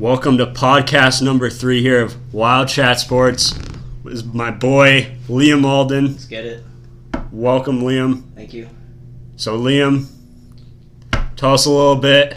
Welcome 0.00 0.38
to 0.38 0.46
podcast 0.46 1.20
number 1.20 1.50
three 1.50 1.82
here 1.82 2.00
of 2.00 2.32
Wild 2.32 2.68
Chat 2.68 3.00
Sports. 3.00 3.52
This 4.02 4.14
is 4.14 4.24
my 4.24 4.50
boy 4.50 5.14
Liam 5.28 5.66
Alden. 5.66 6.12
Let's 6.12 6.24
get 6.24 6.46
it. 6.46 6.64
Welcome, 7.30 7.82
Liam. 7.82 8.22
Thank 8.34 8.54
you. 8.54 8.70
So, 9.36 9.58
Liam, 9.60 10.06
tell 11.36 11.52
us 11.52 11.66
a 11.66 11.70
little 11.70 11.96
bit 11.96 12.34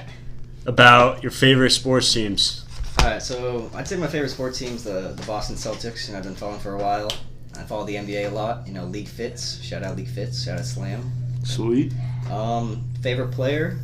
about 0.66 1.24
your 1.24 1.32
favorite 1.32 1.70
sports 1.70 2.12
teams. 2.12 2.66
All 3.00 3.06
right, 3.06 3.22
so 3.22 3.72
I'd 3.74 3.88
say 3.88 3.96
my 3.96 4.08
favorite 4.08 4.32
sports 4.32 4.60
team's 4.60 4.84
the 4.84 5.14
the 5.16 5.24
Boston 5.26 5.56
Celtics, 5.56 6.10
and 6.10 6.18
I've 6.18 6.24
been 6.24 6.36
following 6.36 6.60
for 6.60 6.74
a 6.74 6.80
while. 6.80 7.10
I 7.58 7.64
follow 7.64 7.86
the 7.86 7.96
NBA 7.96 8.30
a 8.30 8.34
lot. 8.34 8.68
You 8.68 8.74
know, 8.74 8.84
League 8.84 9.08
Fits. 9.08 9.64
Shout 9.64 9.84
out 9.84 9.96
League 9.96 10.10
Fits. 10.10 10.44
Shout 10.44 10.60
out 10.60 10.66
Slam. 10.66 11.10
Sweet. 11.46 11.94
Um, 12.30 12.84
favorite 13.02 13.32
player, 13.32 13.80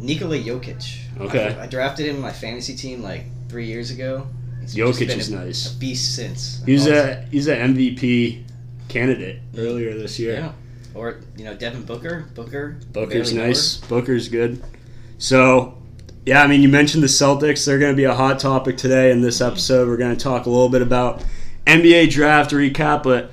Nikola 0.00 0.38
Jokic. 0.38 1.04
Okay. 1.20 1.56
I, 1.58 1.64
I 1.64 1.66
drafted 1.66 2.06
him 2.06 2.16
in 2.16 2.22
my 2.22 2.32
fantasy 2.32 2.76
team 2.76 3.02
like 3.02 3.24
three 3.48 3.66
years 3.66 3.90
ago. 3.90 4.26
He's 4.60 4.74
Jokic 4.74 5.16
is 5.16 5.28
a, 5.30 5.36
nice. 5.36 5.74
a 5.74 5.78
beast 5.78 6.14
since. 6.14 6.62
He's 6.64 6.86
a 6.86 7.22
he's 7.30 7.46
an 7.46 7.74
MVP 7.74 8.44
candidate 8.88 9.40
earlier 9.56 9.96
this 9.96 10.18
year. 10.18 10.34
yeah. 10.34 10.52
Or 10.94 11.20
you 11.36 11.44
know 11.44 11.54
Devin 11.54 11.84
Booker. 11.84 12.26
Booker. 12.34 12.78
Booker's 12.92 13.32
nice. 13.32 13.76
Booker's 13.76 14.28
good. 14.28 14.62
So, 15.18 15.76
yeah, 16.24 16.42
I 16.42 16.46
mean, 16.46 16.62
you 16.62 16.68
mentioned 16.68 17.02
the 17.02 17.08
Celtics. 17.08 17.66
They're 17.66 17.78
going 17.78 17.92
to 17.92 17.96
be 17.96 18.04
a 18.04 18.14
hot 18.14 18.38
topic 18.38 18.76
today 18.76 19.10
in 19.10 19.20
this 19.20 19.40
episode. 19.40 19.88
We're 19.88 19.96
going 19.96 20.16
to 20.16 20.22
talk 20.22 20.46
a 20.46 20.50
little 20.50 20.68
bit 20.68 20.82
about 20.82 21.24
NBA 21.66 22.10
draft 22.10 22.52
recap, 22.52 23.02
but 23.02 23.30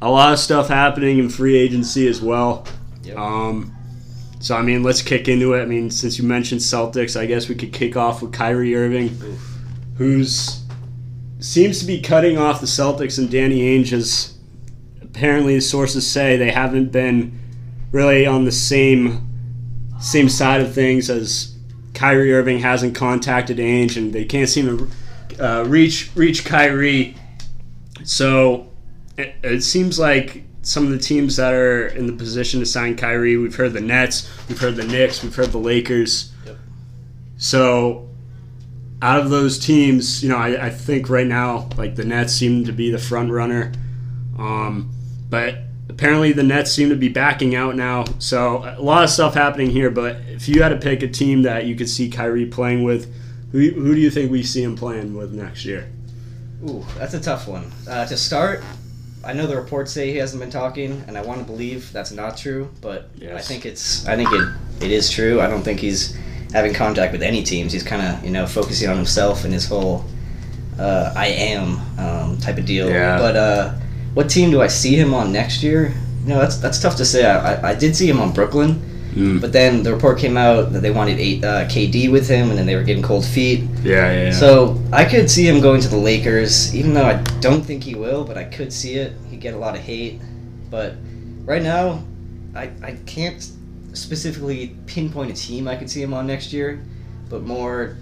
a 0.00 0.10
lot 0.10 0.32
of 0.32 0.38
stuff 0.38 0.68
happening 0.68 1.18
in 1.18 1.28
free 1.28 1.56
agency 1.56 2.06
as 2.06 2.20
well. 2.20 2.66
Yep. 3.02 3.16
Um, 3.16 3.75
so, 4.46 4.54
I 4.54 4.62
mean, 4.62 4.84
let's 4.84 5.02
kick 5.02 5.26
into 5.26 5.54
it. 5.54 5.62
I 5.62 5.64
mean, 5.64 5.90
since 5.90 6.18
you 6.18 6.24
mentioned 6.24 6.60
Celtics, 6.60 7.18
I 7.18 7.26
guess 7.26 7.48
we 7.48 7.56
could 7.56 7.72
kick 7.72 7.96
off 7.96 8.22
with 8.22 8.32
Kyrie 8.32 8.76
Irving, 8.76 9.06
Oof. 9.06 9.58
who's 9.96 10.62
seems 11.40 11.80
to 11.80 11.84
be 11.84 12.00
cutting 12.00 12.38
off 12.38 12.60
the 12.60 12.66
Celtics 12.68 13.18
and 13.18 13.28
Danny 13.28 13.62
Ainge 13.62 13.92
as 13.92 14.38
apparently 15.02 15.58
sources 15.58 16.08
say 16.08 16.36
they 16.36 16.52
haven't 16.52 16.92
been 16.92 17.36
really 17.90 18.24
on 18.24 18.44
the 18.44 18.52
same 18.52 19.28
same 19.98 20.28
side 20.28 20.60
of 20.60 20.72
things 20.72 21.10
as 21.10 21.56
Kyrie 21.94 22.32
Irving 22.32 22.60
hasn't 22.60 22.94
contacted 22.94 23.58
Ainge 23.58 23.96
and 23.96 24.12
they 24.12 24.24
can't 24.24 24.48
seem 24.48 24.78
to 24.78 25.44
uh, 25.44 25.64
reach 25.64 26.12
reach 26.14 26.44
Kyrie. 26.44 27.16
So 28.04 28.70
it, 29.18 29.34
it 29.42 29.62
seems 29.62 29.98
like 29.98 30.44
some 30.66 30.84
of 30.84 30.90
the 30.90 30.98
teams 30.98 31.36
that 31.36 31.54
are 31.54 31.86
in 31.86 32.08
the 32.08 32.12
position 32.12 32.58
to 32.58 32.66
sign 32.66 32.96
Kyrie, 32.96 33.36
we've 33.36 33.54
heard 33.54 33.72
the 33.72 33.80
Nets, 33.80 34.28
we've 34.48 34.58
heard 34.58 34.74
the 34.74 34.84
Knicks, 34.84 35.22
we've 35.22 35.34
heard 35.34 35.52
the 35.52 35.58
Lakers. 35.58 36.32
Yep. 36.44 36.56
So 37.38 38.08
out 39.00 39.20
of 39.20 39.30
those 39.30 39.60
teams, 39.60 40.24
you 40.24 40.28
know, 40.28 40.36
I, 40.36 40.66
I 40.66 40.70
think 40.70 41.08
right 41.08 41.26
now, 41.26 41.68
like 41.76 41.94
the 41.94 42.04
Nets 42.04 42.32
seem 42.32 42.64
to 42.64 42.72
be 42.72 42.90
the 42.90 42.98
front 42.98 43.30
runner. 43.30 43.70
Um, 44.36 44.90
but 45.30 45.58
apparently 45.88 46.32
the 46.32 46.42
Nets 46.42 46.72
seem 46.72 46.88
to 46.88 46.96
be 46.96 47.10
backing 47.10 47.54
out 47.54 47.76
now. 47.76 48.04
So 48.18 48.64
a 48.64 48.82
lot 48.82 49.04
of 49.04 49.10
stuff 49.10 49.34
happening 49.34 49.70
here. 49.70 49.92
But 49.92 50.16
if 50.26 50.48
you 50.48 50.64
had 50.64 50.70
to 50.70 50.78
pick 50.78 51.00
a 51.04 51.08
team 51.08 51.42
that 51.42 51.66
you 51.66 51.76
could 51.76 51.88
see 51.88 52.10
Kyrie 52.10 52.44
playing 52.44 52.82
with, 52.82 53.14
who, 53.52 53.70
who 53.70 53.94
do 53.94 54.00
you 54.00 54.10
think 54.10 54.32
we 54.32 54.42
see 54.42 54.64
him 54.64 54.74
playing 54.74 55.14
with 55.14 55.32
next 55.32 55.64
year? 55.64 55.88
Ooh, 56.68 56.84
that's 56.98 57.14
a 57.14 57.20
tough 57.20 57.46
one. 57.46 57.70
Uh, 57.88 58.04
to 58.06 58.16
start, 58.16 58.64
I 59.26 59.32
know 59.32 59.46
the 59.46 59.56
reports 59.56 59.92
say 59.92 60.12
he 60.12 60.18
hasn't 60.18 60.40
been 60.40 60.50
talking, 60.50 61.02
and 61.08 61.18
I 61.18 61.22
want 61.22 61.40
to 61.40 61.44
believe 61.44 61.92
that's 61.92 62.12
not 62.12 62.36
true. 62.36 62.70
But 62.80 63.10
I 63.20 63.40
think 63.40 63.66
it's, 63.66 64.06
I 64.06 64.16
think 64.16 64.32
it, 64.32 64.48
it 64.84 64.90
is 64.90 65.10
true. 65.10 65.40
I 65.40 65.48
don't 65.48 65.62
think 65.62 65.80
he's 65.80 66.16
having 66.52 66.72
contact 66.72 67.12
with 67.12 67.22
any 67.22 67.42
teams. 67.42 67.72
He's 67.72 67.82
kind 67.82 68.02
of, 68.02 68.24
you 68.24 68.30
know, 68.30 68.46
focusing 68.46 68.88
on 68.88 68.96
himself 68.96 69.44
and 69.44 69.52
his 69.52 69.66
whole 69.66 70.04
uh, 70.78 71.12
"I 71.16 71.26
am" 71.26 71.80
um, 71.98 72.38
type 72.38 72.58
of 72.58 72.66
deal. 72.66 72.88
Yeah. 72.88 73.18
But 73.18 73.36
uh, 73.36 73.74
what 74.14 74.30
team 74.30 74.50
do 74.50 74.62
I 74.62 74.68
see 74.68 74.94
him 74.94 75.12
on 75.12 75.32
next 75.32 75.62
year? 75.62 75.92
You 76.22 76.28
know, 76.28 76.38
that's 76.38 76.58
that's 76.58 76.80
tough 76.80 76.96
to 76.96 77.04
say. 77.04 77.24
I, 77.26 77.54
I, 77.54 77.70
I 77.70 77.74
did 77.74 77.96
see 77.96 78.08
him 78.08 78.20
on 78.20 78.32
Brooklyn, 78.32 78.80
Mm. 79.16 79.40
but 79.40 79.50
then 79.52 79.82
the 79.82 79.92
report 79.94 80.18
came 80.18 80.36
out 80.36 80.72
that 80.74 80.80
they 80.80 80.90
wanted 80.90 81.18
eight, 81.18 81.42
uh, 81.42 81.64
KD 81.66 82.10
with 82.12 82.28
him, 82.28 82.50
and 82.50 82.58
then 82.58 82.66
they 82.66 82.76
were 82.76 82.82
getting 82.82 83.02
cold 83.02 83.24
feet. 83.24 83.60
Yeah, 83.82 84.12
yeah, 84.12 84.22
yeah. 84.24 84.30
So 84.32 84.78
I 84.92 85.04
could 85.06 85.30
see 85.30 85.48
him 85.48 85.60
going 85.60 85.80
to 85.80 85.88
the 85.88 85.96
Lakers, 85.96 86.74
even 86.74 86.92
though 86.92 87.06
I 87.06 87.22
don't 87.40 87.62
think 87.62 87.82
he 87.82 87.94
will, 87.94 88.24
but 88.24 88.36
I 88.36 88.44
could 88.44 88.70
see 88.72 88.94
it. 88.96 89.14
He'd 89.30 89.40
get 89.40 89.54
a 89.54 89.58
lot 89.58 89.74
of 89.74 89.80
hate. 89.80 90.20
But 90.70 90.96
right 91.46 91.62
now, 91.62 92.04
I, 92.54 92.70
I 92.82 92.98
can't 93.06 93.42
specifically 93.94 94.76
pinpoint 94.86 95.30
a 95.30 95.34
team 95.34 95.66
I 95.66 95.76
could 95.76 95.90
see 95.90 96.02
him 96.02 96.12
on 96.12 96.26
next 96.26 96.52
year, 96.52 96.82
but 97.30 97.42
more, 97.42 97.96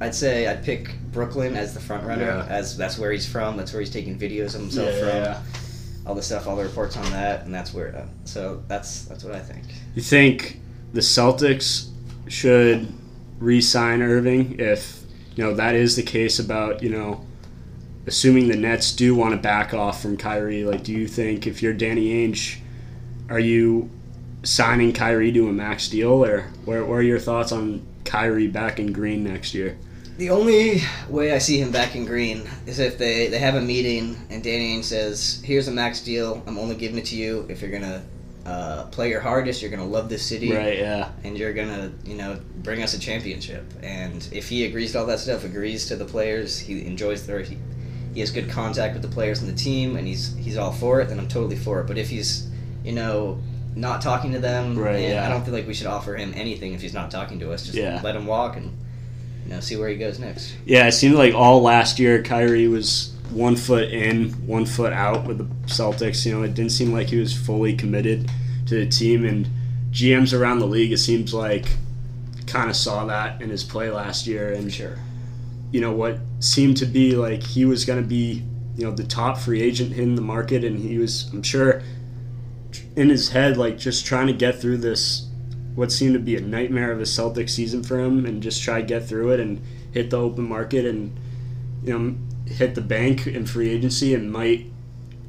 I'd 0.00 0.14
say 0.14 0.46
I'd 0.46 0.62
pick 0.62 0.94
Brooklyn 1.12 1.56
as 1.56 1.72
the 1.72 1.80
front 1.80 2.04
runner, 2.06 2.24
Yeah. 2.24 2.46
as 2.50 2.76
that's 2.76 2.98
where 2.98 3.10
he's 3.10 3.26
from, 3.26 3.56
that's 3.56 3.72
where 3.72 3.80
he's 3.80 3.90
taking 3.90 4.18
videos 4.18 4.54
of 4.54 4.60
himself 4.60 4.90
Yeah, 4.92 4.98
from, 4.98 5.08
yeah. 5.08 5.42
All 6.06 6.14
the 6.14 6.22
stuff, 6.22 6.46
all 6.46 6.56
the 6.56 6.64
reports 6.64 6.96
on 6.96 7.10
that, 7.12 7.44
and 7.44 7.54
that's 7.54 7.72
where. 7.72 7.94
Uh, 7.94 8.06
so 8.24 8.62
that's 8.68 9.04
that's 9.04 9.24
what 9.24 9.34
I 9.34 9.40
think. 9.40 9.64
You 9.94 10.02
think 10.02 10.60
the 10.92 11.00
Celtics 11.00 11.88
should 12.28 12.92
re-sign 13.38 14.02
Irving 14.02 14.58
if 14.60 15.02
you 15.34 15.44
know 15.44 15.54
that 15.54 15.74
is 15.74 15.96
the 15.96 16.02
case 16.02 16.38
about 16.38 16.82
you 16.82 16.90
know 16.90 17.24
assuming 18.06 18.48
the 18.48 18.56
Nets 18.56 18.92
do 18.92 19.14
want 19.14 19.32
to 19.32 19.36
back 19.36 19.74
off 19.74 20.00
from 20.00 20.16
Kyrie 20.16 20.64
like 20.64 20.84
do 20.84 20.92
you 20.92 21.08
think 21.08 21.46
if 21.46 21.62
you're 21.62 21.72
Danny 21.72 22.10
Ainge 22.10 22.58
are 23.28 23.40
you 23.40 23.90
signing 24.44 24.92
Kyrie 24.92 25.32
to 25.32 25.48
a 25.48 25.52
max 25.52 25.88
deal 25.88 26.24
or 26.24 26.42
what 26.64 26.76
are 26.76 27.02
your 27.02 27.18
thoughts 27.18 27.50
on 27.50 27.84
Kyrie 28.04 28.48
back 28.48 28.78
in 28.78 28.92
green 28.92 29.24
next 29.24 29.54
year 29.54 29.76
The 30.18 30.30
only 30.30 30.82
way 31.08 31.32
I 31.32 31.38
see 31.38 31.58
him 31.58 31.70
back 31.72 31.96
in 31.96 32.04
green 32.04 32.42
is 32.66 32.78
if 32.78 32.98
they, 32.98 33.28
they 33.28 33.38
have 33.38 33.54
a 33.54 33.60
meeting 33.60 34.16
and 34.30 34.42
Danny 34.42 34.76
Ainge 34.78 34.84
says, 34.84 35.40
"Here's 35.44 35.68
a 35.68 35.72
max 35.72 36.00
deal. 36.02 36.42
I'm 36.46 36.58
only 36.58 36.74
giving 36.74 36.98
it 36.98 37.06
to 37.06 37.16
you 37.16 37.46
if 37.48 37.62
you're 37.62 37.70
gonna 37.70 38.02
uh, 38.44 38.84
play 38.86 39.08
your 39.08 39.20
hardest. 39.20 39.62
You're 39.62 39.70
gonna 39.70 39.86
love 39.86 40.08
this 40.08 40.22
city, 40.22 40.52
right 40.52 40.78
yeah 40.78 41.10
and 41.24 41.38
you're 41.38 41.52
gonna 41.54 41.92
you 42.04 42.14
know 42.16 42.38
bring 42.58 42.82
us 42.82 42.92
a 42.94 42.98
championship." 42.98 43.64
And 43.82 44.26
if 44.32 44.48
he 44.48 44.64
agrees 44.66 44.92
to 44.92 45.00
all 45.00 45.06
that 45.06 45.18
stuff, 45.18 45.44
agrees 45.44 45.86
to 45.86 45.96
the 45.96 46.04
players, 46.04 46.58
he 46.58 46.84
enjoys 46.84 47.26
their 47.26 47.40
he, 47.40 47.56
he 48.12 48.20
has 48.20 48.30
good 48.30 48.50
contact 48.50 48.92
with 48.92 49.02
the 49.02 49.08
players 49.08 49.40
and 49.40 49.48
the 49.50 49.56
team, 49.56 49.96
and 49.96 50.06
he's 50.06 50.36
he's 50.36 50.58
all 50.58 50.72
for 50.72 51.00
it. 51.00 51.08
Then 51.08 51.18
I'm 51.18 51.28
totally 51.28 51.56
for 51.56 51.80
it. 51.80 51.86
But 51.86 51.96
if 51.96 52.10
he's 52.10 52.48
you 52.84 52.92
know 52.92 53.40
not 53.74 54.02
talking 54.02 54.32
to 54.32 54.38
them, 54.38 54.78
Right, 54.78 55.00
yeah. 55.08 55.24
I 55.24 55.30
don't 55.30 55.42
feel 55.42 55.54
like 55.54 55.66
we 55.66 55.72
should 55.72 55.86
offer 55.86 56.14
him 56.14 56.34
anything 56.36 56.74
if 56.74 56.82
he's 56.82 56.92
not 56.92 57.10
talking 57.10 57.38
to 57.40 57.52
us. 57.52 57.64
Just 57.64 57.78
Yeah. 57.78 57.98
let 58.04 58.14
him 58.14 58.26
walk 58.26 58.58
and 58.58 58.76
know 59.52 59.60
see 59.60 59.76
where 59.76 59.88
he 59.88 59.96
goes 59.96 60.18
next. 60.18 60.54
Yeah, 60.64 60.86
it 60.86 60.92
seemed 60.92 61.14
like 61.14 61.34
all 61.34 61.62
last 61.62 61.98
year 61.98 62.22
Kyrie 62.22 62.68
was 62.68 63.14
one 63.30 63.56
foot 63.56 63.90
in, 63.90 64.30
one 64.46 64.66
foot 64.66 64.92
out 64.92 65.26
with 65.26 65.38
the 65.38 65.44
Celtics. 65.66 66.26
You 66.26 66.32
know, 66.32 66.42
it 66.42 66.54
didn't 66.54 66.72
seem 66.72 66.92
like 66.92 67.08
he 67.08 67.18
was 67.18 67.32
fully 67.32 67.74
committed 67.74 68.30
to 68.66 68.74
the 68.74 68.86
team. 68.86 69.24
And 69.24 69.48
GMs 69.90 70.38
around 70.38 70.58
the 70.58 70.66
league, 70.66 70.92
it 70.92 70.98
seems 70.98 71.32
like, 71.32 71.66
kind 72.46 72.68
of 72.68 72.76
saw 72.76 73.06
that 73.06 73.40
in 73.40 73.48
his 73.48 73.64
play 73.64 73.90
last 73.90 74.26
year. 74.26 74.52
And 74.52 74.72
sure. 74.72 74.98
you 75.70 75.80
know 75.80 75.92
what 75.92 76.18
seemed 76.40 76.76
to 76.76 76.86
be 76.86 77.16
like 77.16 77.42
he 77.42 77.64
was 77.64 77.84
going 77.84 78.00
to 78.00 78.06
be, 78.06 78.42
you 78.76 78.84
know, 78.84 78.92
the 78.92 79.04
top 79.04 79.38
free 79.38 79.62
agent 79.62 79.94
in 79.94 80.14
the 80.14 80.22
market, 80.22 80.64
and 80.64 80.78
he 80.78 80.98
was, 80.98 81.30
I'm 81.32 81.42
sure, 81.42 81.82
in 82.96 83.08
his 83.08 83.30
head, 83.30 83.56
like 83.56 83.78
just 83.78 84.04
trying 84.06 84.26
to 84.26 84.32
get 84.32 84.60
through 84.60 84.78
this, 84.78 85.28
what 85.74 85.90
seemed 85.90 86.14
to 86.14 86.20
be 86.20 86.36
a 86.36 86.40
nightmare 86.40 86.92
of 86.92 87.00
a 87.00 87.06
Celtic 87.06 87.48
season 87.48 87.82
for 87.82 87.98
him, 87.98 88.26
and 88.26 88.42
just 88.42 88.62
try 88.62 88.80
to 88.80 88.86
get 88.86 89.08
through 89.08 89.32
it 89.32 89.40
and 89.40 89.60
hit 89.92 90.10
the 90.10 90.18
open 90.18 90.48
market 90.48 90.84
and, 90.84 91.18
you 91.84 91.98
know, 91.98 92.14
hit 92.46 92.74
the 92.74 92.80
bank 92.80 93.26
in 93.26 93.46
free 93.46 93.70
agency, 93.70 94.14
and 94.14 94.32
might 94.32 94.66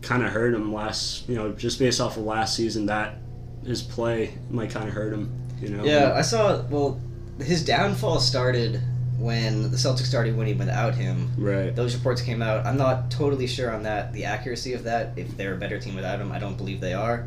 kind 0.01 0.23
of 0.23 0.31
hurt 0.31 0.53
him 0.53 0.73
last, 0.73 1.27
you 1.29 1.35
know, 1.35 1.53
just 1.53 1.79
based 1.79 2.01
off 2.01 2.17
of 2.17 2.23
last 2.23 2.55
season 2.55 2.87
that 2.87 3.17
his 3.65 3.81
play 3.81 4.37
might 4.49 4.69
kind 4.69 4.87
of 4.87 4.93
hurt 4.93 5.13
him, 5.13 5.31
you 5.61 5.69
know. 5.69 5.83
Yeah, 5.85 6.13
I 6.13 6.21
saw. 6.21 6.61
Well, 6.63 6.99
his 7.39 7.63
downfall 7.63 8.19
started 8.19 8.81
when 9.17 9.71
the 9.71 9.77
Celtics 9.77 10.07
started 10.07 10.35
winning 10.35 10.57
without 10.57 10.95
him. 10.95 11.31
Right. 11.37 11.73
Those 11.73 11.95
reports 11.95 12.21
came 12.21 12.41
out. 12.41 12.65
I'm 12.65 12.77
not 12.77 13.09
totally 13.09 13.47
sure 13.47 13.71
on 13.71 13.83
that, 13.83 14.11
the 14.11 14.25
accuracy 14.25 14.73
of 14.73 14.83
that. 14.83 15.17
If 15.17 15.37
they're 15.37 15.53
a 15.53 15.57
better 15.57 15.79
team 15.79 15.95
without 15.95 16.19
him, 16.19 16.31
I 16.33 16.39
don't 16.39 16.57
believe 16.57 16.81
they 16.81 16.93
are. 16.93 17.25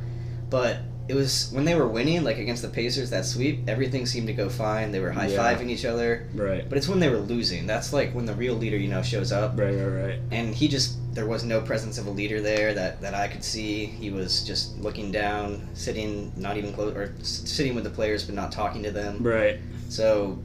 But 0.50 0.80
it 1.08 1.14
was 1.14 1.50
when 1.52 1.64
they 1.64 1.74
were 1.74 1.86
winning, 1.86 2.24
like 2.24 2.38
against 2.38 2.62
the 2.62 2.68
Pacers, 2.68 3.10
that 3.10 3.24
sweep. 3.24 3.68
Everything 3.68 4.06
seemed 4.06 4.26
to 4.26 4.32
go 4.32 4.48
fine. 4.48 4.90
They 4.90 5.00
were 5.00 5.12
high 5.12 5.28
fiving 5.28 5.70
each 5.70 5.84
other. 5.84 6.26
Right. 6.34 6.68
But 6.68 6.78
it's 6.78 6.88
when 6.88 6.98
they 6.98 7.08
were 7.08 7.18
losing. 7.18 7.66
That's 7.66 7.92
like 7.92 8.12
when 8.12 8.26
the 8.26 8.34
real 8.34 8.54
leader, 8.54 8.76
you 8.76 8.88
know, 8.88 9.02
shows 9.02 9.30
up. 9.30 9.58
Right. 9.58 9.74
Right. 9.74 9.86
Right. 9.86 10.20
And 10.32 10.54
he 10.54 10.68
just 10.68 10.96
there 11.16 11.26
was 11.26 11.44
no 11.44 11.62
presence 11.62 11.96
of 11.96 12.06
a 12.06 12.10
leader 12.10 12.42
there 12.42 12.74
that, 12.74 13.00
that 13.00 13.14
I 13.14 13.26
could 13.26 13.42
see. 13.42 13.86
He 13.86 14.10
was 14.10 14.44
just 14.44 14.78
looking 14.78 15.10
down, 15.10 15.66
sitting, 15.72 16.30
not 16.36 16.58
even 16.58 16.74
close, 16.74 16.94
or 16.94 17.14
sitting 17.22 17.74
with 17.74 17.84
the 17.84 17.90
players 17.90 18.24
but 18.24 18.34
not 18.34 18.52
talking 18.52 18.82
to 18.82 18.90
them. 18.90 19.22
Right. 19.22 19.58
So, 19.88 20.38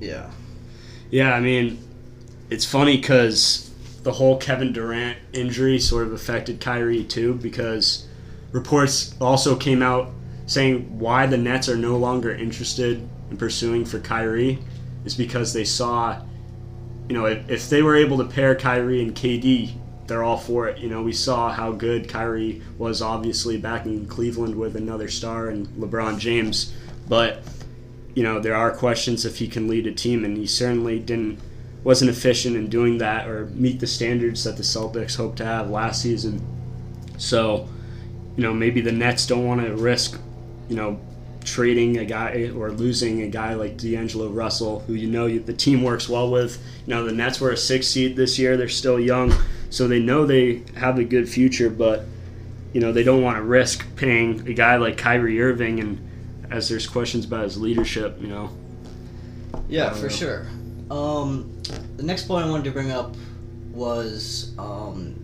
yeah. 0.00 0.30
Yeah, 1.10 1.34
I 1.34 1.40
mean, 1.40 1.78
it's 2.50 2.64
funny 2.64 2.96
because 2.96 3.70
the 4.02 4.12
whole 4.12 4.38
Kevin 4.38 4.72
Durant 4.72 5.18
injury 5.32 5.78
sort 5.78 6.04
of 6.04 6.12
affected 6.12 6.60
Kyrie 6.60 7.04
too, 7.04 7.34
because 7.34 8.07
reports 8.52 9.14
also 9.20 9.56
came 9.56 9.82
out 9.82 10.10
saying 10.46 10.98
why 10.98 11.26
the 11.26 11.36
Nets 11.36 11.68
are 11.68 11.76
no 11.76 11.96
longer 11.96 12.34
interested 12.34 13.06
in 13.30 13.36
pursuing 13.36 13.84
for 13.84 14.00
Kyrie. 14.00 14.58
is 15.04 15.14
because 15.14 15.52
they 15.52 15.64
saw, 15.64 16.20
you 17.08 17.14
know, 17.14 17.26
if, 17.26 17.48
if 17.50 17.70
they 17.70 17.82
were 17.82 17.96
able 17.96 18.18
to 18.18 18.24
pair 18.24 18.54
Kyrie 18.54 19.02
and 19.02 19.14
KD, 19.14 19.74
they're 20.06 20.24
all 20.24 20.38
for 20.38 20.68
it. 20.68 20.78
You 20.78 20.88
know, 20.88 21.02
we 21.02 21.12
saw 21.12 21.50
how 21.52 21.72
good 21.72 22.08
Kyrie 22.08 22.62
was 22.78 23.02
obviously 23.02 23.58
back 23.58 23.84
in 23.84 24.06
Cleveland 24.06 24.56
with 24.56 24.74
another 24.74 25.08
star 25.08 25.48
and 25.48 25.68
LeBron 25.68 26.18
James, 26.18 26.74
but 27.08 27.42
you 28.14 28.22
know 28.22 28.40
there 28.40 28.56
are 28.56 28.72
questions 28.72 29.24
if 29.24 29.38
he 29.38 29.46
can 29.46 29.68
lead 29.68 29.86
a 29.86 29.92
team, 29.92 30.24
and 30.24 30.36
he 30.36 30.46
certainly 30.46 30.98
didn't 30.98 31.38
wasn't 31.84 32.10
efficient 32.10 32.56
in 32.56 32.68
doing 32.68 32.98
that 32.98 33.28
or 33.28 33.46
meet 33.46 33.78
the 33.80 33.86
standards 33.86 34.44
that 34.44 34.56
the 34.56 34.62
Celtics 34.62 35.16
hoped 35.16 35.36
to 35.38 35.44
have 35.44 35.70
last 35.70 36.02
season. 36.02 36.44
So, 37.18 37.68
you 38.38 38.44
know, 38.44 38.54
maybe 38.54 38.80
the 38.80 38.92
Nets 38.92 39.26
don't 39.26 39.44
want 39.44 39.62
to 39.62 39.74
risk, 39.74 40.18
you 40.68 40.76
know, 40.76 41.00
trading 41.44 41.98
a 41.98 42.04
guy 42.04 42.52
or 42.54 42.70
losing 42.70 43.22
a 43.22 43.26
guy 43.26 43.54
like 43.54 43.76
D'Angelo 43.76 44.28
Russell, 44.28 44.78
who 44.86 44.94
you 44.94 45.08
know 45.08 45.28
the 45.38 45.52
team 45.52 45.82
works 45.82 46.08
well 46.08 46.30
with. 46.30 46.62
You 46.86 46.94
know, 46.94 47.04
the 47.04 47.10
Nets 47.10 47.40
were 47.40 47.50
a 47.50 47.56
six 47.56 47.88
seed 47.88 48.14
this 48.14 48.38
year; 48.38 48.56
they're 48.56 48.68
still 48.68 49.00
young, 49.00 49.34
so 49.70 49.88
they 49.88 49.98
know 49.98 50.24
they 50.24 50.62
have 50.76 51.00
a 51.00 51.04
good 51.04 51.28
future, 51.28 51.68
but 51.68 52.04
you 52.72 52.80
know 52.80 52.92
they 52.92 53.02
don't 53.02 53.22
want 53.22 53.38
to 53.38 53.42
risk 53.42 53.84
paying 53.96 54.46
a 54.46 54.52
guy 54.52 54.76
like 54.76 54.96
Kyrie 54.96 55.42
Irving, 55.42 55.80
and 55.80 55.98
as 56.48 56.68
there's 56.68 56.86
questions 56.86 57.24
about 57.24 57.42
his 57.42 57.60
leadership, 57.60 58.20
you 58.20 58.28
know. 58.28 58.50
Yeah, 59.68 59.92
for 59.94 60.02
know. 60.02 60.08
sure. 60.10 60.46
Um, 60.92 61.60
the 61.96 62.04
next 62.04 62.28
point 62.28 62.46
I 62.46 62.48
wanted 62.48 62.66
to 62.66 62.70
bring 62.70 62.92
up 62.92 63.16
was 63.72 64.54
um, 64.58 65.16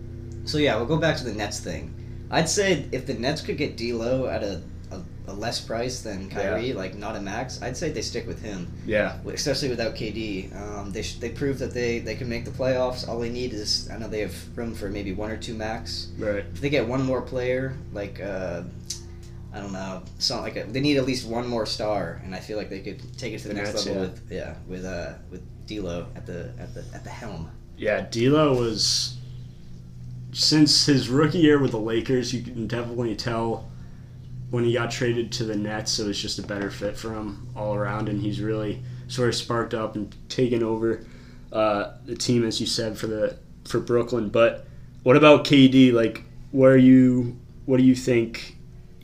so 0.46 0.58
yeah, 0.58 0.74
we'll 0.74 0.86
go 0.86 0.96
back 0.96 1.16
to 1.18 1.24
the 1.24 1.32
Nets 1.32 1.60
thing. 1.60 1.93
I'd 2.34 2.48
say 2.48 2.84
if 2.90 3.06
the 3.06 3.14
Nets 3.14 3.40
could 3.40 3.56
get 3.56 3.76
D'Lo 3.76 4.26
at 4.26 4.42
a, 4.42 4.60
a, 4.90 5.00
a 5.28 5.32
less 5.32 5.60
price 5.60 6.02
than 6.02 6.28
Kyrie, 6.28 6.68
yeah. 6.68 6.74
like 6.74 6.96
not 6.96 7.14
a 7.14 7.20
max, 7.20 7.62
I'd 7.62 7.76
say 7.76 7.90
they 7.90 8.02
stick 8.02 8.26
with 8.26 8.42
him. 8.42 8.72
Yeah. 8.84 9.18
Especially 9.26 9.68
without 9.68 9.94
KD, 9.94 10.54
um, 10.60 10.90
they 10.90 11.02
sh- 11.02 11.18
they 11.18 11.30
proved 11.30 11.60
that 11.60 11.72
they 11.72 12.00
they 12.00 12.16
can 12.16 12.28
make 12.28 12.44
the 12.44 12.50
playoffs. 12.50 13.08
All 13.08 13.20
they 13.20 13.30
need 13.30 13.52
is 13.52 13.88
I 13.88 13.98
know 13.98 14.08
they 14.08 14.20
have 14.20 14.58
room 14.58 14.74
for 14.74 14.88
maybe 14.88 15.12
one 15.12 15.30
or 15.30 15.36
two 15.36 15.54
max. 15.54 16.10
Right. 16.18 16.44
If 16.52 16.60
they 16.60 16.70
get 16.70 16.86
one 16.86 17.04
more 17.04 17.22
player, 17.22 17.76
like. 17.92 18.20
Uh, 18.20 18.64
I 19.52 19.60
don't 19.60 19.72
know. 19.72 20.02
Something 20.18 20.42
like 20.42 20.66
a, 20.66 20.68
they 20.68 20.80
need 20.80 20.96
at 20.96 21.04
least 21.04 21.28
one 21.28 21.46
more 21.46 21.64
star, 21.64 22.20
and 22.24 22.34
I 22.34 22.40
feel 22.40 22.58
like 22.58 22.68
they 22.70 22.80
could 22.80 23.00
take 23.16 23.34
it 23.34 23.38
to 23.42 23.46
the, 23.46 23.54
the 23.54 23.60
next 23.60 23.74
Nets, 23.74 23.86
level 23.86 24.02
yeah. 24.02 24.08
with 24.08 24.22
yeah 24.28 24.54
with 24.66 24.84
uh 24.84 25.12
with 25.30 25.42
D'Lo 25.68 26.08
at 26.16 26.26
the 26.26 26.52
at 26.58 26.74
the 26.74 26.84
at 26.92 27.04
the 27.04 27.10
helm. 27.10 27.48
Yeah, 27.76 28.00
D'Lo 28.10 28.58
was 28.58 29.13
since 30.34 30.86
his 30.86 31.08
rookie 31.08 31.38
year 31.38 31.58
with 31.58 31.70
the 31.70 31.78
Lakers, 31.78 32.34
you 32.34 32.42
can 32.42 32.66
definitely 32.66 33.14
tell 33.14 33.70
when 34.50 34.64
he 34.64 34.72
got 34.72 34.90
traded 34.90 35.32
to 35.32 35.44
the 35.44 35.56
Nets, 35.56 35.98
it 35.98 36.06
was 36.06 36.20
just 36.20 36.38
a 36.38 36.42
better 36.42 36.70
fit 36.70 36.96
for 36.96 37.12
him 37.12 37.48
all 37.56 37.74
around, 37.74 38.08
and 38.08 38.20
he's 38.20 38.40
really 38.40 38.82
sort 39.08 39.28
of 39.28 39.34
sparked 39.34 39.74
up 39.74 39.96
and 39.96 40.14
taken 40.28 40.62
over 40.62 41.04
uh, 41.52 41.92
the 42.04 42.14
team, 42.14 42.44
as 42.44 42.60
you 42.60 42.66
said, 42.66 42.98
for 42.98 43.06
the 43.06 43.36
for 43.64 43.80
Brooklyn. 43.80 44.28
But 44.28 44.66
what 45.02 45.16
about 45.16 45.44
KD? 45.44 45.92
Like, 45.92 46.24
where 46.50 46.76
you 46.76 47.36
what 47.66 47.78
do 47.78 47.84
you 47.84 47.94
think? 47.94 48.56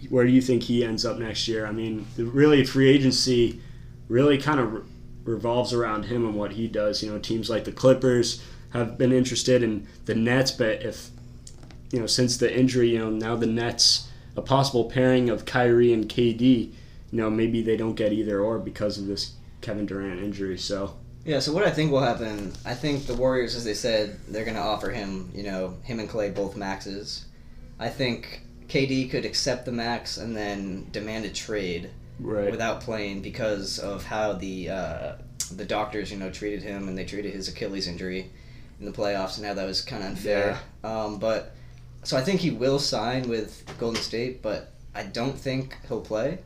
Where 0.08 0.24
do 0.24 0.30
you 0.30 0.42
think 0.42 0.64
he 0.64 0.84
ends 0.84 1.04
up 1.04 1.18
next 1.18 1.46
year? 1.46 1.66
I 1.66 1.72
mean, 1.72 2.06
really, 2.16 2.64
free 2.64 2.90
agency 2.90 3.60
really 4.08 4.38
kind 4.38 4.58
of 4.58 4.72
re- 4.72 4.82
revolves 5.24 5.72
around 5.72 6.04
him 6.04 6.26
and 6.26 6.34
what 6.34 6.52
he 6.52 6.66
does. 6.66 7.02
You 7.02 7.12
know, 7.12 7.18
teams 7.18 7.48
like 7.48 7.64
the 7.64 7.72
Clippers 7.72 8.42
have 8.72 8.98
been 8.98 9.12
interested 9.12 9.62
in 9.62 9.86
the 10.06 10.14
Nets, 10.14 10.50
but 10.50 10.82
if 10.82 11.10
you 11.90 12.00
know, 12.00 12.06
since 12.06 12.36
the 12.36 12.56
injury, 12.56 12.90
you 12.90 12.98
know, 12.98 13.10
now 13.10 13.36
the 13.36 13.46
Nets, 13.46 14.08
a 14.36 14.42
possible 14.42 14.84
pairing 14.84 15.28
of 15.28 15.44
Kyrie 15.44 15.92
and 15.92 16.08
KD, 16.08 16.40
you 16.40 16.72
know, 17.12 17.30
maybe 17.30 17.62
they 17.62 17.76
don't 17.76 17.94
get 17.94 18.12
either 18.12 18.40
or 18.40 18.58
because 18.58 18.98
of 18.98 19.06
this 19.06 19.34
Kevin 19.60 19.86
Durant 19.86 20.20
injury. 20.20 20.58
So. 20.58 20.96
Yeah, 21.24 21.40
so 21.40 21.52
what 21.52 21.64
I 21.64 21.70
think 21.70 21.90
will 21.90 22.00
happen, 22.00 22.52
I 22.64 22.74
think 22.74 23.06
the 23.06 23.14
Warriors, 23.14 23.54
as 23.54 23.64
they 23.64 23.74
said, 23.74 24.18
they're 24.28 24.44
going 24.44 24.56
to 24.56 24.62
offer 24.62 24.90
him, 24.90 25.30
you 25.34 25.42
know, 25.42 25.76
him 25.82 26.00
and 26.00 26.08
Klay 26.08 26.34
both 26.34 26.56
maxes. 26.56 27.26
I 27.78 27.88
think 27.88 28.42
KD 28.68 29.10
could 29.10 29.24
accept 29.24 29.66
the 29.66 29.72
max 29.72 30.16
and 30.16 30.34
then 30.34 30.86
demand 30.92 31.24
a 31.26 31.30
trade 31.30 31.90
right. 32.20 32.50
without 32.50 32.80
playing 32.80 33.20
because 33.20 33.78
of 33.78 34.04
how 34.04 34.32
the 34.32 34.70
uh, 34.70 35.12
the 35.54 35.64
doctors, 35.64 36.10
you 36.10 36.18
know, 36.18 36.30
treated 36.30 36.62
him 36.62 36.88
and 36.88 36.96
they 36.96 37.04
treated 37.04 37.34
his 37.34 37.48
Achilles 37.48 37.88
injury 37.88 38.30
in 38.78 38.86
the 38.86 38.92
playoffs, 38.92 39.36
and 39.36 39.46
how 39.46 39.54
that 39.54 39.66
was 39.66 39.82
kind 39.82 40.02
of 40.02 40.10
unfair. 40.10 40.58
Yeah. 40.82 41.02
Um, 41.02 41.18
but 41.18 41.54
so 42.02 42.16
I 42.16 42.22
think 42.22 42.40
he 42.40 42.50
will 42.50 42.78
sign 42.78 43.28
with 43.28 43.64
Golden 43.78 44.00
State, 44.00 44.42
but 44.42 44.72
I 44.94 45.04
don't 45.04 45.38
think 45.38 45.76
he'll 45.88 46.00
play 46.00 46.38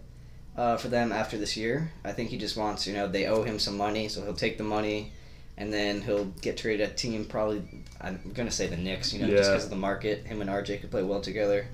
uh, 0.56 0.76
for 0.76 0.88
them 0.88 1.12
after 1.12 1.38
this 1.38 1.56
year. 1.56 1.92
I 2.04 2.12
think 2.12 2.30
he 2.30 2.38
just 2.38 2.56
wants, 2.56 2.86
you 2.86 2.94
know, 2.94 3.08
they 3.08 3.26
owe 3.26 3.42
him 3.42 3.58
some 3.58 3.76
money, 3.76 4.08
so 4.08 4.22
he'll 4.22 4.34
take 4.34 4.58
the 4.58 4.64
money, 4.64 5.12
and 5.56 5.72
then 5.72 6.00
he'll 6.00 6.26
get 6.42 6.56
traded 6.56 6.88
a 6.88 6.92
team. 6.92 7.24
Probably, 7.24 7.62
I'm 8.00 8.32
gonna 8.34 8.50
say 8.50 8.66
the 8.66 8.76
Knicks, 8.76 9.12
you 9.12 9.20
know, 9.20 9.28
yeah. 9.28 9.36
just 9.36 9.50
because 9.50 9.64
of 9.64 9.70
the 9.70 9.76
market. 9.76 10.26
Him 10.26 10.40
and 10.40 10.50
RJ 10.50 10.80
could 10.80 10.90
play 10.90 11.02
well 11.02 11.20
together. 11.20 11.66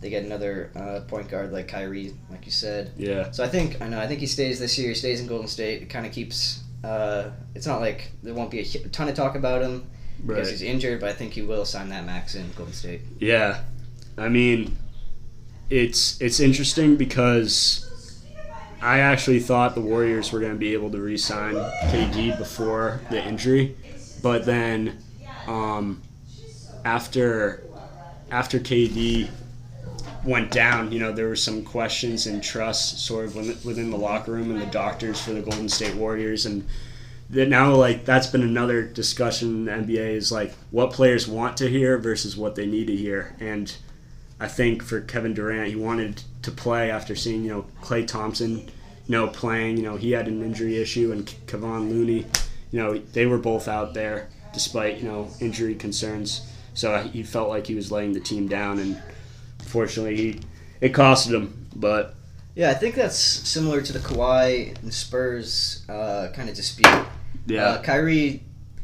They 0.00 0.10
get 0.10 0.24
another 0.24 0.70
uh, 0.76 1.00
point 1.08 1.28
guard 1.28 1.52
like 1.52 1.66
Kyrie, 1.68 2.14
like 2.30 2.46
you 2.46 2.52
said. 2.52 2.92
Yeah. 2.96 3.32
So 3.32 3.42
I 3.42 3.48
think 3.48 3.80
I 3.80 3.88
know. 3.88 4.00
I 4.00 4.06
think 4.06 4.20
he 4.20 4.26
stays 4.26 4.60
this 4.60 4.78
year. 4.78 4.88
He 4.88 4.94
stays 4.94 5.20
in 5.20 5.26
Golden 5.26 5.48
State. 5.48 5.82
It 5.82 5.90
kind 5.90 6.06
of 6.06 6.12
keeps. 6.12 6.62
Uh, 6.84 7.30
it's 7.56 7.66
not 7.66 7.80
like 7.80 8.12
there 8.22 8.34
won't 8.34 8.52
be 8.52 8.60
a 8.60 8.64
ton 8.64 9.08
of 9.08 9.14
talk 9.14 9.34
about 9.34 9.62
him 9.62 9.88
right. 10.24 10.36
because 10.36 10.50
he's 10.50 10.62
injured, 10.62 11.00
but 11.00 11.10
I 11.10 11.12
think 11.12 11.32
he 11.32 11.42
will 11.42 11.64
sign 11.64 11.88
that 11.90 12.04
max 12.04 12.34
in 12.34 12.50
Golden 12.52 12.74
State. 12.74 13.00
Yeah, 13.18 13.62
I 14.16 14.28
mean, 14.28 14.76
it's 15.70 16.20
it's 16.20 16.40
interesting 16.40 16.96
because 16.96 18.22
I 18.80 19.00
actually 19.00 19.40
thought 19.40 19.74
the 19.74 19.80
Warriors 19.80 20.32
were 20.32 20.40
going 20.40 20.52
to 20.52 20.58
be 20.58 20.72
able 20.72 20.90
to 20.90 20.98
re-sign 20.98 21.54
KD 21.54 22.38
before 22.38 23.00
the 23.10 23.24
injury, 23.24 23.76
but 24.22 24.44
then 24.44 25.02
um, 25.46 26.02
after 26.84 27.64
after 28.30 28.58
KD 28.58 29.28
went 30.24 30.50
down, 30.50 30.92
you 30.92 30.98
know, 30.98 31.12
there 31.12 31.28
were 31.28 31.36
some 31.36 31.64
questions 31.64 32.26
and 32.26 32.42
trust 32.42 33.06
sort 33.06 33.26
of 33.26 33.64
within 33.64 33.90
the 33.90 33.96
locker 33.96 34.32
room 34.32 34.50
and 34.50 34.60
the 34.60 34.66
doctors 34.66 35.20
for 35.20 35.32
the 35.32 35.40
Golden 35.40 35.68
State 35.68 35.94
Warriors 35.94 36.46
and 36.46 36.66
that 37.30 37.48
now 37.48 37.74
like 37.74 38.04
that's 38.04 38.26
been 38.26 38.42
another 38.42 38.82
discussion 38.82 39.68
in 39.68 39.86
the 39.86 39.94
NBA 39.94 40.14
is 40.14 40.32
like 40.32 40.54
what 40.70 40.92
players 40.92 41.28
want 41.28 41.56
to 41.58 41.68
hear 41.68 41.98
versus 41.98 42.36
what 42.36 42.54
they 42.54 42.66
need 42.66 42.86
to 42.86 42.96
hear. 42.96 43.36
And 43.38 43.74
I 44.40 44.48
think 44.48 44.82
for 44.82 45.00
Kevin 45.00 45.34
Durant, 45.34 45.68
he 45.68 45.76
wanted 45.76 46.22
to 46.42 46.50
play 46.50 46.90
after 46.90 47.14
seeing 47.14 47.44
you 47.44 47.50
know 47.50 47.66
Klay 47.82 48.06
Thompson, 48.06 48.58
you 48.58 48.68
know 49.08 49.26
playing. 49.28 49.76
You 49.76 49.82
know 49.82 49.96
he 49.96 50.12
had 50.12 50.26
an 50.28 50.42
injury 50.42 50.78
issue, 50.78 51.12
and 51.12 51.26
Kevon 51.46 51.90
Looney, 51.90 52.24
you 52.70 52.80
know 52.80 52.98
they 52.98 53.26
were 53.26 53.38
both 53.38 53.68
out 53.68 53.94
there 53.94 54.28
despite 54.54 54.98
you 54.98 55.08
know 55.08 55.28
injury 55.40 55.74
concerns. 55.74 56.50
So 56.72 56.96
he 56.98 57.22
felt 57.22 57.48
like 57.48 57.66
he 57.66 57.74
was 57.74 57.92
letting 57.92 58.12
the 58.12 58.20
team 58.20 58.48
down, 58.48 58.78
and 58.78 59.02
fortunately 59.64 60.16
he 60.16 60.40
it 60.80 60.94
costed 60.94 61.34
him. 61.34 61.66
But 61.76 62.14
yeah, 62.54 62.70
I 62.70 62.74
think 62.74 62.94
that's 62.94 63.18
similar 63.18 63.82
to 63.82 63.92
the 63.92 63.98
Kawhi 63.98 64.80
and 64.80 64.94
Spurs 64.94 65.84
uh, 65.90 66.28
kind 66.32 66.48
of 66.48 66.56
dispute 66.56 67.06
yeah. 67.48 67.64
Uh, 67.64 67.82
Kyrie, 67.82 68.42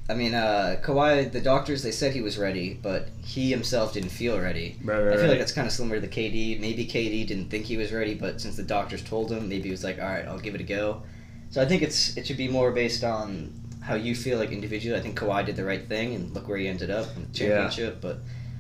I 0.09 0.15
mean, 0.15 0.35
uh, 0.35 0.77
Kawhi, 0.83 1.31
the 1.31 1.41
doctors, 1.41 1.83
they 1.83 1.91
said 1.93 2.13
he 2.13 2.21
was 2.21 2.37
ready, 2.37 2.79
but 2.83 3.09
he 3.25 3.51
himself 3.51 3.95
didn't 3.95 4.11
feel 4.11 4.39
ready. 4.39 4.77
Right, 4.83 4.99
right, 4.99 5.09
I 5.09 5.13
feel 5.13 5.23
right. 5.23 5.31
like 5.31 5.39
that's 5.39 5.53
kind 5.53 5.67
of 5.67 5.73
similar 5.73 6.01
to 6.01 6.07
the 6.07 6.09
KD. 6.09 6.61
Maybe 6.61 6.87
KD 6.87 7.27
didn't 7.27 7.49
think 7.49 7.65
he 7.65 7.77
was 7.77 7.93
ready, 7.93 8.15
but 8.15 8.41
since 8.41 8.57
the 8.57 8.63
doctors 8.63 9.03
told 9.03 9.31
him, 9.31 9.49
maybe 9.49 9.65
he 9.65 9.71
was 9.71 9.85
like, 9.85 9.99
all 9.99 10.09
right, 10.09 10.27
I'll 10.27 10.39
give 10.39 10.55
it 10.55 10.61
a 10.61 10.65
go. 10.65 11.03
So 11.51 11.63
I 11.63 11.67
think 11.67 11.83
it's 11.83 12.17
it 12.17 12.27
should 12.27 12.37
be 12.37 12.49
more 12.49 12.73
based 12.73 13.05
on 13.05 13.53
how 13.81 13.95
you 13.95 14.15
feel 14.15 14.39
like 14.39 14.51
individually. 14.51 14.99
I 14.99 15.03
think 15.03 15.19
Kawhi 15.19 15.47
did 15.47 15.57
the 15.57 15.65
right 15.65 15.87
thing, 15.87 16.15
and 16.15 16.35
look 16.35 16.49
where 16.49 16.59
he 16.59 16.69
ended 16.69 16.91
up 16.91 17.07
in 17.17 17.23
the 17.23 17.33
championship. 17.33 17.95
Yeah. 17.95 18.01
But 18.01 18.19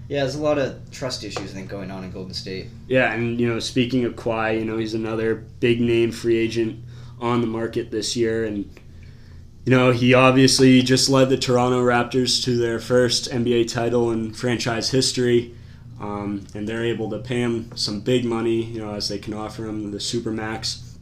yeah, 0.08 0.20
there's 0.20 0.36
a 0.36 0.42
lot 0.42 0.58
of 0.58 0.90
trust 0.90 1.24
issues 1.24 1.50
I 1.50 1.54
think 1.54 1.68
going 1.68 1.90
on 1.90 2.04
in 2.04 2.10
Golden 2.10 2.34
State. 2.34 2.68
Yeah, 2.88 3.12
and 3.12 3.40
you 3.40 3.48
know, 3.48 3.58
speaking 3.58 4.04
of 4.04 4.14
Kawhi, 4.14 4.58
you 4.58 4.64
know, 4.64 4.78
he's 4.78 4.94
another 4.94 5.34
big 5.34 5.80
name 5.80 6.12
free 6.12 6.36
agent 6.36 6.84
on 7.20 7.40
the 7.40 7.46
market 7.46 7.90
this 7.90 8.16
year, 8.16 8.44
and 8.44 8.70
you 9.64 9.70
know, 9.70 9.92
he 9.92 10.12
obviously 10.12 10.82
just 10.82 11.08
led 11.08 11.30
the 11.30 11.38
Toronto 11.38 11.82
Raptors 11.82 12.42
to 12.44 12.56
their 12.56 12.78
first 12.78 13.30
NBA 13.30 13.72
title 13.72 14.10
in 14.10 14.32
franchise 14.34 14.90
history. 14.90 15.54
Um, 16.00 16.46
and 16.54 16.68
they're 16.68 16.84
able 16.84 17.08
to 17.10 17.18
pay 17.18 17.40
him 17.40 17.74
some 17.76 18.00
big 18.00 18.24
money, 18.24 18.62
you 18.64 18.80
know, 18.80 18.94
as 18.94 19.08
they 19.08 19.18
can 19.18 19.32
offer 19.32 19.64
him 19.64 19.90
the 19.90 19.98
supermax. 19.98 20.96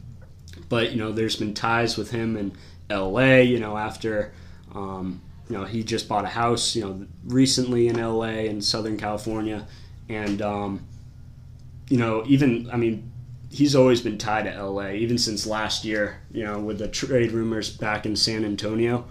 But 0.69 0.91
you 0.91 0.97
know, 0.97 1.11
there's 1.11 1.35
been 1.35 1.53
ties 1.53 1.97
with 1.97 2.11
him 2.11 2.37
in 2.37 2.53
LA. 2.89 3.37
You 3.41 3.59
know, 3.59 3.77
after 3.77 4.33
um, 4.73 5.21
you 5.49 5.57
know 5.57 5.65
he 5.65 5.83
just 5.83 6.07
bought 6.07 6.25
a 6.25 6.29
house, 6.29 6.75
you 6.75 6.83
know, 6.83 7.05
recently 7.25 7.87
in 7.87 8.01
LA 8.01 8.45
in 8.45 8.61
Southern 8.61 8.97
California, 8.97 9.67
and 10.09 10.41
um, 10.41 10.87
you 11.89 11.97
know, 11.97 12.23
even 12.27 12.69
I 12.71 12.77
mean, 12.77 13.11
he's 13.53 13.75
always 13.75 14.01
been 14.01 14.17
tied 14.17 14.45
to 14.45 14.63
LA, 14.63 14.89
even 14.89 15.17
since 15.17 15.45
last 15.45 15.85
year, 15.85 16.19
you 16.31 16.43
know, 16.43 16.59
with 16.59 16.79
the 16.79 16.87
trade 16.87 17.31
rumors 17.31 17.69
back 17.69 18.05
in 18.05 18.15
San 18.15 18.43
Antonio. 18.43 19.05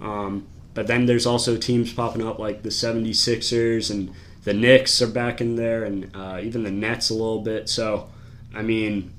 Um, 0.00 0.46
but 0.72 0.86
then 0.86 1.06
there's 1.06 1.26
also 1.26 1.56
teams 1.56 1.92
popping 1.92 2.24
up 2.24 2.38
like 2.38 2.62
the 2.62 2.68
76ers 2.68 3.90
and 3.90 4.12
the 4.44 4.54
Knicks 4.54 5.02
are 5.02 5.08
back 5.08 5.40
in 5.40 5.56
there 5.56 5.82
and 5.82 6.14
uh, 6.14 6.38
even 6.40 6.62
the 6.62 6.70
Nets 6.70 7.10
a 7.10 7.14
little 7.14 7.40
bit. 7.40 7.68
So, 7.68 8.08
I 8.54 8.62
mean, 8.62 9.12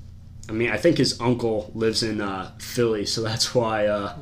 I 0.48 0.52
mean, 0.52 0.70
I 0.70 0.78
think 0.78 0.96
his 0.96 1.20
uncle 1.20 1.70
lives 1.74 2.02
in 2.02 2.22
uh, 2.22 2.52
Philly, 2.58 3.04
so 3.04 3.20
that's 3.22 3.54
why 3.54 3.86
uh, 3.86 4.16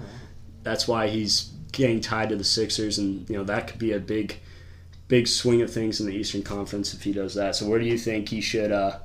that's 0.65 0.89
why 0.89 1.09
he's 1.09 1.53
getting 1.71 2.01
tied 2.01 2.31
to 2.31 2.37
the 2.37 2.45
Sixers, 2.45 2.99
and 2.99 3.29
you 3.31 3.37
know 3.37 3.45
that 3.45 3.69
could 3.69 3.79
be 3.79 3.93
a 3.93 4.01
big, 4.01 4.37
big 5.07 5.29
swing 5.29 5.63
of 5.63 5.73
things 5.73 6.01
in 6.01 6.07
the 6.07 6.15
Eastern 6.15 6.43
Conference 6.43 6.93
if 6.93 7.05
he 7.05 7.13
does 7.13 7.35
that. 7.37 7.57
So 7.57 7.67
where 7.67 7.79
do 7.79 7.87
you 7.87 7.97
think 7.97 8.29
he 8.29 8.43
should 8.43 8.73
uh, 8.73 8.99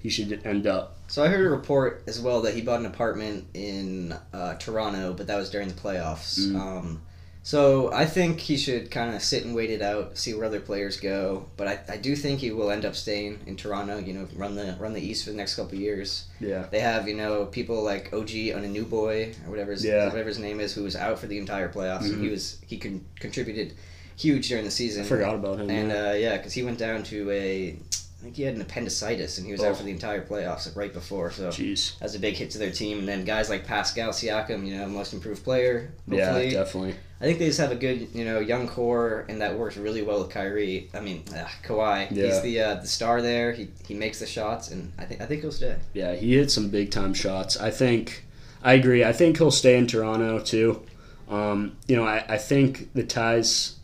he 0.00 0.08
should 0.10 0.40
end 0.44 0.66
up? 0.66 0.96
So 1.08 1.24
I 1.24 1.28
heard 1.28 1.46
a 1.46 1.50
report 1.50 2.02
as 2.06 2.20
well 2.20 2.42
that 2.42 2.54
he 2.54 2.60
bought 2.60 2.80
an 2.80 2.86
apartment 2.86 3.46
in 3.54 4.14
uh, 4.32 4.54
Toronto, 4.56 5.14
but 5.14 5.26
that 5.26 5.36
was 5.36 5.50
during 5.50 5.68
the 5.68 5.74
playoffs. 5.74 6.38
Mm. 6.38 6.60
Um, 6.60 7.02
so 7.42 7.90
I 7.94 8.04
think 8.04 8.40
he 8.40 8.58
should 8.58 8.90
kind 8.90 9.14
of 9.14 9.22
sit 9.22 9.46
and 9.46 9.54
wait 9.54 9.70
it 9.70 9.80
out, 9.80 10.18
see 10.18 10.34
where 10.34 10.44
other 10.44 10.60
players 10.60 11.00
go. 11.00 11.46
But 11.56 11.66
I, 11.68 11.80
I 11.94 11.96
do 11.96 12.14
think 12.14 12.40
he 12.40 12.50
will 12.50 12.70
end 12.70 12.84
up 12.84 12.94
staying 12.94 13.40
in 13.46 13.56
Toronto. 13.56 13.96
You 13.98 14.12
know, 14.12 14.28
run 14.36 14.54
the 14.54 14.76
run 14.78 14.92
the 14.92 15.00
East 15.00 15.24
for 15.24 15.30
the 15.30 15.36
next 15.38 15.54
couple 15.54 15.72
of 15.74 15.80
years. 15.80 16.26
Yeah. 16.40 16.66
They 16.70 16.80
have 16.80 17.08
you 17.08 17.14
know 17.16 17.46
people 17.46 17.82
like 17.82 18.12
OG 18.12 18.28
Anunoby 18.28 19.34
or 19.46 19.50
whatever 19.50 19.72
his, 19.72 19.82
Yeah. 19.84 20.08
whatever 20.08 20.28
his 20.28 20.38
name 20.38 20.60
is, 20.60 20.74
who 20.74 20.82
was 20.82 20.94
out 20.94 21.18
for 21.18 21.26
the 21.26 21.38
entire 21.38 21.70
playoffs. 21.70 22.02
and 22.02 22.22
He 22.22 22.28
was 22.28 22.58
he 22.66 22.76
con- 22.76 23.04
contributed 23.18 23.74
huge 24.16 24.48
during 24.48 24.64
the 24.64 24.70
season. 24.70 25.04
I 25.04 25.06
forgot 25.08 25.34
about 25.34 25.58
him. 25.60 25.70
And 25.70 25.90
yeah. 25.90 26.08
uh, 26.10 26.12
yeah, 26.12 26.36
because 26.36 26.52
he 26.52 26.62
went 26.62 26.78
down 26.78 27.02
to 27.04 27.30
a, 27.30 27.78
I 28.18 28.24
think 28.24 28.36
he 28.36 28.42
had 28.42 28.56
an 28.56 28.60
appendicitis, 28.60 29.38
and 29.38 29.46
he 29.46 29.52
was 29.52 29.62
Oh. 29.62 29.68
out 29.70 29.76
for 29.76 29.84
the 29.84 29.92
entire 29.92 30.20
playoffs 30.20 30.66
like, 30.66 30.74
right 30.74 30.92
before. 30.92 31.30
So 31.30 31.50
Jeez. 31.50 31.96
that's 32.00 32.16
a 32.16 32.18
big 32.18 32.34
hit 32.34 32.50
to 32.50 32.58
their 32.58 32.72
team. 32.72 32.98
And 32.98 33.06
then 33.08 33.24
guys 33.24 33.48
like 33.48 33.64
Pascal 33.64 34.10
Siakam, 34.10 34.66
you 34.66 34.76
know, 34.76 34.88
most 34.88 35.12
improved 35.12 35.44
player. 35.44 35.92
Yeah, 36.08 36.32
definitely. 36.50 36.96
I 37.20 37.24
think 37.24 37.38
they 37.38 37.46
just 37.46 37.60
have 37.60 37.70
a 37.70 37.76
good, 37.76 38.08
you 38.14 38.24
know, 38.24 38.40
young 38.40 38.66
core, 38.68 39.24
and 39.28 39.40
that 39.40 39.56
works 39.56 39.76
really 39.76 40.02
well 40.02 40.20
with 40.20 40.30
Kyrie. 40.30 40.88
I 40.94 41.00
mean, 41.00 41.22
uh, 41.32 41.46
Kawhi. 41.64 42.08
Yeah. 42.10 42.26
He's 42.26 42.40
the 42.42 42.60
uh, 42.60 42.74
the 42.76 42.86
star 42.88 43.22
there. 43.22 43.52
He, 43.52 43.68
he 43.86 43.94
makes 43.94 44.18
the 44.18 44.26
shots, 44.26 44.70
and 44.72 44.92
I 44.98 45.04
think 45.04 45.20
I 45.20 45.26
think 45.26 45.42
he'll 45.42 45.52
stay. 45.52 45.76
Yeah, 45.94 46.14
he 46.14 46.34
hit 46.36 46.50
some 46.50 46.70
big 46.70 46.90
time 46.90 47.14
shots. 47.14 47.56
I 47.56 47.70
think, 47.70 48.24
I 48.64 48.72
agree. 48.74 49.04
I 49.04 49.12
think 49.12 49.38
he'll 49.38 49.50
stay 49.52 49.76
in 49.78 49.86
Toronto 49.86 50.40
too. 50.40 50.82
Um, 51.28 51.76
you 51.86 51.94
know, 51.96 52.04
I, 52.04 52.24
I 52.28 52.38
think 52.38 52.92
the 52.94 53.04
ties 53.04 53.76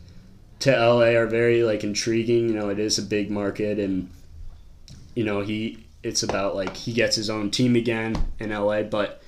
to 0.59 0.71
LA 0.71 1.15
are 1.17 1.27
very 1.27 1.63
like 1.63 1.83
intriguing. 1.85 2.49
You 2.49 2.55
know, 2.55 2.69
it 2.69 2.79
is 2.79 2.97
a 2.97 3.01
big 3.03 3.29
market, 3.31 3.79
and 3.79 4.09
you 5.15 5.23
know 5.23 5.41
he 5.41 5.85
it's 6.03 6.21
about 6.21 6.55
like 6.55 6.75
he 6.75 6.93
gets 6.93 7.15
his 7.15 7.29
own 7.29 7.49
team 7.49 7.75
again 7.75 8.15
in 8.39 8.51
LA, 8.51 8.83
but 8.83 9.21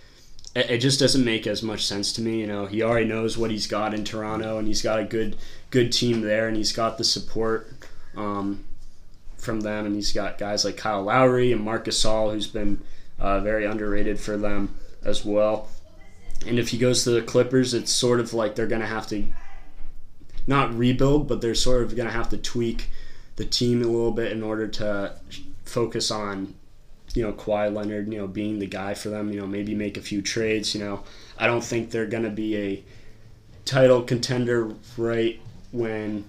it, 0.56 0.70
it 0.70 0.77
just 0.77 1.00
doesn't 1.00 1.25
make 1.25 1.48
as 1.48 1.63
much 1.63 1.86
sense 1.86 2.13
to 2.13 2.22
me. 2.22 2.41
You 2.41 2.48
know, 2.48 2.65
he 2.67 2.84
already 2.84 3.08
knows 3.08 3.38
what 3.38 3.50
he's 3.50 3.67
got 3.67 3.94
in 3.94 4.03
Toronto, 4.03 4.60
and 4.60 4.67
he's 4.67 4.82
got 4.82 5.00
a 5.00 5.03
good 5.03 5.38
good 5.72 5.91
team 5.91 6.22
there, 6.22 6.48
and 6.48 6.56
he's 6.56 6.72
got 6.72 6.98
the 6.98 7.03
support. 7.03 7.72
Um, 8.15 8.63
from 9.38 9.62
them, 9.62 9.86
and 9.86 9.96
he's 9.96 10.12
got 10.12 10.38
guys 10.38 10.65
like 10.65 10.77
Kyle 10.77 11.03
Lowry 11.03 11.53
and 11.53 11.63
Marc 11.63 11.86
Gasol, 11.86 12.34
who's 12.34 12.48
been 12.48 12.82
uh, 13.20 13.39
very 13.39 13.65
underrated 13.65 14.20
for 14.20 14.38
them 14.38 14.75
as 15.06 15.24
well. 15.24 15.70
And 16.46 16.60
if 16.60 16.70
he 16.70 16.77
goes 16.77 17.03
to 17.03 17.12
the 17.12 17.22
Clippers, 17.22 17.74
it's 17.74 17.91
sort 17.91 18.20
of 18.20 18.34
like 18.34 18.56
they're 18.56 18.67
going 18.67 18.82
to 18.82 18.88
have 18.88 19.08
to 19.08 19.25
not 20.46 20.77
rebuild, 20.77 21.27
but 21.27 21.41
they're 21.41 21.56
sort 21.56 21.84
of 21.84 21.96
going 21.96 22.08
to 22.08 22.13
have 22.13 22.29
to 22.29 22.38
tweak 22.38 22.89
the 23.36 23.46
team 23.46 23.82
a 23.82 23.86
little 23.86 24.12
bit 24.12 24.32
in 24.32 24.44
order 24.44 24.67
to 24.67 25.15
focus 25.67 26.12
on, 26.12 26.55
you 27.13 27.24
know, 27.24 27.33
Kawhi 27.33 27.74
Leonard, 27.74 28.12
you 28.12 28.19
know, 28.19 28.27
being 28.27 28.59
the 28.59 28.67
guy 28.67 28.93
for 28.93 29.09
them. 29.09 29.31
You 29.31 29.41
know, 29.41 29.47
maybe 29.47 29.75
make 29.75 29.97
a 29.97 30.01
few 30.01 30.21
trades. 30.21 30.74
You 30.74 30.81
know, 30.81 31.03
I 31.38 31.47
don't 31.47 31.63
think 31.63 31.91
they're 31.91 32.07
going 32.07 32.24
to 32.24 32.29
be 32.29 32.57
a 32.57 32.83
title 33.65 34.01
contender 34.01 34.71
right 34.97 35.39
when 35.71 36.25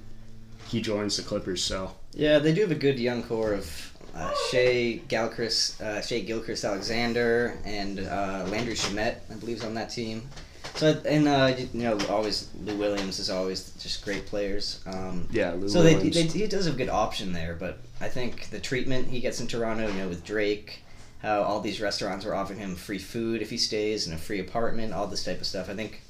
he 0.69 0.81
joins 0.81 1.17
the 1.17 1.23
Clippers. 1.23 1.63
So 1.63 1.95
Yeah, 2.13 2.39
they 2.39 2.53
do 2.53 2.63
have 2.63 2.71
a 2.71 2.77
good 2.77 2.99
young 2.99 3.23
core 3.23 3.55
of 3.55 3.93
uh, 4.15 4.33
Shai 4.51 5.01
Gilgeous, 5.09 5.81
uh, 5.81 6.01
Shai 6.03 6.21
Gilgeous-Alexander, 6.21 7.57
and 7.65 8.01
uh, 8.01 8.45
Landry 8.49 8.75
Shamet, 8.75 9.17
I 9.31 9.35
believe, 9.35 9.59
is 9.59 9.65
on 9.65 9.75
that 9.75 9.91
team. 9.91 10.29
So 10.75 11.01
and 11.07 11.27
uh, 11.27 11.55
you 11.57 11.69
know, 11.83 11.99
always 12.09 12.51
Lou 12.63 12.77
Williams 12.77 13.19
is 13.19 13.31
always 13.31 13.71
just 13.81 14.05
great 14.05 14.27
players. 14.27 14.81
Um, 14.87 15.29
yeah, 15.31 15.53
Lou 15.53 15.69
so 15.69 15.83
they, 15.83 15.95
they, 15.95 16.23
he 16.23 16.47
does 16.47 16.67
have 16.67 16.75
a 16.75 16.79
good 16.79 16.89
option 16.89 17.33
there, 17.33 17.57
but 17.59 17.81
I 18.01 18.09
think 18.09 18.51
the 18.51 18.61
treatment 18.61 19.09
he 19.09 19.21
gets 19.21 19.41
in 19.41 19.47
Toronto, 19.47 19.89
you 19.89 19.95
know, 19.95 20.09
with 20.09 20.25
Drake, 20.25 20.81
how 21.21 21.43
all 21.43 21.61
these 21.61 21.81
restaurants 21.81 22.25
are 22.25 22.35
offering 22.35 22.59
him 22.61 22.77
free 22.77 22.99
food 22.99 23.43
if 23.43 23.51
he 23.51 23.57
stays 23.57 24.07
and 24.07 24.15
a 24.15 24.19
free 24.19 24.39
apartment, 24.41 24.93
all 24.93 25.07
this 25.07 25.25
type 25.25 25.41
of 25.41 25.47
stuff. 25.47 25.69
I 25.69 25.75
think 25.75 26.01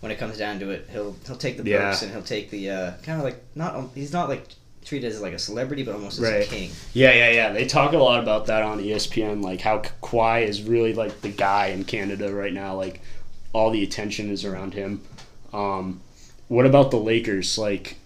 when 0.00 0.10
it 0.10 0.18
comes 0.18 0.38
down 0.38 0.58
to 0.60 0.70
it, 0.70 0.88
he'll 0.90 1.16
he'll 1.26 1.36
take 1.36 1.56
the 1.58 1.68
Yeah. 1.68 1.78
perks 1.90 2.02
and 2.02 2.10
he'll 2.12 2.22
take 2.22 2.50
the 2.50 2.70
uh, 2.70 2.92
kind 3.02 3.18
of 3.18 3.24
like 3.24 3.42
not 3.54 3.90
he's 3.94 4.12
not 4.12 4.28
like 4.28 4.42
treated 4.84 5.10
as 5.12 5.20
like 5.20 5.32
a 5.34 5.38
celebrity, 5.38 5.82
but 5.82 5.94
almost 5.94 6.18
as 6.18 6.24
Right. 6.30 6.46
a 6.46 6.48
king. 6.48 6.70
Yeah, 6.92 7.12
yeah, 7.12 7.30
yeah. 7.30 7.52
They 7.52 7.66
talk 7.66 7.92
a 7.92 7.98
lot 7.98 8.22
about 8.22 8.46
that 8.46 8.62
on 8.62 8.80
ESPN, 8.80 9.42
like 9.42 9.60
how 9.60 9.82
Kawhi 10.02 10.46
is 10.46 10.62
really 10.62 10.94
like 10.94 11.20
the 11.22 11.30
guy 11.30 11.66
in 11.68 11.84
Canada 11.84 12.32
right 12.34 12.52
now. 12.52 12.74
Like 12.74 13.00
all 13.52 13.70
the 13.70 13.82
attention 13.82 14.30
is 14.30 14.44
around 14.44 14.74
him. 14.74 15.00
Um, 15.52 16.00
what 16.48 16.66
about 16.66 16.90
the 16.90 16.98
Lakers? 16.98 17.56
Like, 17.56 17.96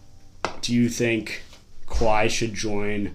do 0.60 0.72
you 0.74 0.88
think 0.88 1.42
Kawhi 1.88 2.28
should 2.30 2.54
join 2.54 3.14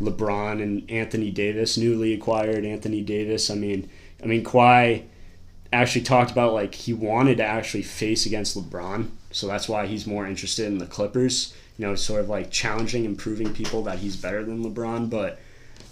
LeBron 0.00 0.62
and 0.62 0.90
Anthony 0.90 1.30
Davis, 1.30 1.76
newly 1.76 2.14
acquired 2.14 2.64
Anthony 2.64 3.02
Davis? 3.02 3.50
I 3.50 3.54
mean, 3.54 3.88
I 4.22 4.26
mean 4.26 4.44
Kawhi 4.44 5.04
actually 5.72 6.02
talked 6.02 6.30
about 6.30 6.52
like 6.52 6.74
he 6.74 6.92
wanted 6.92 7.36
to 7.38 7.44
actually 7.44 7.82
face 7.82 8.26
against 8.26 8.56
LeBron, 8.56 9.10
so 9.30 9.46
that's 9.46 9.68
why 9.68 9.86
he's 9.86 10.06
more 10.06 10.26
interested 10.26 10.66
in 10.66 10.78
the 10.78 10.86
Clippers. 10.86 11.54
You 11.78 11.86
know, 11.86 11.94
sort 11.94 12.20
of 12.20 12.28
like 12.28 12.50
challenging 12.50 13.06
and 13.06 13.16
proving 13.16 13.54
people 13.54 13.82
that 13.84 13.98
he's 13.98 14.16
better 14.16 14.44
than 14.44 14.64
LeBron. 14.64 15.08
But 15.08 15.38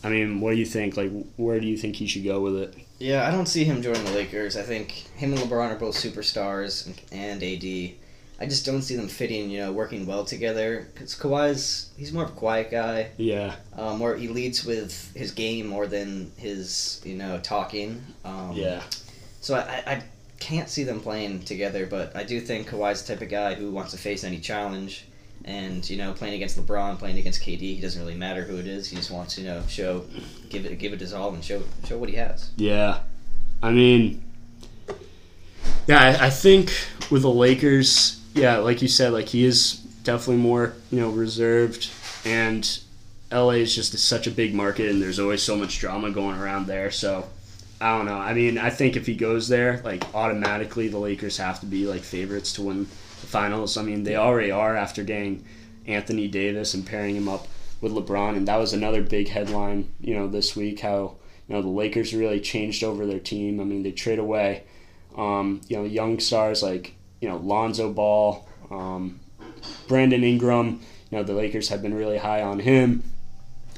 I 0.04 0.11
mean, 0.11 0.40
what 0.40 0.52
do 0.52 0.57
you 0.57 0.66
think? 0.66 0.97
Like, 0.97 1.11
where 1.37 1.61
do 1.61 1.66
you 1.66 1.76
think 1.76 1.97
he 1.97 2.07
should 2.07 2.25
go 2.25 2.40
with 2.40 2.57
it? 2.57 2.75
Yeah, 2.99 3.26
I 3.26 3.30
don't 3.30 3.47
see 3.47 3.64
him 3.64 3.80
joining 3.83 4.04
the 4.04 4.12
Lakers. 4.12 4.57
I 4.57 4.62
think 4.62 4.90
him 5.16 5.33
and 5.33 5.40
LeBron 5.40 5.71
are 5.71 5.78
both 5.78 5.95
superstars, 5.95 6.87
and, 6.87 7.00
and 7.12 7.42
AD. 7.42 7.95
I 8.40 8.47
just 8.47 8.64
don't 8.64 8.83
see 8.83 8.95
them 8.95 9.09
fitting, 9.09 9.50
you 9.50 9.59
know, 9.59 9.73
working 9.73 10.07
well 10.07 10.25
together. 10.25 10.88
Because 10.95 11.14
Kawhi's 11.14 11.90
he's 11.97 12.12
more 12.12 12.25
of 12.25 12.30
a 12.30 12.35
quiet 12.35 12.71
guy. 12.71 13.09
Yeah, 13.16 13.57
Um, 13.75 13.99
where 13.99 14.16
he 14.16 14.28
leads 14.28 14.64
with 14.64 15.12
his 15.14 15.33
game 15.33 15.66
more 15.66 15.87
than 15.87 16.30
his, 16.37 17.00
you 17.04 17.16
know, 17.16 17.40
talking. 17.40 18.00
Um, 18.25 18.52
yeah, 18.54 18.83
So 19.40 19.57
I, 19.57 19.83
I, 19.87 20.02
can't 20.40 20.68
see 20.68 20.85
them 20.85 21.00
playing 21.00 21.40
together, 21.40 21.85
but 21.85 22.14
I 22.14 22.23
do 22.23 22.40
think 22.40 22.68
Kawhi's 22.68 23.02
the 23.02 23.12
type 23.12 23.23
of 23.23 23.28
guy 23.28 23.54
who 23.54 23.73
wants 23.73 23.90
to 23.90 23.99
face 23.99 24.23
any 24.23 24.38
challenge. 24.38 25.04
And 25.45 25.88
you 25.90 25.97
know, 25.97 26.12
playing 26.12 26.35
against 26.35 26.57
LeBron, 26.57 26.97
playing 26.99 27.18
against 27.18 27.42
KD, 27.42 27.59
he 27.59 27.80
doesn't 27.80 28.00
really 28.00 28.14
matter 28.14 28.42
who 28.42 28.57
it 28.59 28.68
is. 28.68 28.88
He 28.88 28.95
just 28.95 29.11
wants 29.11 29.35
to, 29.35 29.40
you 29.40 29.49
know, 29.49 29.62
show, 29.66 30.04
give 30.49 30.64
it, 30.64 30.78
give 30.78 30.92
it 30.92 31.00
his 31.00 31.12
all, 31.12 31.35
and 31.35 31.42
show, 31.42 31.62
show 31.87 31.99
what 31.99 32.09
he 32.09 32.14
has. 32.14 32.50
yeah. 32.57 33.00
I 33.61 33.73
mean, 33.73 34.23
yeah, 35.88 36.16
I, 36.21 36.26
I 36.26 36.30
think 36.30 36.71
with 37.11 37.23
the 37.23 37.30
Lakers, 37.30 38.21
yeah, 38.38 38.59
like 38.59 38.80
you 38.80 38.88
said, 38.88 39.12
like 39.12 39.28
he 39.28 39.45
is 39.45 39.75
definitely 40.04 40.42
more 40.42 40.75
you 40.90 41.00
know 41.00 41.11
reserved, 41.11 41.90
and 42.25 42.78
LA 43.30 43.50
is 43.50 43.75
just 43.75 43.97
such 43.99 44.26
a 44.26 44.30
big 44.30 44.54
market, 44.54 44.88
and 44.88 45.02
there's 45.02 45.18
always 45.18 45.42
so 45.42 45.57
much 45.57 45.78
drama 45.78 46.11
going 46.11 46.38
around 46.38 46.66
there. 46.66 46.90
So 46.90 47.28
I 47.80 47.97
don't 47.97 48.07
know. 48.07 48.18
I 48.18 48.35
mean, 48.35 48.59
I 48.59 48.71
think 48.71 48.97
if 48.97 49.07
he 49.07 49.14
goes 49.14 49.49
there, 49.49 49.80
like 49.85 50.04
automatically 50.14 50.88
the 50.88 50.99
Lakers 50.99 51.37
have 51.37 51.61
to 51.61 51.66
be 51.66 51.87
like 51.87 52.02
favorites 52.02 52.52
to 52.54 52.62
win 52.62 52.85
the 53.21 53.26
finals. 53.26 53.76
I 53.76 53.83
mean, 53.83 54.04
they 54.04 54.16
already 54.16 54.50
are 54.50 54.76
after 54.76 55.02
getting 55.02 55.45
Anthony 55.87 56.28
Davis 56.28 56.75
and 56.75 56.87
pairing 56.87 57.16
him 57.16 57.28
up 57.28 57.49
with 57.80 57.92
LeBron, 57.92 58.37
and 58.37 58.49
that 58.49 58.57
was 58.57 58.73
another 58.73 59.02
big 59.02 59.28
headline, 59.28 59.92
you 60.00 60.14
know, 60.14 60.28
this 60.28 60.57
week. 60.57 60.80
How 60.80 61.16
you 61.49 61.54
know 61.54 61.62
the 61.62 61.68
Lakers 61.68 62.14
really 62.14 62.40
changed 62.40 62.85
over 62.85 63.04
their 63.04 63.21
team. 63.21 63.61
I 63.61 63.64
mean, 63.64 63.83
they 63.83 63.92
trade 63.92 64.18
away, 64.18 64.64
um, 65.16 65.61
you 65.68 65.76
know, 65.76 65.85
young 65.85 66.21
stars 66.21 66.62
like 66.62 66.95
you 67.21 67.29
know 67.29 67.37
Lonzo 67.37 67.93
Ball, 67.93 68.47
um, 68.71 69.21
Brandon 69.87 70.25
Ingram. 70.25 70.81
You 71.11 71.19
know, 71.19 71.25
the 71.25 71.33
Lakers 71.33 71.71
have 71.71 71.83
been 71.83 71.95
really 71.95 72.19
high 72.19 72.43
on 72.43 72.59
him. 72.61 73.03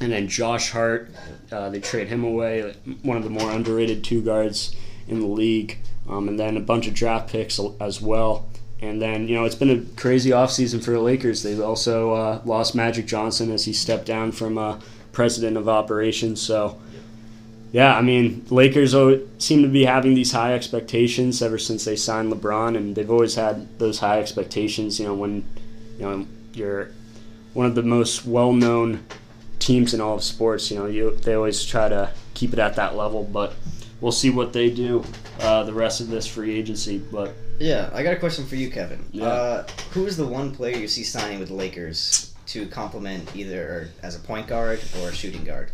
And 0.01 0.13
then 0.13 0.29
Josh 0.29 0.71
Hart, 0.71 1.11
uh, 1.53 1.69
they 1.69 1.79
trade 1.79 2.09
him 2.09 2.25
away, 2.25 2.75
one 3.03 3.19
of 3.19 3.23
the 3.23 3.31
more 3.31 3.51
underrated 3.51 4.03
two 4.03 4.23
guards 4.23 4.75
in 5.07 5.21
the 5.21 5.27
league. 5.27 5.79
Um, 6.09 6.27
and 6.27 6.41
then 6.41 6.57
a 6.57 6.61
bunch 6.61 6.89
of 6.89 6.95
draft 6.95 7.31
picks 7.31 7.61
as 7.81 8.01
well. 8.01 8.49
And 8.81 9.01
then, 9.01 9.29
you 9.29 9.35
know, 9.35 9.45
it's 9.45 9.55
been 9.55 9.71
a 9.71 10.01
crazy 10.01 10.31
offseason 10.31 10.83
for 10.83 10.93
the 10.93 11.01
Lakers. 11.01 11.43
They've 11.43 11.61
also 11.61 12.15
uh, 12.15 12.41
lost 12.47 12.75
Magic 12.75 13.07
Johnson 13.07 13.53
as 13.53 13.67
he 13.67 13.75
stepped 13.75 14.07
down 14.07 14.33
from 14.33 14.57
uh, 14.57 14.81
president 15.13 15.59
of 15.59 15.69
operations. 15.69 16.41
So, 16.41 16.81
yeah, 17.73 17.97
I 17.97 18.03
mean, 18.03 18.45
Lakers 18.51 18.95
seem 19.39 19.63
to 19.63 19.69
be 19.69 19.85
having 19.85 20.15
these 20.15 20.33
high 20.33 20.55
expectations 20.55 21.41
ever 21.41 21.59
since 21.59 21.85
they 21.85 21.95
signed 21.95 22.33
LeBron, 22.33 22.77
and 22.77 22.97
they've 22.97 23.11
always 23.11 23.37
had 23.37 23.79
those 23.79 24.01
high 24.01 24.19
expectations. 24.19 24.99
You 24.99 25.07
know, 25.07 25.15
when 25.15 25.45
you 25.99 26.05
know 26.05 26.27
you're 26.53 26.91
one 27.55 27.67
of 27.67 27.75
the 27.75 27.83
most 27.83 28.27
well-known 28.27 29.05
teams 29.61 29.95
in 29.95 30.01
all 30.01 30.17
of 30.17 30.25
sports, 30.25 30.71
you 30.71 30.79
know, 30.79 30.87
you 30.87 31.15
they 31.17 31.35
always 31.35 31.65
try 31.65 31.89
to 31.89 32.11
keep 32.35 32.53
it 32.53 32.59
at 32.59 32.75
that 32.75 32.97
level. 32.97 33.23
But 33.23 33.55
we'll 34.01 34.11
see 34.11 34.31
what 34.31 34.53
they 34.53 34.71
do 34.71 35.05
uh, 35.39 35.63
the 35.63 35.73
rest 35.73 36.01
of 36.01 36.09
this 36.09 36.27
free 36.27 36.59
agency. 36.59 36.99
But 36.99 37.35
Yeah, 37.61 37.89
I 37.93 38.03
got 38.03 38.15
a 38.15 38.19
question 38.19 38.47
for 38.47 38.57
you, 38.57 38.69
Kevin. 38.69 39.05
Yeah. 39.13 39.27
Uh, 39.27 39.67
who 39.93 40.07
is 40.07 40.17
the 40.17 40.27
one 40.27 40.53
player 40.53 40.77
you 40.77 40.89
see 40.89 41.05
signing 41.05 41.39
with 41.39 41.49
the 41.49 41.55
Lakers 41.55 42.35
to 42.47 42.67
complement 42.67 43.37
either 43.37 43.91
as 44.03 44.17
a 44.17 44.19
point 44.19 44.49
guard 44.49 44.81
or 45.01 45.11
a 45.11 45.15
shooting 45.15 45.45
guard? 45.45 45.71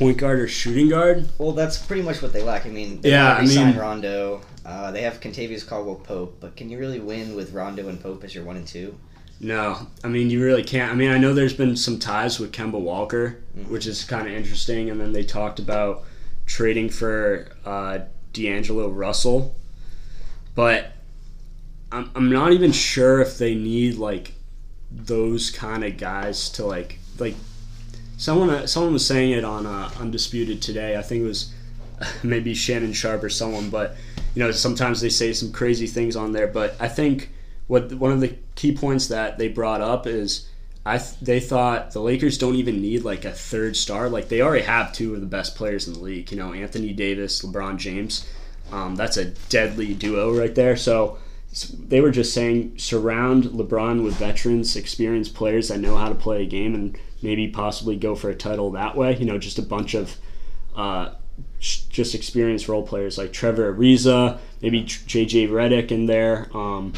Point 0.00 0.16
guard 0.18 0.40
or 0.40 0.48
shooting 0.48 0.88
guard. 0.88 1.28
Well, 1.38 1.52
that's 1.52 1.76
pretty 1.78 2.02
much 2.02 2.22
what 2.22 2.32
they 2.32 2.42
lack. 2.42 2.64
I 2.66 2.70
mean, 2.70 3.00
they 3.02 3.10
Yeah, 3.10 3.34
I 3.34 3.44
mean- 3.44 3.76
Rondo. 3.76 4.40
Uh, 4.64 4.90
they 4.92 5.02
have 5.02 5.20
Kentavious 5.20 5.66
Caldwell 5.66 5.96
Pope, 5.96 6.38
but 6.40 6.56
can 6.56 6.70
you 6.70 6.78
really 6.78 7.00
win 7.00 7.34
with 7.36 7.52
Rondo 7.52 7.88
and 7.88 8.00
Pope 8.02 8.24
as 8.24 8.34
your 8.34 8.44
one 8.44 8.56
and 8.56 8.66
two? 8.66 8.94
No, 9.40 9.86
I 10.04 10.08
mean 10.08 10.28
you 10.30 10.42
really 10.44 10.62
can't. 10.62 10.92
I 10.92 10.94
mean 10.94 11.10
I 11.10 11.16
know 11.18 11.32
there's 11.32 11.54
been 11.54 11.74
some 11.76 11.98
ties 11.98 12.38
with 12.38 12.52
Kemba 12.52 12.78
Walker, 12.80 13.38
Mhm. 13.58 13.68
which 13.68 13.86
is 13.86 14.04
kind 14.04 14.26
of 14.28 14.34
interesting, 14.34 14.90
and 14.90 15.00
then 15.00 15.12
they 15.12 15.22
talked 15.24 15.58
about 15.58 16.04
trading 16.46 16.90
for 16.90 17.48
uh, 17.64 18.00
D'Angelo 18.34 18.88
Russell, 18.88 19.54
but 20.54 20.92
I'm 21.92 22.10
I'm 22.14 22.30
not 22.30 22.52
even 22.52 22.70
sure 22.72 23.20
if 23.20 23.38
they 23.38 23.54
need 23.54 23.96
like 23.96 24.32
those 24.92 25.50
kind 25.50 25.84
of 25.84 25.96
guys 25.96 26.48
to 26.50 26.64
like 26.66 26.98
like 27.18 27.34
someone 28.20 28.50
uh, 28.50 28.66
someone 28.66 28.92
was 28.92 29.06
saying 29.06 29.32
it 29.32 29.44
on 29.44 29.64
uh, 29.66 29.90
Undisputed 29.98 30.60
today. 30.60 30.96
I 30.96 31.02
think 31.02 31.22
it 31.22 31.26
was 31.26 31.52
maybe 32.22 32.54
Shannon 32.54 32.92
Sharpe 32.92 33.24
or 33.24 33.30
someone, 33.30 33.70
but 33.70 33.96
you 34.34 34.44
know 34.44 34.50
sometimes 34.52 35.00
they 35.00 35.08
say 35.08 35.32
some 35.32 35.50
crazy 35.50 35.86
things 35.86 36.14
on 36.14 36.32
there. 36.32 36.46
But 36.46 36.76
I 36.78 36.86
think 36.86 37.30
what 37.66 37.92
one 37.94 38.12
of 38.12 38.20
the 38.20 38.36
key 38.54 38.76
points 38.76 39.08
that 39.08 39.38
they 39.38 39.48
brought 39.48 39.80
up 39.80 40.06
is 40.06 40.48
I 40.84 40.98
th- 40.98 41.18
they 41.20 41.40
thought 41.40 41.92
the 41.92 42.00
Lakers 42.00 42.36
don't 42.36 42.56
even 42.56 42.82
need 42.82 43.04
like 43.04 43.24
a 43.24 43.32
third 43.32 43.74
star. 43.74 44.10
Like 44.10 44.28
they 44.28 44.42
already 44.42 44.64
have 44.64 44.92
two 44.92 45.14
of 45.14 45.20
the 45.20 45.26
best 45.26 45.56
players 45.56 45.88
in 45.88 45.94
the 45.94 46.00
league. 46.00 46.30
You 46.30 46.36
know 46.36 46.52
Anthony 46.52 46.92
Davis, 46.92 47.40
LeBron 47.42 47.78
James. 47.78 48.28
Um, 48.70 48.96
that's 48.96 49.16
a 49.16 49.24
deadly 49.24 49.94
duo 49.94 50.38
right 50.38 50.54
there. 50.54 50.76
So 50.76 51.18
they 51.72 52.00
were 52.00 52.12
just 52.12 52.34
saying 52.34 52.78
surround 52.78 53.44
LeBron 53.44 54.04
with 54.04 54.14
veterans, 54.14 54.76
experienced 54.76 55.34
players 55.34 55.68
that 55.68 55.80
know 55.80 55.96
how 55.96 56.08
to 56.08 56.14
play 56.14 56.42
a 56.42 56.46
game 56.46 56.74
and 56.76 56.96
maybe 57.22 57.48
possibly 57.48 57.96
go 57.96 58.14
for 58.14 58.30
a 58.30 58.34
title 58.34 58.70
that 58.72 58.96
way. 58.96 59.16
You 59.16 59.26
know, 59.26 59.38
just 59.38 59.58
a 59.58 59.62
bunch 59.62 59.94
of 59.94 60.16
uh, 60.76 61.14
sh- 61.58 61.82
just 61.82 62.14
experienced 62.14 62.68
role 62.68 62.86
players 62.86 63.18
like 63.18 63.32
Trevor 63.32 63.74
Ariza, 63.74 64.38
maybe 64.62 64.84
JJ 64.84 65.48
Redick 65.48 65.90
in 65.90 66.06
there. 66.06 66.48
Um, 66.54 66.92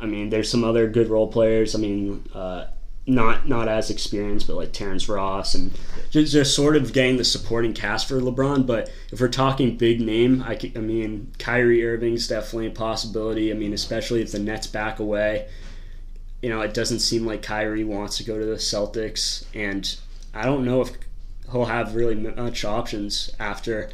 I 0.00 0.06
mean, 0.06 0.30
there's 0.30 0.50
some 0.50 0.64
other 0.64 0.88
good 0.88 1.08
role 1.08 1.28
players. 1.28 1.74
I 1.74 1.78
mean, 1.78 2.24
uh, 2.34 2.66
not 3.08 3.48
not 3.48 3.68
as 3.68 3.90
experienced, 3.90 4.46
but 4.46 4.56
like 4.56 4.72
Terrence 4.72 5.08
Ross 5.08 5.54
and 5.54 5.72
just, 6.10 6.32
just 6.32 6.54
sort 6.54 6.76
of 6.76 6.92
getting 6.92 7.16
the 7.16 7.24
supporting 7.24 7.72
cast 7.72 8.06
for 8.06 8.20
LeBron. 8.20 8.66
But 8.66 8.90
if 9.10 9.20
we're 9.20 9.28
talking 9.28 9.76
big 9.76 10.00
name, 10.00 10.42
I 10.46 10.56
mean, 10.78 11.32
Kyrie 11.38 11.84
Irving's 11.84 12.28
definitely 12.28 12.66
a 12.66 12.70
possibility. 12.70 13.50
I 13.50 13.54
mean, 13.54 13.72
especially 13.72 14.20
if 14.20 14.32
the 14.32 14.38
Nets 14.38 14.66
back 14.66 14.98
away. 14.98 15.48
You 16.42 16.48
know, 16.50 16.60
it 16.60 16.74
doesn't 16.74 17.00
seem 17.00 17.26
like 17.26 17.42
Kyrie 17.42 17.84
wants 17.84 18.16
to 18.18 18.24
go 18.24 18.38
to 18.38 18.44
the 18.44 18.56
Celtics, 18.56 19.44
and 19.54 19.96
I 20.32 20.44
don't 20.44 20.64
know 20.64 20.80
if 20.82 20.90
he'll 21.50 21.64
have 21.64 21.94
really 21.94 22.14
much 22.14 22.64
options 22.64 23.30
after 23.38 23.90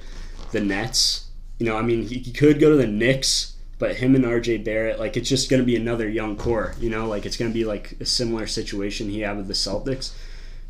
the 0.52 0.60
Nets. 0.60 1.28
You 1.58 1.66
know, 1.66 1.76
I 1.76 1.82
mean, 1.82 2.06
he, 2.06 2.32
could 2.32 2.60
go 2.60 2.70
to 2.70 2.76
the 2.76 2.86
Knicks, 2.86 3.54
but 3.78 3.96
him 3.96 4.14
and 4.14 4.24
RJ 4.24 4.64
Barrett, 4.64 4.98
like, 4.98 5.16
it's 5.16 5.28
just 5.28 5.48
going 5.48 5.62
to 5.62 5.66
be 5.66 5.76
another 5.76 6.08
young 6.08 6.36
core. 6.36 6.74
You 6.80 6.90
know, 6.90 7.06
like, 7.06 7.24
it's 7.24 7.36
going 7.36 7.50
to 7.50 7.54
be 7.54 7.64
like 7.64 7.96
a 8.00 8.06
similar 8.06 8.46
situation 8.46 9.08
he 9.08 9.20
had 9.20 9.36
with 9.36 9.46
the 9.46 9.54
Celtics. 9.54 10.12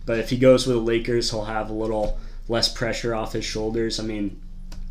But 0.06 0.18
if 0.18 0.30
he 0.30 0.36
goes 0.36 0.66
with 0.66 0.76
the 0.76 0.82
Lakers, 0.82 1.30
he'll 1.30 1.46
have 1.46 1.70
a 1.70 1.74
little 1.74 2.18
less 2.48 2.68
pressure 2.68 3.14
off 3.14 3.32
his 3.32 3.44
shoulders. 3.44 3.98
I 3.98 4.02
mean, 4.02 4.40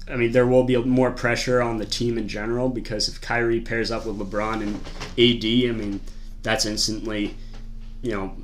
I 0.10 0.16
mean, 0.16 0.32
there 0.32 0.48
will 0.48 0.64
be 0.64 0.76
more 0.78 1.12
pressure 1.12 1.62
on 1.62 1.78
the 1.78 1.86
team 1.86 2.18
in 2.18 2.28
general 2.28 2.70
because 2.70 3.08
if 3.08 3.22
Kyrie 3.22 3.62
pairs 3.62 3.92
up 3.92 4.06
with 4.06 4.18
LeBron 4.18 4.62
and 4.62 4.76
AD, 5.18 5.70
I 5.70 5.78
mean, 5.78 6.02
that's 6.44 6.66
instantly, 6.66 7.36
you 8.02 8.12
know, 8.12 8.36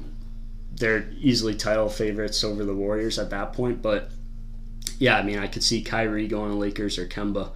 they're 0.75 1.09
easily 1.19 1.55
title 1.55 1.89
favorites 1.89 2.43
over 2.43 2.63
the 2.63 2.73
Warriors 2.73 3.19
at 3.19 3.29
that 3.31 3.53
point. 3.53 3.81
But 3.81 4.09
yeah, 4.97 5.17
I 5.17 5.23
mean, 5.23 5.37
I 5.39 5.47
could 5.47 5.63
see 5.63 5.81
Kyrie 5.81 6.27
going 6.27 6.51
to 6.51 6.57
Lakers 6.57 6.97
or 6.97 7.05
Kemba, 7.05 7.51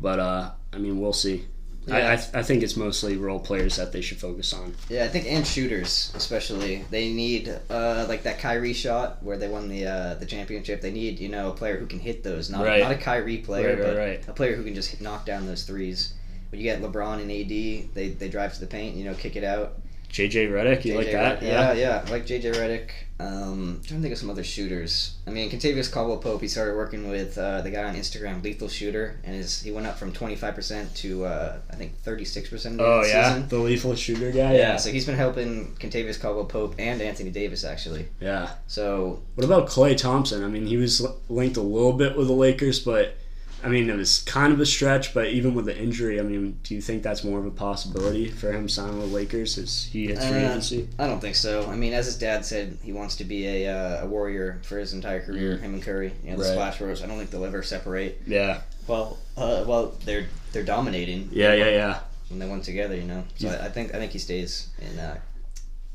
but 0.00 0.18
uh, 0.20 0.50
I 0.72 0.78
mean, 0.78 1.00
we'll 1.00 1.12
see. 1.12 1.44
I, 1.90 2.12
I, 2.12 2.16
th- 2.16 2.28
I 2.34 2.42
think 2.42 2.62
it's 2.62 2.76
mostly 2.76 3.16
role 3.16 3.40
players 3.40 3.76
that 3.76 3.90
they 3.90 4.00
should 4.02 4.18
focus 4.18 4.52
on. 4.52 4.74
Yeah, 4.88 5.04
I 5.04 5.08
think 5.08 5.26
and 5.26 5.44
shooters 5.44 6.12
especially. 6.14 6.84
They 6.90 7.10
need 7.12 7.48
uh, 7.70 8.04
like 8.08 8.22
that 8.24 8.38
Kyrie 8.38 8.74
shot 8.74 9.20
where 9.24 9.38
they 9.38 9.48
won 9.48 9.66
the 9.68 9.86
uh, 9.86 10.14
the 10.14 10.26
championship. 10.26 10.82
They 10.82 10.92
need 10.92 11.18
you 11.18 11.30
know 11.30 11.48
a 11.48 11.52
player 11.54 11.78
who 11.78 11.86
can 11.86 11.98
hit 11.98 12.22
those, 12.22 12.48
not 12.50 12.64
Right. 12.64 12.82
not 12.82 12.92
a 12.92 12.96
Kyrie 12.98 13.38
player, 13.38 13.70
Right, 13.70 13.78
right, 13.78 13.86
but 13.86 13.96
right. 13.96 14.28
a 14.28 14.32
player 14.32 14.54
who 14.54 14.62
can 14.62 14.74
just 14.74 14.90
hit, 14.90 15.00
knock 15.00 15.24
down 15.26 15.46
those 15.46 15.64
threes. 15.64 16.14
When 16.50 16.60
you 16.60 16.64
get 16.64 16.80
LeBron 16.82 17.22
and 17.22 17.30
AD, 17.30 17.94
they 17.94 18.08
they 18.16 18.28
drive 18.28 18.54
to 18.54 18.60
the 18.60 18.66
paint, 18.68 18.94
you 18.94 19.04
know, 19.04 19.14
kick 19.14 19.34
it 19.34 19.42
out. 19.42 19.79
JJ 20.10 20.50
Redick, 20.50 20.84
you 20.84 20.96
like 20.96 21.06
JJ 21.06 21.12
that? 21.12 21.40
Redick- 21.40 21.46
yeah, 21.46 21.72
yeah, 21.72 22.04
I 22.06 22.10
like 22.10 22.26
JJ 22.26 22.54
Redick. 22.54 22.90
Um, 23.20 23.82
trying 23.86 23.98
to 24.00 24.02
think 24.02 24.12
of 24.12 24.18
some 24.18 24.30
other 24.30 24.42
shooters. 24.42 25.16
I 25.26 25.30
mean, 25.30 25.50
Kentavious 25.50 25.92
Caldwell 25.92 26.16
Pope. 26.16 26.40
He 26.40 26.48
started 26.48 26.74
working 26.74 27.10
with 27.10 27.36
uh, 27.36 27.60
the 27.60 27.70
guy 27.70 27.84
on 27.84 27.94
Instagram, 27.94 28.42
Lethal 28.42 28.66
Shooter, 28.66 29.20
and 29.24 29.34
his 29.36 29.60
he 29.60 29.70
went 29.70 29.86
up 29.86 29.98
from 29.98 30.10
twenty 30.10 30.36
five 30.36 30.54
percent 30.54 30.94
to 30.96 31.26
uh, 31.26 31.58
I 31.70 31.76
think 31.76 31.98
thirty 31.98 32.24
six 32.24 32.48
percent. 32.48 32.80
Oh 32.80 33.04
yeah, 33.04 33.34
season. 33.34 33.48
the 33.48 33.58
lethal 33.58 33.94
shooter 33.94 34.30
guy. 34.30 34.54
Yeah, 34.54 34.58
Yeah, 34.58 34.76
so 34.78 34.90
he's 34.90 35.04
been 35.04 35.16
helping 35.16 35.74
Kentavious 35.78 36.18
Caldwell 36.18 36.46
Pope 36.46 36.76
and 36.78 37.02
Anthony 37.02 37.30
Davis 37.30 37.62
actually. 37.62 38.08
yeah. 38.20 38.54
So 38.66 39.22
What 39.34 39.44
about 39.44 39.68
Klay 39.68 39.94
Thompson? 39.96 40.42
I 40.42 40.48
mean, 40.48 40.66
he 40.66 40.78
was 40.78 41.06
linked 41.28 41.58
a 41.58 41.62
little 41.62 41.92
bit 41.92 42.16
with 42.16 42.26
the 42.26 42.32
Lakers, 42.32 42.80
but 42.80 43.16
I 43.62 43.68
mean, 43.68 43.90
it 43.90 43.96
was 43.96 44.20
kind 44.22 44.52
of 44.52 44.60
a 44.60 44.66
stretch. 44.66 45.12
But 45.12 45.28
even 45.28 45.54
with 45.54 45.66
the 45.66 45.76
injury, 45.78 46.18
I 46.18 46.22
mean, 46.22 46.58
do 46.62 46.74
you 46.74 46.80
think 46.80 47.02
that's 47.02 47.22
more 47.24 47.38
of 47.38 47.44
a 47.46 47.50
possibility 47.50 48.28
for 48.30 48.50
him 48.52 48.68
signing 48.68 48.98
with 49.00 49.12
Lakers 49.12 49.58
as 49.58 49.84
he 49.84 50.06
hits 50.06 50.24
free 50.26 50.38
Uh, 50.44 50.50
agency? 50.50 50.88
I 50.98 51.06
don't 51.06 51.20
think 51.20 51.36
so. 51.36 51.68
I 51.70 51.76
mean, 51.76 51.92
as 51.92 52.06
his 52.06 52.16
dad 52.16 52.44
said, 52.46 52.78
he 52.82 52.92
wants 52.92 53.16
to 53.16 53.24
be 53.24 53.46
a, 53.46 53.68
uh, 54.00 54.04
a 54.04 54.06
warrior 54.06 54.60
for 54.62 54.78
his 54.78 54.92
entire 54.94 55.20
career. 55.20 55.58
Him 55.58 55.74
and 55.74 55.82
Curry, 55.82 56.12
you 56.24 56.30
know, 56.30 56.36
the 56.38 56.44
Right. 56.44 56.52
Splash 56.52 56.78
Bros. 56.78 57.02
I 57.02 57.06
don't 57.06 57.18
think 57.18 57.30
they'll 57.30 57.44
ever 57.44 57.62
separate. 57.62 58.20
Yeah, 58.26 58.62
Well, 58.86 59.18
uh, 59.36 59.64
well, 59.66 59.94
they're 60.04 60.26
they're 60.52 60.64
dominating. 60.64 61.28
yeah, 61.32 61.52
yeah, 61.54 61.68
yeah. 61.70 61.98
When 62.28 62.38
they 62.38 62.48
went 62.48 62.64
together, 62.64 62.96
you 62.96 63.04
know. 63.04 63.24
So 63.36 63.48
Yeah. 63.48 63.58
I, 63.62 63.66
I 63.66 63.68
think 63.68 63.94
I 63.94 63.98
think 63.98 64.12
he 64.12 64.18
stays 64.18 64.68
in 64.80 64.98
uh, 64.98 65.18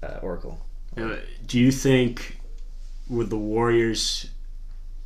uh, 0.03 0.19
Oracle. 0.21 0.59
Do 0.95 1.59
you 1.59 1.71
think 1.71 2.37
with 3.09 3.29
the 3.29 3.37
Warriors, 3.37 4.27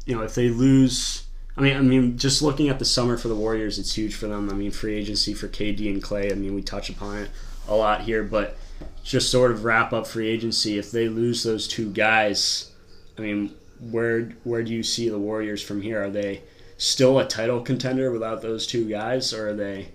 you 0.05 0.15
know, 0.15 0.21
if 0.23 0.35
they 0.35 0.49
lose? 0.49 1.23
I 1.59 1.61
mean, 1.61 1.75
I 1.75 1.81
mean, 1.81 2.17
just 2.17 2.41
looking 2.41 2.69
at 2.69 2.79
the 2.79 2.85
summer 2.85 3.17
for 3.17 3.27
the 3.27 3.35
Warriors, 3.35 3.79
it's 3.79 3.93
huge 3.93 4.15
for 4.15 4.27
them. 4.27 4.49
I 4.49 4.53
mean, 4.53 4.71
free 4.71 4.95
agency 4.95 5.33
for 5.33 5.49
KD 5.49 5.91
and 5.91 6.01
Klay. 6.01 6.31
I 6.31 6.35
mean, 6.35 6.55
we 6.55 6.61
touch 6.61 6.89
upon 6.89 7.17
it 7.17 7.29
a 7.67 7.75
lot 7.75 7.99
here, 7.99 8.23
but 8.23 8.55
just 9.03 9.29
sort 9.29 9.51
of 9.51 9.65
wrap 9.65 9.91
up 9.91 10.07
free 10.07 10.29
agency. 10.29 10.77
If 10.77 10.89
they 10.89 11.09
lose 11.09 11.43
those 11.43 11.67
two 11.67 11.91
guys, 11.91 12.71
I 13.17 13.21
mean, 13.23 13.53
where 13.91 14.29
where 14.45 14.63
do 14.63 14.71
you 14.71 14.83
see 14.83 15.09
the 15.09 15.19
Warriors 15.19 15.61
from 15.61 15.81
here? 15.81 16.01
Are 16.01 16.09
they 16.09 16.43
still 16.77 17.19
a 17.19 17.27
title 17.27 17.59
contender 17.59 18.09
without 18.09 18.41
those 18.41 18.65
two 18.65 18.87
guys, 18.87 19.33
or 19.33 19.49
are 19.49 19.53
they, 19.53 19.89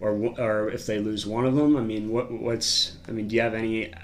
or 0.00 0.10
or 0.40 0.70
if 0.70 0.86
they 0.86 0.98
lose 0.98 1.24
one 1.24 1.46
of 1.46 1.54
them? 1.54 1.76
I 1.76 1.82
mean, 1.82 2.10
what 2.10 2.32
what's? 2.32 2.96
I 3.06 3.12
mean, 3.12 3.28
do 3.28 3.36
you 3.36 3.42
have 3.42 3.54
any 3.54 3.94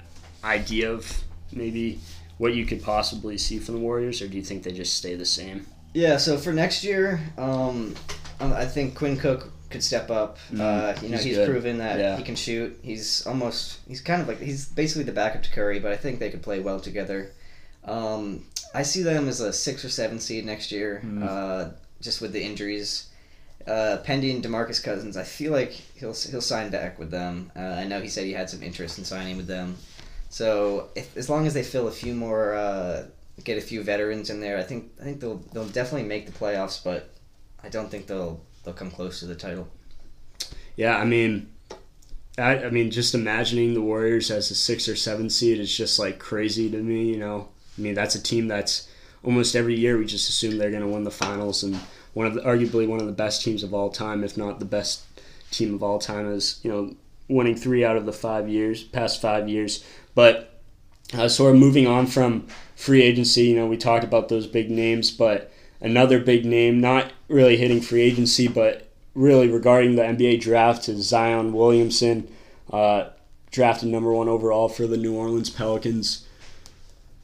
idea 0.41 0.93
of 0.93 1.21
maybe 1.51 1.99
what 2.37 2.53
you 2.55 2.65
could 2.65 2.81
possibly 2.81 3.37
see 3.37 3.59
from 3.59 3.75
the 3.75 3.81
Warriors, 3.81 4.21
or 4.21 4.29
do 4.29 4.37
you 4.37 4.43
think 4.43 4.63
they 4.63 4.71
just 4.71 4.95
stay 4.95 5.15
the 5.15 5.25
same? 5.25 5.67
Yeah. 5.97 6.17
So 6.17 6.37
for 6.37 6.53
next 6.53 6.83
year, 6.83 7.19
um, 7.39 7.95
um, 8.39 8.53
I 8.53 8.65
think 8.65 8.93
Quinn 8.95 9.17
Cook 9.17 9.51
could 9.71 9.83
step 9.83 10.11
up. 10.11 10.37
Mhm. 10.51 10.59
Uh, 10.61 11.01
you 11.01 11.09
know, 11.09 11.17
He's 11.17 11.35
he's, 11.37 11.45
proven 11.47 11.79
that 11.79 11.99
Yeah. 11.99 12.17
he 12.17 12.23
can 12.23 12.35
shoot. 12.35 12.77
He's 12.83 13.25
almost 13.25 13.79
he's 13.87 13.99
kind 14.01 14.21
of 14.21 14.27
like 14.27 14.39
he's 14.39 14.65
basically 14.65 15.03
the 15.05 15.11
backup 15.11 15.41
to 15.43 15.49
Curry, 15.51 15.79
but 15.79 15.91
I 15.91 15.97
think 15.97 16.19
they 16.19 16.29
could 16.29 16.43
play 16.43 16.59
well 16.59 16.79
together. 16.79 17.31
Um, 17.83 18.43
I 18.75 18.83
see 18.83 19.01
them 19.01 19.27
as 19.27 19.39
a 19.39 19.51
six 19.51 19.83
or 19.83 19.89
seven 19.89 20.19
seed 20.19 20.45
next 20.45 20.71
year, 20.71 21.01
Mhm. 21.03 21.23
uh, 21.27 21.69
just 21.99 22.21
with 22.21 22.31
the 22.31 22.43
injuries. 22.43 23.05
Uh, 23.65 23.97
pending 24.03 24.41
Demarcus 24.41 24.81
Cousins, 24.81 25.17
I 25.17 25.23
feel 25.23 25.51
like 25.51 25.71
he'll 25.95 26.13
he'll 26.13 26.41
sign 26.53 26.69
back 26.69 26.99
with 26.99 27.09
them. 27.11 27.51
Uh, 27.55 27.59
I 27.81 27.85
know 27.85 27.99
he 28.01 28.07
said 28.07 28.23
he 28.25 28.33
had 28.33 28.49
some 28.51 28.61
interest 28.61 28.97
in 28.99 29.03
signing 29.03 29.35
with 29.35 29.47
them. 29.47 29.75
So 30.29 30.89
if, 30.95 31.17
as 31.17 31.27
long 31.29 31.47
as 31.47 31.53
they 31.53 31.63
fill 31.63 31.87
a 31.87 31.91
few 31.91 32.13
more, 32.13 32.53
uh, 32.53 33.03
get 33.43 33.57
a 33.57 33.61
few 33.61 33.83
veterans 33.83 34.29
in 34.29 34.39
there, 34.39 34.57
I 34.57 34.63
think 34.63 34.91
I 34.99 35.03
think 35.03 35.19
they'll 35.19 35.41
they'll 35.53 35.67
definitely 35.67 36.07
make 36.07 36.25
the 36.25 36.31
playoffs. 36.31 36.83
But 36.83 37.09
I 37.63 37.69
don't 37.69 37.89
think 37.89 38.07
they'll 38.07 38.41
they'll 38.63 38.73
come 38.73 38.91
close 38.91 39.19
to 39.19 39.25
the 39.25 39.35
title. 39.35 39.67
Yeah, 40.75 40.97
I 40.97 41.05
mean, 41.05 41.49
I, 42.37 42.65
I 42.65 42.69
mean, 42.69 42.91
just 42.91 43.15
imagining 43.15 43.73
the 43.73 43.81
Warriors 43.81 44.29
as 44.29 44.51
a 44.51 44.55
six 44.55 44.87
or 44.87 44.95
seven 44.95 45.29
seed 45.29 45.59
is 45.59 45.75
just 45.75 45.97
like 45.97 46.19
crazy 46.19 46.69
to 46.69 46.77
me. 46.77 47.11
You 47.11 47.17
know, 47.17 47.49
I 47.77 47.81
mean, 47.81 47.95
that's 47.95 48.15
a 48.15 48.21
team 48.21 48.47
that's 48.47 48.89
almost 49.23 49.55
every 49.55 49.75
year 49.75 49.97
we 49.97 50.05
just 50.05 50.29
assume 50.29 50.57
they're 50.57 50.71
going 50.71 50.83
to 50.83 50.87
win 50.87 51.03
the 51.03 51.11
finals, 51.11 51.63
and 51.63 51.75
one 52.13 52.27
of 52.27 52.35
the, 52.35 52.41
arguably 52.41 52.87
one 52.87 52.99
of 52.99 53.07
the 53.07 53.11
best 53.11 53.43
teams 53.43 53.63
of 53.63 53.73
all 53.73 53.89
time, 53.89 54.23
if 54.23 54.37
not 54.37 54.59
the 54.59 54.65
best 54.65 55.03
team 55.51 55.73
of 55.73 55.83
all 55.83 55.99
time, 55.99 56.31
is 56.31 56.59
you 56.63 56.71
know 56.71 56.95
winning 57.27 57.55
three 57.55 57.83
out 57.83 57.97
of 57.97 58.05
the 58.05 58.13
five 58.13 58.47
years, 58.47 58.83
past 58.83 59.21
five 59.21 59.49
years. 59.49 59.83
But 60.15 60.56
uh, 61.13 61.23
of 61.23 61.55
moving 61.55 61.87
on 61.87 62.07
from 62.07 62.47
free 62.75 63.01
agency, 63.01 63.45
you 63.45 63.55
know, 63.55 63.67
we 63.67 63.77
talked 63.77 64.03
about 64.03 64.29
those 64.29 64.47
big 64.47 64.69
names, 64.69 65.11
but 65.11 65.51
another 65.81 66.19
big 66.19 66.45
name, 66.45 66.79
not 66.79 67.11
really 67.27 67.57
hitting 67.57 67.81
free 67.81 68.01
agency, 68.01 68.47
but 68.47 68.87
really 69.15 69.47
regarding 69.47 69.95
the 69.95 70.03
NBA 70.03 70.41
draft 70.41 70.87
is 70.87 71.07
Zion 71.07 71.53
Williamson, 71.53 72.27
uh, 72.71 73.09
drafted 73.51 73.89
number 73.89 74.13
one 74.13 74.27
overall 74.27 74.69
for 74.69 74.85
the 74.85 74.97
New 74.97 75.15
Orleans 75.15 75.49
Pelicans. 75.49 76.27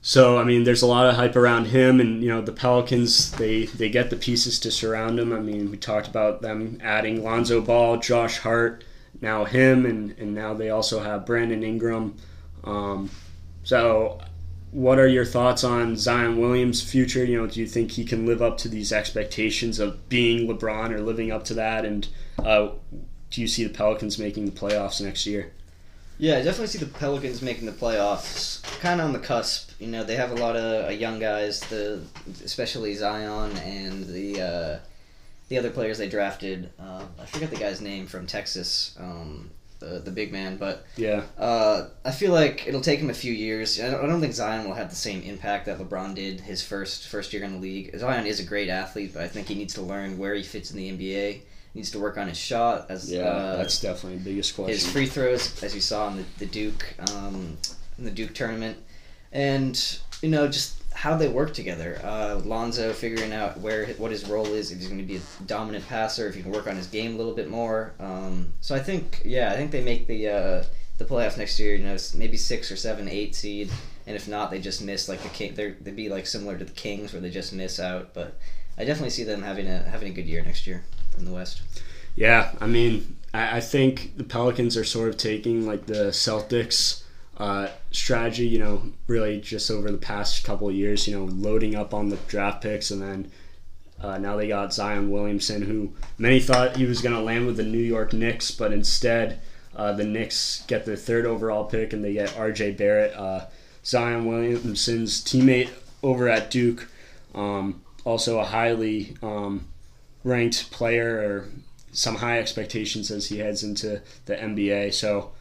so 0.01 0.37
I 0.37 0.43
mean, 0.43 0.63
there's 0.63 0.81
a 0.81 0.87
lot 0.87 1.07
of 1.07 1.15
hype 1.15 1.35
around 1.35 1.65
him, 1.65 1.99
and 1.99 2.23
you 2.23 2.29
know 2.29 2.41
the 2.41 2.51
Pelicans. 2.51 3.31
They 3.31 3.65
they 3.65 3.89
get 3.89 4.09
the 4.09 4.15
pieces 4.15 4.59
to 4.61 4.71
surround 4.71 5.19
him. 5.19 5.31
I 5.33 5.39
mean, 5.39 5.69
we 5.69 5.77
talked 5.77 6.07
about 6.07 6.41
them 6.41 6.79
adding 6.81 7.23
Lonzo 7.23 7.61
Ball, 7.61 7.97
Josh 7.97 8.39
Hart, 8.39 8.83
now 9.21 9.45
him, 9.45 9.85
and 9.85 10.15
and 10.17 10.33
now 10.33 10.53
they 10.53 10.69
also 10.69 11.01
have 11.03 11.25
Brandon 11.25 11.63
Ingram. 11.63 12.15
Um, 12.63 13.09
so, 13.63 14.19
what 14.71 14.99
are 14.99 15.07
your 15.07 15.25
thoughts 15.25 15.63
on 15.63 15.95
Zion 15.95 16.37
Williams' 16.39 16.81
future? 16.81 17.23
You 17.23 17.41
know, 17.41 17.47
do 17.47 17.59
you 17.59 17.67
think 17.67 17.91
he 17.91 18.05
can 18.05 18.25
live 18.25 18.41
up 18.41 18.57
to 18.59 18.67
these 18.67 18.91
expectations 18.91 19.79
of 19.79 20.09
being 20.09 20.47
LeBron 20.47 20.91
or 20.91 21.01
living 21.01 21.31
up 21.31 21.43
to 21.45 21.53
that? 21.55 21.85
And 21.85 22.07
uh, 22.39 22.69
do 23.29 23.41
you 23.41 23.47
see 23.47 23.63
the 23.63 23.73
Pelicans 23.73 24.19
making 24.19 24.45
the 24.45 24.51
playoffs 24.51 25.01
next 25.01 25.25
year? 25.25 25.51
Yeah, 26.19 26.37
I 26.37 26.43
definitely 26.43 26.67
see 26.67 26.77
the 26.77 26.85
Pelicans 26.85 27.41
making 27.41 27.65
the 27.65 27.71
playoffs. 27.71 28.61
Kind 28.79 29.01
of 29.01 29.07
on 29.07 29.13
the 29.13 29.19
cusp. 29.19 29.71
You 29.79 29.87
know, 29.87 30.03
they 30.03 30.15
have 30.15 30.31
a 30.31 30.35
lot 30.35 30.55
of 30.55 30.85
uh, 30.85 30.89
young 30.89 31.19
guys, 31.19 31.59
the 31.61 32.01
especially 32.43 32.93
Zion 32.93 33.57
and 33.57 34.05
the 34.05 34.41
uh, 34.41 34.79
the 35.49 35.57
other 35.57 35.69
players 35.69 35.97
they 35.97 36.07
drafted. 36.07 36.71
Uh, 36.79 37.03
I 37.19 37.25
forget 37.25 37.49
the 37.49 37.57
guy's 37.57 37.81
name 37.81 38.05
from 38.05 38.27
Texas, 38.27 38.95
um, 38.99 39.49
the 39.83 39.99
the 39.99 40.11
big 40.11 40.31
man, 40.31 40.57
but 40.57 40.85
Yeah, 40.95 41.23
uh, 41.37 41.87
I 42.05 42.11
feel 42.11 42.31
like 42.31 42.67
it'll 42.67 42.81
take 42.81 42.99
him 42.99 43.09
a 43.09 43.13
few 43.13 43.33
years. 43.33 43.79
I 43.79 43.91
don't, 43.91 44.03
I 44.03 44.07
don't 44.07 44.21
think 44.21 44.33
Zion 44.33 44.65
will 44.65 44.75
have 44.75 44.89
the 44.89 44.95
same 44.95 45.21
impact 45.21 45.65
that 45.65 45.79
LeBron 45.79 46.15
did 46.15 46.41
his 46.41 46.63
first 46.63 47.07
first 47.07 47.33
year 47.33 47.43
in 47.43 47.53
the 47.53 47.59
league. 47.59 47.97
Zion 47.97 48.25
is 48.25 48.39
a 48.39 48.43
great 48.43 48.69
athlete, 48.69 49.13
but 49.13 49.23
I 49.23 49.27
think 49.27 49.47
he 49.47 49.55
needs 49.55 49.73
to 49.75 49.81
learn 49.81 50.17
where 50.17 50.33
he 50.33 50.43
fits 50.43 50.71
in 50.71 50.77
the 50.77 50.91
NBA. 50.91 51.33
He 51.33 51.79
needs 51.79 51.91
to 51.91 51.99
work 51.99 52.17
on 52.17 52.27
his 52.27 52.37
shot 52.37 52.87
as 52.89 53.11
yeah, 53.11 53.21
uh, 53.21 53.57
that's 53.57 53.81
definitely 53.81 54.19
the 54.19 54.25
biggest 54.25 54.55
question. 54.55 54.73
his 54.73 54.87
free 54.87 55.07
throws, 55.07 55.61
as 55.63 55.73
you 55.73 55.81
saw 55.81 56.09
in 56.09 56.17
the, 56.17 56.25
the 56.39 56.45
Duke 56.45 56.85
um, 57.11 57.57
in 57.97 58.05
the 58.05 58.11
Duke 58.11 58.33
tournament, 58.33 58.77
and 59.31 59.99
you 60.21 60.29
know 60.29 60.47
just 60.47 60.82
how 61.03 61.17
they 61.17 61.27
work 61.27 61.53
together. 61.53 61.99
Uh, 62.01 62.39
Lonzo 62.45 62.93
figuring 62.93 63.33
out 63.33 63.59
where 63.59 63.87
what 63.95 64.09
his 64.09 64.25
role 64.29 64.45
is, 64.45 64.71
if 64.71 64.77
he's 64.77 64.87
going 64.87 65.01
to 65.01 65.05
be 65.05 65.17
a 65.17 65.43
dominant 65.47 65.85
passer, 65.89 66.29
if 66.29 66.35
he 66.35 66.41
can 66.41 66.49
work 66.49 66.65
on 66.65 66.77
his 66.77 66.87
game 66.87 67.15
a 67.15 67.17
little 67.17 67.33
bit 67.33 67.49
more. 67.49 67.91
Um, 67.99 68.53
so 68.61 68.73
I 68.73 68.79
think 68.79 69.21
yeah, 69.25 69.51
I 69.51 69.57
think 69.57 69.71
they 69.71 69.83
make 69.83 70.07
the 70.07 70.29
uh, 70.29 70.63
the 70.99 71.03
playoffs 71.03 71.37
next 71.37 71.59
year. 71.59 71.75
You 71.75 71.83
know, 71.83 71.97
maybe 72.15 72.37
six 72.37 72.71
or 72.71 72.77
seven, 72.77 73.09
eight 73.09 73.35
seed, 73.35 73.69
and 74.07 74.15
if 74.15 74.29
not, 74.29 74.49
they 74.49 74.61
just 74.61 74.81
miss 74.81 75.09
like 75.09 75.21
the 75.21 75.29
king. 75.29 75.55
They'd 75.55 75.93
be 75.93 76.07
like 76.07 76.25
similar 76.25 76.57
to 76.57 76.63
the 76.63 76.71
Kings 76.71 77.11
where 77.11 77.21
they 77.21 77.29
just 77.29 77.51
miss 77.51 77.81
out. 77.81 78.13
But 78.13 78.39
I 78.77 78.85
definitely 78.85 79.09
see 79.09 79.25
them 79.25 79.41
having 79.41 79.67
a 79.67 79.79
having 79.79 80.07
a 80.07 80.15
good 80.15 80.25
year 80.25 80.41
next 80.41 80.65
year 80.65 80.85
in 81.17 81.25
the 81.25 81.33
West. 81.33 81.63
Yeah, 82.15 82.53
I 82.61 82.67
mean, 82.67 83.17
I, 83.33 83.57
I 83.57 83.59
think 83.59 84.15
the 84.15 84.23
Pelicans 84.23 84.77
are 84.77 84.85
sort 84.85 85.09
of 85.09 85.17
taking 85.17 85.67
like 85.67 85.85
the 85.85 86.11
Celtics 86.11 87.02
uh, 87.37 87.67
strategy, 87.91 88.47
you 88.47 88.59
know, 88.59 88.83
really 89.07 89.41
just 89.41 89.71
over 89.71 89.91
the 89.91 89.97
past 89.97 90.43
couple 90.43 90.69
of 90.69 90.75
years, 90.75 91.07
you 91.07 91.17
know, 91.17 91.25
loading 91.25 91.75
up 91.75 91.93
on 91.93 92.09
the 92.09 92.17
draft 92.27 92.61
picks 92.61 92.91
and 92.91 93.01
then 93.01 93.31
uh, 94.03 94.17
now 94.17 94.35
they 94.35 94.47
got 94.47 94.73
Zion 94.73 95.09
Williamson, 95.09 95.61
who 95.61 95.93
many 96.17 96.39
thought 96.39 96.75
he 96.75 96.85
was 96.85 97.01
going 97.01 97.15
to 97.15 97.21
land 97.21 97.45
with 97.45 97.57
the 97.57 97.63
New 97.63 97.77
York 97.77 98.11
Knicks, 98.11 98.51
but 98.51 98.73
instead 98.73 99.39
uh, 99.75 99.93
the 99.93 100.03
Knicks 100.03 100.63
get 100.67 100.85
the 100.85 100.97
third 100.97 101.25
overall 101.25 101.65
pick 101.65 101.93
and 101.93 102.03
they 102.03 102.13
get 102.13 102.29
RJ 102.29 102.77
Barrett, 102.77 103.15
uh, 103.15 103.45
Zion 103.85 104.25
Williamson's 104.25 105.23
teammate 105.23 105.69
over 106.03 106.27
at 106.27 106.51
Duke, 106.51 106.89
um, 107.33 107.81
also 108.03 108.39
a 108.39 108.45
highly 108.45 109.15
um, 109.23 109.67
ranked 110.23 110.69
player 110.69 111.19
or 111.19 111.49
some 111.93 112.15
high 112.15 112.39
expectations 112.39 113.09
as 113.09 113.27
he 113.27 113.39
heads 113.39 113.63
into 113.63 114.01
the 114.25 114.35
NBA. 114.35 114.93
So, 114.93 115.31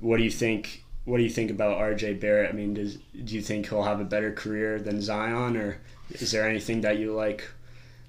what 0.00 0.18
do 0.18 0.22
you 0.22 0.30
think? 0.30 0.83
What 1.04 1.18
do 1.18 1.22
you 1.22 1.30
think 1.30 1.50
about 1.50 1.78
RJ 1.78 2.20
Barrett? 2.20 2.50
I 2.50 2.52
mean, 2.52 2.74
does, 2.74 2.96
do 2.96 3.34
you 3.34 3.42
think 3.42 3.68
he'll 3.68 3.82
have 3.82 4.00
a 4.00 4.04
better 4.04 4.32
career 4.32 4.78
than 4.78 5.02
Zion, 5.02 5.56
or 5.56 5.78
is 6.10 6.30
there 6.30 6.48
anything 6.48 6.80
that 6.82 6.98
you 6.98 7.12
like? 7.12 7.48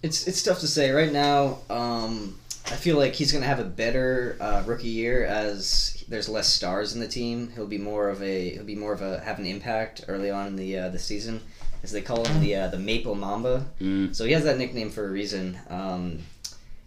It's 0.01 0.27
it's 0.27 0.43
tough 0.43 0.59
to 0.59 0.67
say 0.67 0.91
right 0.91 1.11
now. 1.11 1.59
Um, 1.69 2.39
I 2.67 2.75
feel 2.75 2.97
like 2.97 3.13
he's 3.13 3.31
gonna 3.31 3.45
have 3.45 3.59
a 3.59 3.65
better 3.65 4.37
uh, 4.39 4.63
rookie 4.65 4.87
year 4.87 5.25
as 5.25 6.03
there's 6.07 6.29
less 6.29 6.47
stars 6.47 6.93
in 6.93 6.99
the 6.99 7.07
team. 7.07 7.51
He'll 7.53 7.67
be 7.67 7.77
more 7.77 8.09
of 8.09 8.21
a 8.23 8.51
he'll 8.51 8.63
be 8.63 8.75
more 8.75 8.93
of 8.93 9.01
a 9.01 9.19
have 9.19 9.39
an 9.39 9.45
impact 9.45 10.05
early 10.07 10.31
on 10.31 10.47
in 10.47 10.55
the 10.55 10.77
uh, 10.77 10.89
the 10.89 10.99
season, 10.99 11.41
as 11.83 11.91
they 11.91 12.01
call 12.01 12.23
him 12.25 12.39
the 12.39 12.55
uh, 12.55 12.67
the 12.67 12.79
Maple 12.79 13.15
Mamba. 13.15 13.65
Mm. 13.81 14.15
So 14.15 14.25
he 14.25 14.31
has 14.31 14.43
that 14.45 14.57
nickname 14.57 14.89
for 14.89 15.07
a 15.07 15.11
reason. 15.11 15.59
Um, 15.69 16.19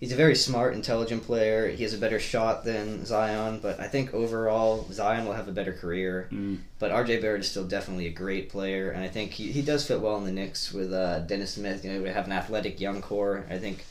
he's 0.00 0.12
a 0.12 0.16
very 0.16 0.34
smart, 0.34 0.74
intelligent 0.74 1.24
player. 1.24 1.68
He 1.68 1.82
has 1.82 1.94
a 1.94 1.98
better 1.98 2.18
shot 2.18 2.64
than 2.64 3.04
Zion, 3.04 3.60
but 3.60 3.80
I 3.80 3.88
think 3.88 4.14
overall 4.14 4.86
Zion 4.92 5.26
will 5.26 5.32
have 5.32 5.48
a 5.48 5.52
better 5.52 5.72
career. 5.72 6.28
Mm. 6.32 6.58
But 6.78 6.92
RJ 6.92 7.20
Barrett 7.20 7.40
is 7.40 7.50
still 7.50 7.66
definitely 7.66 8.06
a 8.06 8.12
great 8.12 8.48
player, 8.48 8.90
and 8.90 9.02
I 9.02 9.08
think 9.08 9.32
he, 9.32 9.50
he 9.52 9.62
does 9.62 9.86
fit 9.86 10.00
well 10.00 10.16
in 10.16 10.24
the 10.24 10.32
Knicks 10.32 10.72
with 10.72 10.92
uh, 10.92 11.20
Dennis 11.20 11.54
Smith. 11.54 11.84
You 11.84 11.92
know, 11.92 12.02
we 12.02 12.08
have 12.08 12.26
an 12.26 12.32
athletic 12.32 12.80
young 12.80 13.02
core. 13.02 13.44
I 13.50 13.58
think 13.58 13.84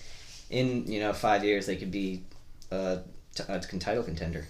in 0.50 0.88
you 0.88 1.00
know 1.00 1.14
five 1.14 1.44
years 1.44 1.66
they 1.66 1.76
could 1.76 1.92
be 1.92 2.24
uh, 2.72 2.98
t- 3.36 3.44
a 3.48 3.60
title 3.60 4.04
contender. 4.04 4.48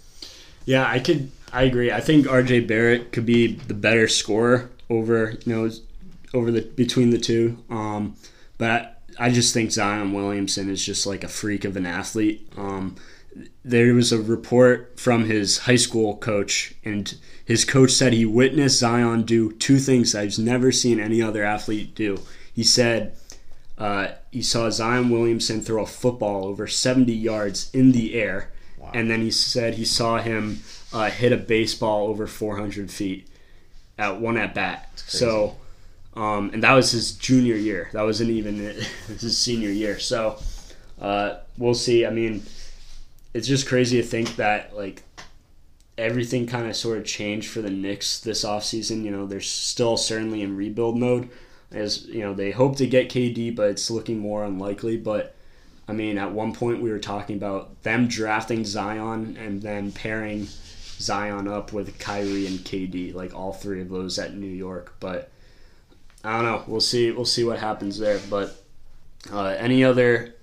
Yeah, 0.66 0.88
I 0.88 1.00
could. 1.00 1.32
I 1.54 1.64
agree. 1.64 1.92
I 1.92 2.02
think 2.02 2.28
RJ 2.28 2.68
Barrett 2.68 3.12
could 3.12 3.26
be 3.26 3.56
the 3.56 3.74
better 3.74 4.08
scorer 4.08 4.70
over 4.90 5.36
you 5.46 5.56
know 5.56 5.72
over 6.34 6.52
the 6.52 6.62
between 6.62 7.10
the 7.10 7.18
two. 7.18 7.64
Um, 7.70 8.16
but 8.58 8.72
I, 8.72 8.90
I 9.20 9.32
just 9.32 9.54
think 9.54 9.72
Zion 9.72 10.14
Williamson 10.14 10.70
is 10.70 10.86
just 10.86 11.06
like 11.06 11.24
a 11.24 11.28
freak 11.28 11.66
of 11.66 11.76
an 11.76 11.86
athlete. 11.86 12.48
Um, 12.58 12.96
there 13.64 13.94
was 13.94 14.12
a 14.12 14.22
report 14.22 15.00
from 15.00 15.26
his 15.26 15.60
high 15.60 15.76
school 15.76 16.18
coach, 16.18 16.74
and 16.84 17.16
his 17.46 17.66
coach 17.66 17.92
said 17.92 18.14
he 18.14 18.26
witnessed 18.26 18.80
Zion 18.80 19.24
do 19.24 19.52
two 19.54 19.80
things 19.80 20.16
I've 20.16 20.38
never 20.40 20.72
seen 20.72 21.00
any 21.00 21.22
other 21.22 21.44
athlete 21.44 21.94
do. 21.96 22.20
He 22.54 22.64
said 22.64 23.16
uh, 23.78 24.10
he 24.32 24.42
saw 24.42 24.70
Zion 24.72 25.10
Williamson 25.10 25.62
throw 25.62 25.84
a 25.84 25.88
football 25.88 26.46
over 26.46 26.66
70 26.68 27.14
yards 27.14 27.70
in 27.74 27.92
the 27.92 28.16
air, 28.16 28.52
Wow. 28.80 28.92
and 28.94 29.10
then 29.10 29.22
he 29.22 29.32
said 29.32 29.76
he 29.76 29.86
saw 29.86 30.18
him 30.18 30.62
uh, 30.94 31.10
hit 31.10 31.32
a 31.32 31.38
baseball 31.38 32.08
over 32.08 32.26
400 32.28 32.90
feet 32.92 33.28
at 34.00 34.20
one 34.20 34.38
at 34.38 34.54
bat. 34.56 35.04
So, 35.08 35.58
um, 36.18 36.50
and 36.52 36.64
that 36.64 36.74
was 36.74 36.90
his 36.92 37.12
junior 37.12 37.56
year. 37.56 37.90
That 37.94 38.02
wasn't 38.02 38.32
even 38.32 38.56
his 39.08 39.38
senior 39.38 39.70
year. 39.70 40.00
So, 40.00 40.40
uh, 41.00 41.36
we'll 41.60 41.76
see. 41.76 42.08
I 42.08 42.10
mean, 42.10 42.44
it's 43.36 43.48
just 43.48 43.68
crazy 43.68 44.02
to 44.02 44.08
think 44.08 44.36
that 44.38 44.76
like 44.76 45.04
everything 45.96 46.48
kind 46.48 46.68
of 46.68 46.76
sort 46.76 46.98
of 46.98 47.06
changed 47.06 47.50
for 47.50 47.62
the 47.62 47.70
Knicks 47.70 48.20
this 48.20 48.44
offseason. 48.44 49.04
You 49.04 49.12
know, 49.12 49.28
they're 49.28 49.42
still 49.42 49.96
certainly 49.96 50.42
in 50.42 50.58
rebuild 50.58 50.98
mode. 50.98 51.30
As 51.72 52.06
you 52.08 52.22
know, 52.22 52.34
they 52.34 52.50
hope 52.50 52.78
to 52.78 52.88
get 52.88 53.10
KD, 53.10 53.56
but 53.56 53.70
it's 53.70 53.92
looking 53.92 54.18
more 54.18 54.44
unlikely. 54.44 54.98
But 54.98 55.36
I 55.88 55.94
mean, 55.94 56.18
at 56.18 56.32
one 56.32 56.52
point 56.52 56.82
we 56.82 56.90
were 56.90 56.98
talking 56.98 57.38
about 57.38 57.84
them 57.84 58.08
drafting 58.08 58.66
Zion 58.66 59.38
and 59.38 59.62
then 59.62 59.92
pairing 59.92 60.48
Zion 60.98 61.48
up 61.48 61.74
with 61.74 62.00
Kyrie 62.00 62.48
and 62.48 62.58
KD, 62.60 63.14
like 63.14 63.36
all 63.36 63.54
three 63.54 63.82
of 63.82 63.90
those 63.90 64.18
at 64.18 64.36
New 64.36 64.48
York. 64.48 64.96
But 65.00 65.30
I 66.28 66.36
don't 66.42 66.44
know. 66.46 66.64
We'll 66.68 66.82
see. 66.82 67.12
We'll 67.12 67.26
see 67.26 67.44
what 67.46 67.60
happens 67.60 67.98
there. 67.98 68.20
But 68.30 68.62
uh, 69.32 69.46
any 69.58 69.84
other 69.84 70.36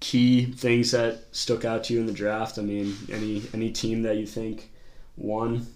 key 0.00 0.46
things 0.46 0.90
that 0.90 1.20
stuck 1.32 1.64
out 1.64 1.84
to 1.84 1.94
you 1.94 2.00
in 2.00 2.06
the 2.06 2.12
draft? 2.12 2.58
I 2.58 2.62
mean, 2.62 2.96
any 3.10 3.42
any 3.54 3.70
team 3.70 4.02
that 4.02 4.16
you 4.16 4.26
think 4.26 4.70
won? 5.16 5.66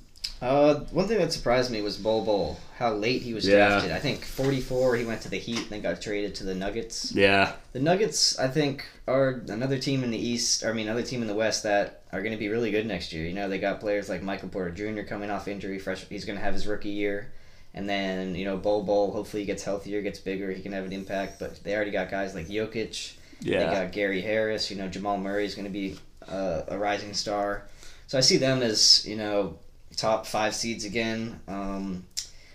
Uh, 0.41 0.81
one 0.93 1.09
thing 1.09 1.19
that 1.19 1.33
surprised 1.33 1.71
me 1.71 1.83
was 1.83 1.97
Bol 1.97 2.25
Bol, 2.25 2.61
how 2.79 2.93
late 2.95 3.23
he 3.23 3.35
was 3.35 3.47
Yeah. 3.47 3.69
drafted. 3.71 3.91
I 3.91 3.99
think 3.99 4.25
44, 4.25 4.95
he 4.95 5.05
went 5.05 5.21
to 5.23 5.29
the 5.29 5.37
Heat 5.39 5.59
and 5.59 5.71
then 5.71 5.81
got 5.83 6.01
traded 6.01 6.37
to 6.37 6.45
the 6.45 6.55
Nuggets. 6.55 7.11
Yeah, 7.13 7.55
The 7.73 7.81
Nuggets, 7.81 8.39
I 8.39 8.47
think, 8.47 8.85
are 9.09 9.43
another 9.49 9.79
team 9.81 10.05
in 10.05 10.13
the 10.13 10.19
East, 10.19 10.63
or 10.63 10.71
I 10.71 10.73
mean, 10.75 10.87
another 10.87 11.03
team 11.03 11.23
in 11.23 11.29
the 11.29 11.35
West 11.35 11.65
that 11.65 12.03
are 12.13 12.21
going 12.23 12.31
to 12.31 12.39
be 12.39 12.49
really 12.49 12.71
good 12.71 12.87
next 12.87 13.13
year. 13.13 13.27
You 13.27 13.35
know, 13.35 13.49
they 13.49 13.59
got 13.59 13.81
players 13.81 14.09
like 14.09 14.23
Michael 14.23 14.49
Porter 14.49 14.71
Jr. 14.71 15.03
coming 15.03 15.29
off 15.29 15.49
injury, 15.49 15.77
fresh. 15.81 16.07
He's 16.09 16.25
going 16.25 16.39
to 16.39 16.45
have 16.45 16.55
his 16.55 16.69
rookie 16.69 16.91
year, 16.91 17.33
and 17.75 17.89
then 17.89 18.35
you 18.35 18.45
know, 18.45 18.57
Bol 18.57 18.83
Bol. 18.83 19.13
Hopefully, 19.13 19.43
he 19.43 19.47
gets 19.47 19.63
healthier, 19.63 20.03
gets 20.03 20.19
bigger, 20.19 20.51
he 20.53 20.63
can 20.63 20.73
have 20.73 20.85
an 20.85 20.93
impact. 20.93 21.39
But 21.39 21.63
they 21.65 21.75
already 21.75 21.91
got 21.91 22.11
guys 22.11 22.35
like 22.35 22.49
Jokic. 22.49 23.15
Yeah. 23.41 23.59
They 23.67 23.75
got 23.77 23.93
Gary 23.93 24.21
Harris. 24.21 24.71
You 24.71 24.77
know, 24.77 24.89
Jamal 24.89 25.17
Murray 25.19 25.45
is 25.45 25.55
going 25.55 25.67
to 25.67 25.73
be 25.73 25.97
uh, 26.29 26.63
a 26.69 26.77
rising 26.79 27.15
star. 27.15 27.65
So 28.07 28.19
I 28.19 28.21
see 28.21 28.37
them 28.37 28.63
as 28.63 29.07
you 29.07 29.17
know 29.17 29.59
top 29.97 30.27
five 30.27 30.55
seeds 30.55 30.85
again. 30.85 31.41
Um, 31.49 32.05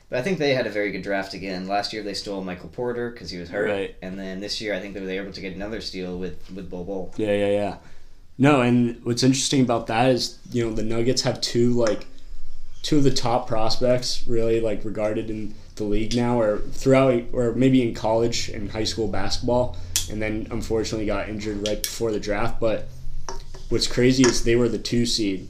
but 0.09 0.19
I 0.19 0.21
think 0.21 0.37
they 0.37 0.53
had 0.53 0.67
a 0.67 0.69
very 0.69 0.91
good 0.91 1.01
draft 1.01 1.33
again. 1.33 1.67
Last 1.67 1.91
year 1.93 2.03
they 2.03 2.13
stole 2.13 2.43
Michael 2.43 2.69
Porter 2.69 3.09
because 3.11 3.31
he 3.31 3.39
was 3.39 3.49
hurt, 3.49 3.69
Right. 3.69 3.95
and 4.01 4.17
then 4.19 4.41
this 4.41 4.61
year 4.61 4.73
I 4.75 4.79
think 4.79 4.93
they 4.93 5.01
were 5.01 5.09
able 5.09 5.31
to 5.31 5.41
get 5.41 5.55
another 5.55 5.81
steal 5.81 6.17
with 6.19 6.51
with 6.51 6.69
Bol 6.69 6.83
Bol. 6.83 7.13
yeah, 7.17 7.31
yeah, 7.33 7.47
yeah. 7.49 7.77
No, 8.37 8.61
and 8.61 8.99
what's 9.05 9.23
interesting 9.23 9.61
about 9.61 9.87
that 9.87 10.09
is 10.09 10.37
you 10.51 10.65
know 10.67 10.73
the 10.75 10.83
Nuggets 10.83 11.21
have 11.23 11.39
two 11.41 11.73
like 11.73 12.05
two 12.83 12.97
of 12.97 13.03
the 13.03 13.11
top 13.11 13.47
prospects 13.47 14.27
really 14.27 14.59
like 14.59 14.85
regarded 14.85 15.29
in 15.29 15.55
the 15.75 15.83
league 15.83 16.15
now 16.15 16.39
or 16.39 16.59
throughout 16.59 17.23
or 17.31 17.53
maybe 17.53 17.81
in 17.81 17.95
college 17.95 18.49
and 18.49 18.71
high 18.71 18.83
school 18.83 19.07
basketball 19.07 19.75
and 20.11 20.21
then 20.21 20.45
unfortunately 20.51 21.05
got 21.05 21.29
injured 21.29 21.65
right 21.65 21.81
before 21.81 22.11
the 22.11 22.19
draft. 22.19 22.59
But 22.59 22.87
what's 23.69 23.87
crazy 23.87 24.23
is 24.23 24.43
they 24.43 24.55
were 24.55 24.69
the 24.69 24.77
two 24.77 25.05
seed 25.05 25.49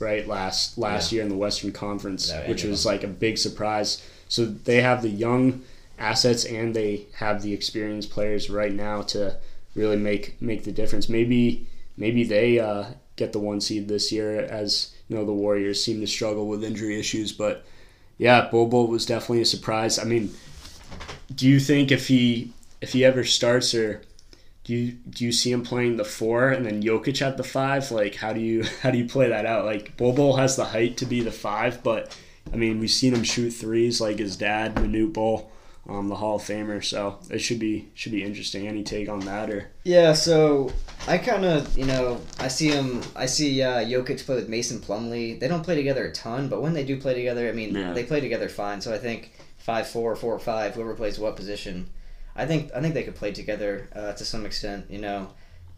right 0.00 0.26
last 0.26 0.78
last 0.78 1.12
year 1.12 1.22
in 1.22 1.28
the 1.28 1.36
western 1.36 1.70
conference 1.72 2.32
which 2.48 2.64
was 2.64 2.84
like 2.86 3.04
a 3.04 3.08
big 3.08 3.38
surprise. 3.38 4.02
So 4.28 4.46
they 4.46 4.80
have 4.80 5.02
the 5.02 5.10
young 5.10 5.62
assets 5.98 6.46
and 6.46 6.74
they 6.74 7.06
have 7.16 7.42
the 7.42 7.52
experienced 7.52 8.10
players 8.10 8.48
right 8.48 8.72
now 8.72 9.02
to 9.02 9.36
really 9.74 9.96
make 9.96 10.40
make 10.40 10.64
the 10.64 10.72
difference. 10.72 11.10
Maybe 11.10 11.66
maybe 11.98 12.24
they 12.24 12.58
uh, 12.58 12.86
get 13.16 13.32
the 13.32 13.38
one 13.38 13.60
seed 13.60 13.86
this 13.86 14.10
year 14.10 14.40
as 14.40 14.94
you 15.10 15.16
know 15.16 15.24
the 15.24 15.32
Warriors 15.32 15.84
seem 15.84 16.00
to 16.00 16.06
struggle 16.06 16.46
with 16.46 16.64
injury 16.64 16.98
issues. 16.98 17.32
But 17.32 17.66
yeah, 18.16 18.48
Bol 18.48 18.86
was 18.86 19.04
definitely 19.04 19.42
a 19.42 19.46
surprise. 19.46 19.98
I 19.98 20.04
mean, 20.04 20.32
do 21.34 21.48
you 21.48 21.58
think 21.58 21.90
if 21.90 22.06
he 22.06 22.52
if 22.80 22.92
he 22.92 23.04
ever 23.04 23.24
starts 23.24 23.74
or 23.74 24.02
do 24.62 24.72
you 24.72 24.92
do 24.92 25.24
you 25.24 25.32
see 25.32 25.50
him 25.50 25.64
playing 25.64 25.96
the 25.96 26.04
four 26.04 26.50
and 26.50 26.64
then 26.64 26.82
Jokic 26.82 27.20
at 27.20 27.36
the 27.36 27.44
five? 27.44 27.90
Like 27.90 28.14
how 28.14 28.32
do 28.32 28.40
you 28.40 28.62
how 28.82 28.92
do 28.92 28.98
you 28.98 29.06
play 29.06 29.28
that 29.28 29.46
out? 29.46 29.64
Like 29.64 29.96
Bol 29.96 30.36
has 30.36 30.54
the 30.54 30.66
height 30.66 30.96
to 30.98 31.06
be 31.06 31.20
the 31.22 31.32
five, 31.32 31.82
but 31.82 32.16
I 32.52 32.56
mean 32.56 32.78
we've 32.78 32.88
seen 32.88 33.12
him 33.12 33.24
shoot 33.24 33.50
threes 33.50 34.00
like 34.00 34.20
his 34.20 34.36
dad, 34.36 34.76
Manute 34.76 35.12
Bol 35.12 35.50
um, 35.88 36.08
the 36.08 36.14
Hall 36.16 36.36
of 36.36 36.42
Famer. 36.42 36.84
So 36.84 37.18
it 37.30 37.38
should 37.38 37.58
be 37.58 37.88
should 37.94 38.12
be 38.12 38.22
interesting. 38.22 38.66
Any 38.68 38.82
take 38.84 39.08
on 39.08 39.20
that 39.20 39.50
or? 39.50 39.68
Yeah, 39.84 40.12
so 40.12 40.72
I 41.08 41.18
kind 41.18 41.44
of 41.44 41.76
you 41.76 41.84
know 41.86 42.20
I 42.38 42.48
see 42.48 42.68
him 42.68 43.02
I 43.16 43.26
see 43.26 43.62
uh, 43.62 43.78
Jokic 43.84 44.24
play 44.26 44.36
with 44.36 44.48
Mason 44.48 44.78
Plumlee. 44.80 45.38
They 45.40 45.48
don't 45.48 45.62
play 45.64 45.76
together 45.76 46.04
a 46.06 46.12
ton, 46.12 46.48
but 46.48 46.62
when 46.62 46.74
they 46.74 46.84
do 46.84 47.00
play 47.00 47.14
together, 47.14 47.48
I 47.48 47.52
mean 47.52 47.74
Yeah. 47.74 47.92
they 47.92 48.04
play 48.04 48.20
together 48.20 48.48
fine. 48.48 48.80
So 48.80 48.92
I 48.94 48.98
think 48.98 49.32
five 49.58 49.86
four 49.88 50.14
four 50.16 50.38
five 50.38 50.74
whoever 50.74 50.94
plays 50.94 51.18
what 51.18 51.36
position, 51.36 51.88
I 52.36 52.46
think 52.46 52.70
I 52.74 52.80
think 52.80 52.94
they 52.94 53.02
could 53.04 53.16
play 53.16 53.32
together 53.32 53.88
uh, 53.94 54.12
to 54.12 54.24
some 54.24 54.44
extent. 54.46 54.86
You 54.90 55.00
know. 55.00 55.30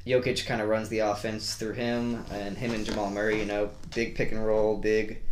Jokic 0.05 0.47
kind 0.47 0.61
of 0.61 0.69
runs 0.69 0.89
the 0.89 0.99
offense 0.99 1.55
through 1.55 1.75
him, 1.75 2.25
and 2.33 2.59
him 2.59 2.73
and 2.73 2.85
Jamal 2.85 3.09
Murray, 3.09 3.39
you 3.39 3.45
know, 3.45 3.71
big 3.95 4.17
pick 4.17 4.33
and 4.33 4.45
roll, 4.45 4.77
big 4.77 5.23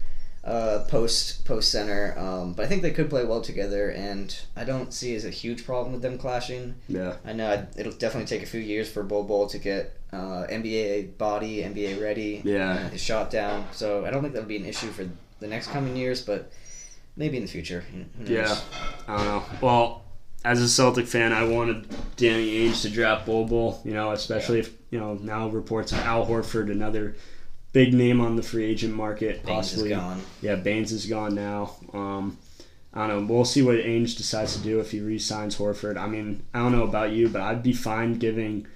uh, 0.44 0.84
post 0.88 1.44
post 1.44 1.70
center. 1.70 2.14
Um, 2.18 2.54
but 2.54 2.64
I 2.64 2.68
think 2.68 2.82
they 2.82 2.90
could 2.92 3.10
play 3.10 3.24
well 3.24 3.40
together, 3.42 3.90
and 3.90 4.34
I 4.56 4.64
don't 4.64 4.92
see 4.92 5.14
as 5.14 5.24
a 5.24 5.30
huge 5.30 5.64
problem 5.66 5.92
with 5.92 6.02
them 6.02 6.16
clashing. 6.18 6.76
Yeah. 6.88 7.16
I 7.24 7.32
know 7.34 7.50
I'd- 7.50 7.66
it'll 7.80 7.92
definitely 7.92 8.26
take 8.26 8.42
a 8.42 8.46
few 8.50 8.60
years 8.60 8.90
for 8.90 9.02
Bol 9.02 9.24
Bol 9.24 9.46
to 9.48 9.58
get 9.58 9.96
uh, 10.12 10.46
NBA 10.50 11.18
body, 11.18 11.62
NBA 11.62 12.00
ready, 12.02 12.40
Yeah. 12.44 12.88
his 12.88 13.00
shot 13.00 13.30
down. 13.30 13.66
So 13.72 14.04
I 14.06 14.10
don't 14.10 14.22
think 14.22 14.34
that'll 14.34 14.48
be 14.48 14.56
an 14.56 14.64
issue 14.66 14.88
for 14.90 15.06
the 15.40 15.46
next 15.46 15.68
coming 15.68 15.94
years, 15.94 16.20
but 16.22 16.50
maybe 17.16 17.36
in 17.36 17.44
the 17.44 17.48
future. 17.48 17.84
Who 17.92 18.04
who 18.18 18.24
knows? 18.24 18.48
Yeah. 18.48 18.56
I 19.06 19.16
don't 19.16 19.26
know. 19.26 19.42
Well, 19.60 20.02
as 20.44 20.60
a 20.62 20.68
Celtic 20.68 21.06
fan, 21.06 21.32
I 21.34 21.44
wanted 21.44 21.86
Danny 22.16 22.66
Ainge 22.66 22.80
to 22.82 22.88
draft 22.88 23.26
Bol 23.26 23.44
Bol, 23.46 23.80
you 23.84 23.92
know, 23.92 24.10
especially 24.12 24.58
if, 24.60 24.72
you 24.90 24.98
know, 24.98 25.14
now 25.14 25.48
reports 25.48 25.92
of 25.92 25.98
Al 25.98 26.26
Horford, 26.26 26.70
another 26.72 27.14
big 27.72 27.94
name 27.94 28.20
on 28.20 28.36
the 28.36 28.42
free 28.42 28.64
agent 28.64 28.94
market, 28.94 29.44
Baynes 29.44 29.66
is 29.66 29.72
possibly. 29.72 29.90
gone. 29.90 30.22
Yeah, 30.42 30.56
Baynes 30.56 30.92
is 30.92 31.06
gone 31.06 31.34
now. 31.34 31.76
Um, 31.92 32.38
I 32.92 33.06
don't 33.06 33.26
know. 33.26 33.34
We'll 33.34 33.44
see 33.44 33.62
what 33.62 33.76
Ainge 33.76 34.16
decides 34.16 34.56
to 34.56 34.62
do 34.62 34.80
if 34.80 34.90
he 34.90 35.00
re-signs 35.00 35.56
Horford. 35.56 35.96
I 35.96 36.08
mean, 36.08 36.42
I 36.52 36.58
don't 36.58 36.72
know 36.72 36.82
about 36.82 37.12
you, 37.12 37.28
but 37.28 37.42
I'd 37.42 37.62
be 37.62 37.72
fine 37.72 38.14
giving 38.14 38.66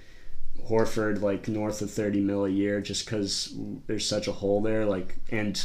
Horford 0.69 1.21
like 1.21 1.47
north 1.47 1.81
of 1.81 1.91
thirty 1.91 2.21
mil 2.21 2.45
a 2.45 2.49
year 2.49 2.81
just 2.81 3.05
because 3.05 3.53
there's 3.87 4.07
such 4.07 4.27
a 4.27 4.31
hole 4.31 4.61
there. 4.61 4.85
Like, 4.85 5.15
and 5.29 5.63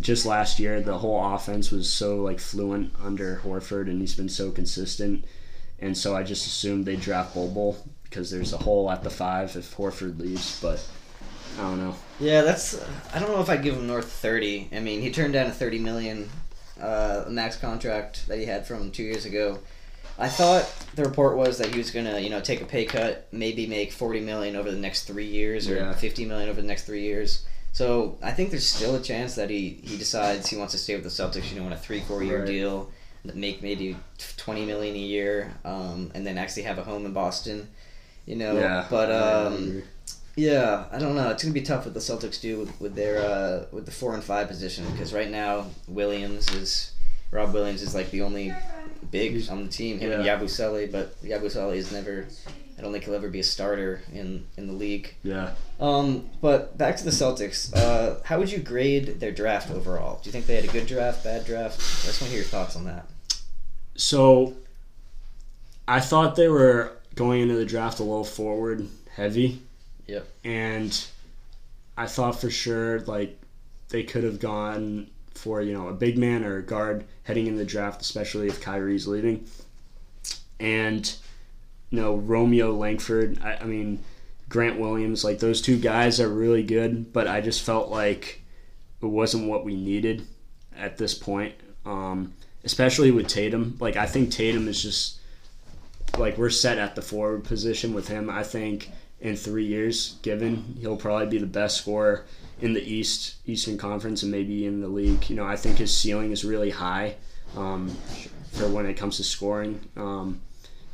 just 0.00 0.24
last 0.24 0.58
year, 0.58 0.80
the 0.80 0.98
whole 0.98 1.34
offense 1.34 1.70
was 1.70 1.90
so 1.90 2.16
like 2.16 2.40
fluent 2.40 2.94
under 3.02 3.40
Horford, 3.44 3.88
and 3.88 4.00
he's 4.00 4.16
been 4.16 4.28
so 4.28 4.50
consistent. 4.50 5.24
And 5.78 5.96
so 5.96 6.16
I 6.16 6.22
just 6.24 6.46
assumed 6.46 6.86
they 6.86 6.96
draft 6.96 7.34
Bol 7.34 7.50
Bol 7.50 7.76
because 8.04 8.30
there's 8.30 8.52
a 8.52 8.58
hole 8.58 8.90
at 8.90 9.04
the 9.04 9.10
five 9.10 9.54
if 9.56 9.76
Horford 9.76 10.18
leaves. 10.18 10.58
But 10.60 10.84
I 11.58 11.62
don't 11.62 11.78
know. 11.78 11.94
Yeah, 12.20 12.42
that's. 12.42 12.80
I 13.14 13.18
don't 13.18 13.30
know 13.30 13.40
if 13.40 13.48
I'd 13.48 13.62
give 13.62 13.76
him 13.76 13.86
north 13.86 14.10
thirty. 14.10 14.68
I 14.72 14.80
mean, 14.80 15.00
he 15.00 15.10
turned 15.10 15.34
down 15.34 15.46
a 15.46 15.52
thirty 15.52 15.78
million 15.78 16.28
uh, 16.80 17.24
max 17.28 17.56
contract 17.56 18.26
that 18.28 18.38
he 18.38 18.44
had 18.46 18.66
from 18.66 18.90
two 18.90 19.02
years 19.04 19.24
ago. 19.24 19.58
I 20.20 20.28
thought 20.28 20.68
the 20.96 21.04
report 21.04 21.36
was 21.36 21.58
that 21.58 21.68
he 21.68 21.78
was 21.78 21.92
gonna, 21.92 22.18
you 22.18 22.28
know, 22.28 22.40
take 22.40 22.60
a 22.60 22.64
pay 22.64 22.84
cut, 22.86 23.28
maybe 23.30 23.66
make 23.68 23.92
forty 23.92 24.18
million 24.20 24.56
over 24.56 24.70
the 24.70 24.76
next 24.78 25.04
three 25.04 25.26
years 25.26 25.68
or 25.70 25.76
Yeah. 25.76 25.92
fifty 25.92 26.24
million 26.24 26.48
over 26.48 26.60
the 26.60 26.66
next 26.66 26.86
three 26.86 27.02
years. 27.02 27.44
So 27.72 28.18
I 28.20 28.32
think 28.32 28.50
there's 28.50 28.66
still 28.66 28.96
a 28.96 29.00
chance 29.00 29.36
that 29.36 29.48
he, 29.50 29.78
he 29.84 29.96
decides 29.96 30.48
he 30.48 30.56
wants 30.56 30.72
to 30.72 30.78
stay 30.78 30.96
with 30.96 31.04
the 31.04 31.10
Celtics, 31.10 31.52
you 31.52 31.60
know, 31.60 31.66
on 31.66 31.72
a 31.72 31.76
three 31.76 32.00
four 32.00 32.24
year 32.24 32.38
Right. 32.40 32.46
deal, 32.48 32.90
make 33.32 33.62
maybe 33.62 33.96
twenty 34.36 34.64
million 34.66 34.96
a 34.96 34.98
year, 34.98 35.52
um, 35.64 36.10
and 36.14 36.26
then 36.26 36.36
actually 36.36 36.62
have 36.64 36.78
a 36.78 36.82
home 36.82 37.06
in 37.06 37.12
Boston. 37.12 37.68
You 38.26 38.34
know, 38.36 38.58
yeah. 38.58 38.86
but 38.90 39.12
um, 39.12 39.54
agree. 39.54 39.82
Yeah, 40.38 40.84
I 40.92 40.98
don't 40.98 41.16
know. 41.16 41.30
It's 41.30 41.42
gonna 41.42 41.52
be 41.52 41.62
tough 41.62 41.84
what 41.84 41.94
the 41.94 42.00
Celtics 42.00 42.40
do 42.40 42.60
with, 42.60 42.80
with 42.80 42.94
their 42.94 43.18
uh, 43.18 43.64
with 43.72 43.86
the 43.86 43.90
four 43.90 44.14
and 44.14 44.22
five 44.22 44.46
position 44.46 44.88
because 44.92 45.12
right 45.12 45.30
now 45.30 45.66
Williams 45.88 46.48
is 46.54 46.92
Rob 47.32 47.52
Williams 47.52 47.82
is 47.82 47.92
like 47.92 48.12
the 48.12 48.22
only 48.22 48.54
big 49.10 49.48
on 49.50 49.64
the 49.64 49.68
team. 49.68 49.98
Him 49.98 50.12
and 50.12 50.24
Yabusele, 50.24 50.92
but 50.92 51.20
Yabusele 51.24 51.74
is 51.74 51.90
never. 51.90 52.26
I 52.78 52.80
don't 52.82 52.92
think 52.92 53.02
he'll 53.04 53.14
ever 53.14 53.28
be 53.28 53.40
a 53.40 53.44
starter 53.44 54.00
in 54.12 54.46
in 54.56 54.68
the 54.68 54.72
league. 54.72 55.12
yeah. 55.24 55.54
Um, 55.80 56.30
but 56.40 56.78
back 56.78 56.96
to 56.98 57.04
the 57.04 57.10
Celtics. 57.10 57.74
Uh, 57.76 58.20
how 58.24 58.38
would 58.38 58.52
you 58.52 58.60
grade 58.60 59.18
their 59.18 59.32
draft 59.32 59.72
overall? 59.72 60.20
Do 60.22 60.28
you 60.28 60.32
think 60.32 60.46
they 60.46 60.54
had 60.54 60.64
a 60.64 60.72
good 60.72 60.86
draft, 60.86 61.24
bad 61.24 61.44
draft? 61.44 61.80
I 61.80 62.06
just 62.06 62.20
want 62.20 62.30
to 62.30 62.36
hear 62.36 62.38
your 62.38 62.44
thoughts 62.44 62.76
on 62.76 62.84
that. 62.84 63.06
So 63.96 64.54
I 65.88 65.98
thought 65.98 66.36
they 66.36 66.48
were 66.48 66.92
going 67.16 67.40
into 67.40 67.56
the 67.56 67.64
draft 67.64 67.98
a 67.98 68.04
little 68.04 68.24
forward 68.24 68.88
heavy. 69.16 69.62
Yep. 70.08 70.26
And 70.44 71.06
I 71.96 72.06
thought 72.06 72.40
for 72.40 72.50
sure 72.50 73.00
like 73.00 73.38
they 73.90 74.02
could 74.02 74.24
have 74.24 74.40
gone 74.40 75.08
for, 75.34 75.62
you 75.62 75.72
know, 75.72 75.88
a 75.88 75.94
big 75.94 76.18
man 76.18 76.44
or 76.44 76.58
a 76.58 76.62
guard 76.62 77.04
heading 77.22 77.46
in 77.46 77.56
the 77.56 77.64
draft, 77.64 78.02
especially 78.02 78.48
if 78.48 78.60
Kyrie's 78.60 79.06
leaving. 79.06 79.46
And 80.58 81.14
you 81.90 82.00
know, 82.00 82.16
Romeo 82.16 82.72
Langford, 82.72 83.38
I, 83.42 83.58
I 83.58 83.64
mean 83.64 84.00
Grant 84.48 84.78
Williams, 84.78 85.24
like 85.24 85.38
those 85.38 85.62
two 85.62 85.78
guys 85.78 86.20
are 86.20 86.28
really 86.28 86.62
good, 86.62 87.12
but 87.12 87.28
I 87.28 87.40
just 87.40 87.62
felt 87.62 87.90
like 87.90 88.42
it 89.00 89.06
wasn't 89.06 89.48
what 89.48 89.64
we 89.64 89.76
needed 89.76 90.26
at 90.76 90.96
this 90.96 91.14
point. 91.14 91.54
Um, 91.86 92.34
especially 92.64 93.10
with 93.10 93.28
Tatum. 93.28 93.76
Like 93.80 93.96
I 93.96 94.06
think 94.06 94.30
Tatum 94.30 94.68
is 94.68 94.82
just 94.82 95.18
like 96.18 96.36
we're 96.36 96.50
set 96.50 96.78
at 96.78 96.94
the 96.94 97.02
forward 97.02 97.44
position 97.44 97.94
with 97.94 98.08
him. 98.08 98.28
I 98.28 98.42
think 98.42 98.90
in 99.20 99.36
three 99.36 99.64
years, 99.66 100.16
given 100.22 100.76
he'll 100.80 100.96
probably 100.96 101.26
be 101.26 101.38
the 101.38 101.46
best 101.46 101.78
scorer 101.78 102.24
in 102.60 102.72
the 102.72 102.82
East 102.82 103.34
Eastern 103.46 103.76
Conference 103.78 104.22
and 104.22 104.30
maybe 104.32 104.64
in 104.66 104.80
the 104.80 104.88
league. 104.88 105.28
You 105.30 105.36
know, 105.36 105.44
I 105.44 105.56
think 105.56 105.78
his 105.78 105.92
ceiling 105.94 106.30
is 106.32 106.44
really 106.44 106.70
high 106.70 107.16
um, 107.56 107.88
for 108.52 108.68
when 108.68 108.86
it 108.86 108.94
comes 108.94 109.16
to 109.16 109.24
scoring. 109.24 109.80
Um, 109.96 110.40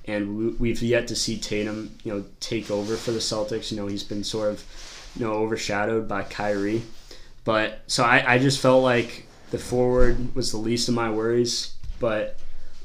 and 0.07 0.37
we, 0.37 0.49
we've 0.49 0.83
yet 0.83 1.09
to 1.09 1.17
see 1.17 1.39
Tatum, 1.39 1.97
you 2.05 2.13
know, 2.13 2.25
take 2.41 2.71
over 2.71 2.97
for 2.97 3.11
the 3.11 3.19
Celtics. 3.21 3.71
You 3.71 3.79
know, 3.79 3.87
he's 3.87 4.03
been 4.05 4.23
sort 4.25 4.51
of, 4.51 4.65
you 5.17 5.25
know, 5.25 5.33
overshadowed 5.33 6.07
by 6.09 6.23
Kyrie. 6.25 6.83
But 7.45 7.81
so 7.87 8.05
I, 8.05 8.35
I 8.35 8.39
just 8.39 8.61
felt 8.61 8.83
like 8.83 9.27
the 9.51 9.59
forward 9.59 10.35
was 10.35 10.51
the 10.51 10.57
least 10.59 10.89
of 10.89 10.95
my 10.95 11.11
worries. 11.11 11.75
But 12.01 12.39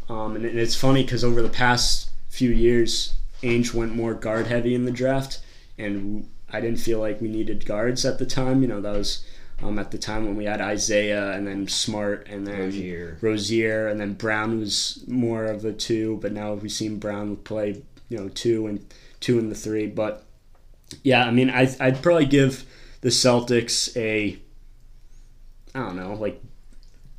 um, 0.09 0.35
and 0.35 0.45
it- 0.45 0.55
it's 0.55 0.75
funny 0.75 1.03
because 1.03 1.23
over 1.23 1.41
the 1.41 1.49
past 1.49 2.09
few 2.29 2.49
years, 2.51 3.13
Ainge 3.41 3.73
went 3.73 3.95
more 3.95 4.13
guard 4.13 4.47
heavy 4.47 4.75
in 4.75 4.85
the 4.85 4.91
draft, 4.91 5.39
and 5.77 6.29
I 6.51 6.59
didn't 6.59 6.79
feel 6.79 6.99
like 6.99 7.21
we 7.21 7.27
needed 7.27 7.65
guards 7.65 8.05
at 8.05 8.19
the 8.19 8.25
time. 8.25 8.61
You 8.61 8.67
know, 8.67 8.81
that 8.81 8.93
was 8.93 9.25
um, 9.61 9.79
at 9.79 9.91
the 9.91 9.97
time 9.97 10.25
when 10.25 10.35
we 10.35 10.45
had 10.45 10.61
Isaiah 10.61 11.31
and 11.31 11.47
then 11.47 11.67
Smart 11.67 12.27
and 12.27 12.45
then 12.45 12.59
Rozier. 12.59 13.17
Rozier, 13.21 13.87
and 13.87 13.99
then 13.99 14.13
Brown 14.13 14.59
was 14.59 15.03
more 15.07 15.45
of 15.45 15.65
a 15.65 15.73
two, 15.73 16.17
but 16.21 16.33
now 16.33 16.53
we've 16.53 16.71
seen 16.71 16.99
Brown 16.99 17.37
play, 17.37 17.81
you 18.09 18.17
know, 18.17 18.29
two 18.29 18.67
and 18.67 18.85
two 19.19 19.39
in 19.39 19.49
the 19.49 19.55
three. 19.55 19.87
But 19.87 20.23
yeah, 21.03 21.25
I 21.25 21.31
mean, 21.31 21.49
I 21.49 21.73
I'd 21.79 22.01
probably 22.01 22.25
give 22.25 22.65
the 23.01 23.09
Celtics 23.09 23.95
a 23.95 24.37
I 25.75 25.79
don't 25.79 25.95
know, 25.95 26.13
like 26.13 26.41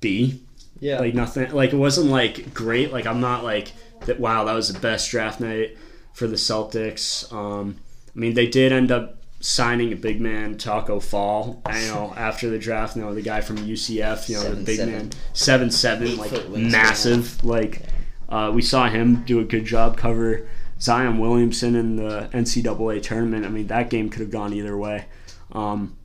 B. 0.01 0.43
Yeah. 0.81 0.99
Like 0.99 1.15
nothing. 1.15 1.51
Like 1.53 1.73
it 1.73 1.77
wasn't 1.77 2.11
like 2.11 2.55
great. 2.55 2.93
Like 2.93 3.07
I'm 3.07 3.21
not 3.21 3.45
like 3.45 3.73
that. 4.07 4.19
Wow, 4.19 4.45
that 4.45 4.55
was 4.55 4.73
the 4.73 4.81
best 4.81 5.11
draft 5.11 5.41
night 5.41 5.77
for 6.13 6.27
the 6.27 6.37
Celtics. 6.37 7.33
Um, 7.33 7.77
I 8.15 8.19
mean, 8.19 8.35
they 8.35 8.47
did 8.47 8.73
end 8.73 8.91
up 8.91 9.17
signing 9.41 9.93
a 9.93 9.97
big 9.97 10.21
man, 10.21 10.59
Taco 10.59 11.01
Fall. 11.01 11.63
I 11.65 11.81
know 11.87 12.13
after 12.17 12.51
the 12.51 12.59
draft. 12.59 12.97
You 12.97 13.03
know 13.03 13.15
the 13.15 13.23
guy 13.23 13.41
from 13.41 13.57
UCF. 13.59 14.29
You 14.29 14.37
know 14.37 14.43
Seven, 14.43 14.59
the 14.59 14.65
big 14.65 14.77
seven. 14.77 14.95
man, 14.95 15.11
seven 15.33 15.71
seven, 15.71 16.09
Eight 16.09 16.19
like 16.19 16.49
massive. 16.51 17.43
Like 17.45 17.83
uh, 18.29 18.53
we 18.55 18.63
saw 18.63 18.89
him 18.89 19.25
do 19.25 19.41
a 19.41 19.45
good 19.45 19.65
job 19.65 19.97
cover 19.97 20.49
Zion 20.81 21.19
Williamson 21.19 21.75
in 21.75 21.97
the 21.97 22.29
NCAA 22.33 23.03
tournament. 23.03 23.45
I 23.47 23.49
mean 23.49 23.67
that 23.69 23.91
game 23.91 24.11
could 24.11 24.21
have 24.21 24.31
gone 24.31 24.53
either 24.53 24.77
way. 24.77 25.07
Um, 25.53 25.97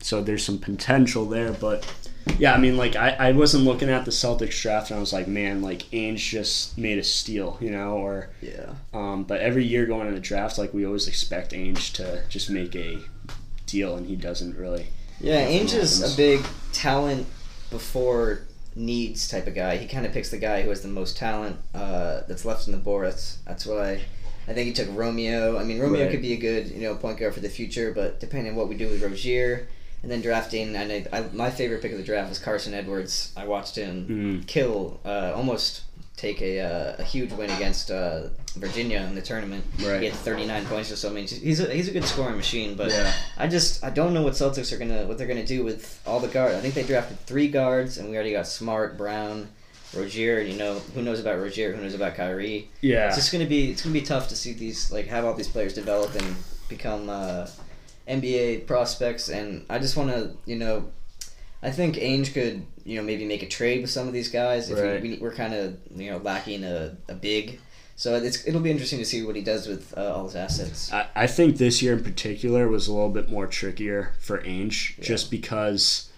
so 0.00 0.22
there's 0.22 0.44
some 0.44 0.58
potential 0.58 1.26
there, 1.26 1.52
but 1.52 1.86
yeah, 2.38 2.54
I 2.54 2.58
mean, 2.58 2.76
like 2.76 2.96
I, 2.96 3.10
I 3.10 3.32
wasn't 3.32 3.64
looking 3.64 3.88
at 3.88 4.04
the 4.04 4.10
Celtics 4.10 4.60
draft 4.60 4.90
and 4.90 4.96
I 4.98 5.00
was 5.00 5.12
like, 5.12 5.28
man, 5.28 5.62
like 5.62 5.82
Ainge 5.92 6.18
just 6.18 6.76
made 6.78 6.98
a 6.98 7.04
steal, 7.04 7.58
you 7.60 7.70
know, 7.70 7.96
or 7.96 8.30
yeah. 8.40 8.74
um, 8.92 9.24
but 9.24 9.40
every 9.40 9.64
year 9.64 9.86
going 9.86 10.08
in 10.08 10.14
the 10.14 10.20
draft, 10.20 10.58
like 10.58 10.72
we 10.74 10.86
always 10.86 11.08
expect 11.08 11.52
Ainge 11.52 11.92
to 11.94 12.22
just 12.28 12.50
make 12.50 12.74
a 12.76 12.98
deal, 13.66 13.96
and 13.96 14.06
he 14.06 14.16
doesn't 14.16 14.56
really. 14.56 14.86
Yeah, 15.20 15.46
Ainge 15.46 15.74
is 15.74 16.02
a 16.02 16.16
big 16.16 16.44
talent 16.72 17.26
before 17.70 18.40
needs 18.74 19.28
type 19.28 19.46
of 19.46 19.54
guy. 19.54 19.76
He 19.76 19.86
kind 19.86 20.06
of 20.06 20.12
picks 20.12 20.30
the 20.30 20.38
guy 20.38 20.62
who 20.62 20.70
has 20.70 20.82
the 20.82 20.88
most 20.88 21.16
talent 21.16 21.56
uh, 21.74 22.22
that's 22.28 22.44
left 22.44 22.66
in 22.66 22.72
the 22.72 22.78
board. 22.78 23.06
That's 23.06 23.36
that's 23.46 23.66
what 23.66 23.78
I. 23.78 24.00
I 24.48 24.54
think 24.54 24.66
he 24.66 24.72
took 24.72 24.88
Romeo. 24.96 25.56
I 25.56 25.62
mean, 25.62 25.78
Romeo 25.78 26.02
Right. 26.02 26.10
could 26.10 26.20
be 26.22 26.32
a 26.32 26.36
good 26.36 26.68
you 26.70 26.80
know 26.80 26.96
point 26.96 27.18
guard 27.18 27.32
for 27.34 27.40
the 27.40 27.48
future, 27.48 27.92
but 27.94 28.18
depending 28.18 28.52
on 28.52 28.56
what 28.56 28.68
we 28.68 28.74
do 28.76 28.88
with 28.88 29.00
Rozier, 29.00 29.68
and 30.02 30.10
then 30.10 30.20
drafting, 30.20 30.74
and 30.76 30.92
I, 30.92 31.06
I, 31.12 31.24
my 31.32 31.50
favorite 31.50 31.82
pick 31.82 31.92
of 31.92 31.98
the 31.98 32.04
draft 32.04 32.28
was 32.28 32.38
Carson 32.38 32.74
Edwards. 32.74 33.32
I 33.36 33.44
watched 33.46 33.76
him 33.76 34.06
Mm. 34.42 34.46
kill, 34.46 35.00
uh, 35.04 35.32
almost 35.34 35.82
take 36.16 36.40
a, 36.42 36.60
uh, 36.60 36.96
a 36.98 37.02
huge 37.04 37.32
win 37.32 37.50
against 37.50 37.90
uh, 37.90 38.28
Virginia 38.54 39.00
in 39.08 39.14
the 39.14 39.22
tournament. 39.22 39.64
Right. 39.84 40.00
He 40.00 40.06
had 40.06 40.14
39 40.14 40.66
points 40.66 40.92
or 40.92 40.96
so. 40.96 41.08
I 41.10 41.12
mean, 41.12 41.26
he's 41.26 41.58
a, 41.58 41.72
he's 41.72 41.88
a 41.88 41.92
good 41.92 42.04
scoring 42.04 42.36
machine, 42.36 42.74
but 42.76 42.90
Yeah. 42.90 43.12
I 43.36 43.48
just 43.48 43.82
I 43.82 43.90
don't 43.90 44.12
know 44.14 44.22
what 44.22 44.34
Celtics 44.34 44.72
are 44.72 44.78
gonna 44.78 45.06
what 45.06 45.18
they're 45.18 45.26
gonna 45.26 45.44
do 45.46 45.64
with 45.64 46.00
all 46.06 46.20
the 46.20 46.28
guards. 46.28 46.54
I 46.54 46.60
think 46.60 46.74
they 46.74 46.82
drafted 46.84 47.18
three 47.26 47.48
guards, 47.48 47.98
and 47.98 48.08
we 48.08 48.14
already 48.14 48.32
got 48.32 48.46
Smart, 48.46 48.96
Brown, 48.96 49.48
Rozier, 49.96 50.38
and 50.40 50.48
you 50.50 50.56
know 50.58 50.74
who 50.94 51.02
knows 51.02 51.18
about 51.18 51.38
Rozier, 51.38 51.72
who 51.72 51.82
knows 51.82 51.94
about 51.94 52.14
Kyrie. 52.14 52.70
Yeah. 52.82 53.06
It's 53.08 53.16
just 53.16 53.32
gonna 53.32 53.46
be 53.46 53.70
it's 53.72 53.82
gonna 53.82 53.92
be 53.94 54.02
tough 54.02 54.28
to 54.28 54.36
see 54.36 54.52
these 54.52 54.92
like 54.92 55.06
have 55.06 55.24
all 55.24 55.34
these 55.34 55.48
players 55.48 55.74
develop 55.74 56.14
and 56.14 56.36
become 56.68 57.08
uh, 57.10 57.46
NBA 58.08 58.66
prospects. 58.66 59.28
And 59.28 59.64
I 59.70 59.78
just 59.78 59.96
want 59.96 60.10
to 60.10 60.36
you 60.46 60.56
know, 60.56 60.90
I 61.62 61.70
think 61.70 61.96
Ainge 61.96 62.32
could 62.32 62.64
you 62.84 62.96
know 62.96 63.02
maybe 63.02 63.24
make 63.24 63.42
a 63.42 63.48
trade 63.48 63.80
with 63.82 63.90
some 63.90 64.06
of 64.08 64.12
these 64.12 64.28
guys 64.28 64.70
if 64.70 64.78
Right. 64.78 65.00
we, 65.02 65.10
we, 65.10 65.18
we're 65.18 65.34
kind 65.34 65.54
of 65.54 65.76
you 65.94 66.10
know 66.10 66.18
lacking 66.18 66.64
a, 66.64 66.96
a 67.08 67.14
big. 67.14 67.60
So 67.94 68.16
it's, 68.16 68.48
it'll 68.48 68.60
be 68.62 68.70
interesting 68.70 68.98
to 68.98 69.04
see 69.04 69.22
what 69.22 69.36
he 69.36 69.42
does 69.42 69.68
with 69.68 69.96
uh, 69.96 70.14
all 70.14 70.24
his 70.24 70.34
assets. 70.34 70.92
I, 70.92 71.06
I 71.14 71.26
think 71.28 71.58
this 71.58 71.82
year 71.82 71.92
in 71.92 72.02
particular 72.02 72.66
was 72.66 72.88
a 72.88 72.92
little 72.92 73.10
bit 73.10 73.30
more 73.30 73.46
trickier 73.46 74.14
for 74.18 74.38
Ainge, 74.42 74.96
Yeah. 74.98 75.04
just 75.04 75.30
because 75.30 76.08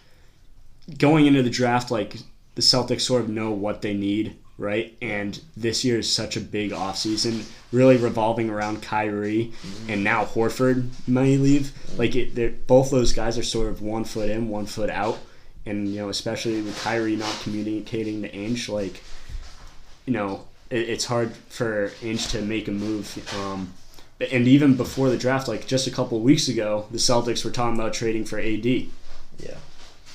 going 0.98 1.26
into 1.26 1.42
the 1.42 1.50
draft, 1.50 1.90
like 1.90 2.16
the 2.54 2.62
Celtics 2.62 3.02
sort 3.02 3.22
of 3.22 3.28
know 3.28 3.50
what 3.50 3.82
they 3.82 3.92
need, 3.92 4.36
right? 4.56 4.96
And 5.02 5.40
this 5.56 5.84
year 5.84 5.98
is 5.98 6.10
such 6.10 6.36
a 6.36 6.40
big 6.40 6.70
offseason, 6.70 7.44
really 7.72 7.96
revolving 7.96 8.50
around 8.50 8.82
Kyrie 8.82 9.52
and 9.88 10.04
now 10.04 10.24
Horford 10.24 10.90
may 11.08 11.36
leave. 11.36 11.72
Like 11.98 12.14
it, 12.14 12.66
both 12.66 12.90
those 12.90 13.12
guys 13.12 13.36
are 13.36 13.42
sort 13.42 13.68
of 13.68 13.82
one 13.82 14.04
foot 14.04 14.30
in, 14.30 14.48
one 14.48 14.66
foot 14.66 14.90
out, 14.90 15.18
and 15.66 15.88
you 15.88 16.00
know, 16.00 16.08
especially 16.08 16.60
with 16.62 16.80
Kyrie 16.82 17.16
not 17.16 17.36
communicating 17.42 18.22
to 18.22 18.30
Ainge, 18.30 18.68
like 18.68 19.02
you 20.06 20.12
know, 20.12 20.44
it, 20.70 20.88
it's 20.88 21.04
hard 21.04 21.34
for 21.48 21.88
Ainge 22.00 22.30
to 22.30 22.42
make 22.42 22.68
a 22.68 22.72
move. 22.72 23.34
Um, 23.40 23.72
and 24.20 24.46
even 24.46 24.76
before 24.76 25.10
the 25.10 25.18
draft, 25.18 25.48
like 25.48 25.66
just 25.66 25.86
a 25.86 25.90
couple 25.90 26.18
of 26.18 26.24
weeks 26.24 26.48
ago, 26.48 26.86
the 26.90 26.98
Celtics 26.98 27.44
were 27.44 27.50
talking 27.50 27.78
about 27.78 27.92
trading 27.92 28.24
for 28.24 28.38
AD. 28.38 28.64
Yeah. 28.64 29.56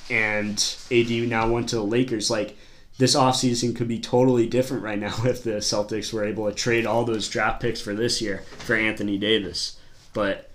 And 0.08 0.76
AD 0.90 1.10
now 1.28 1.48
went 1.50 1.68
to 1.68 1.76
the 1.76 1.84
Lakers. 1.84 2.30
Like, 2.30 2.56
this 3.00 3.16
offseason 3.16 3.74
could 3.74 3.88
be 3.88 3.98
totally 3.98 4.46
different 4.46 4.82
right 4.82 4.98
now 4.98 5.14
if 5.24 5.42
the 5.42 5.52
Celtics 5.52 6.12
were 6.12 6.22
able 6.22 6.46
to 6.48 6.54
trade 6.54 6.84
all 6.84 7.04
those 7.04 7.28
draft 7.28 7.60
picks 7.60 7.80
for 7.80 7.94
this 7.94 8.20
year 8.20 8.44
for 8.58 8.76
Anthony 8.76 9.16
Davis. 9.16 9.78
But, 10.12 10.50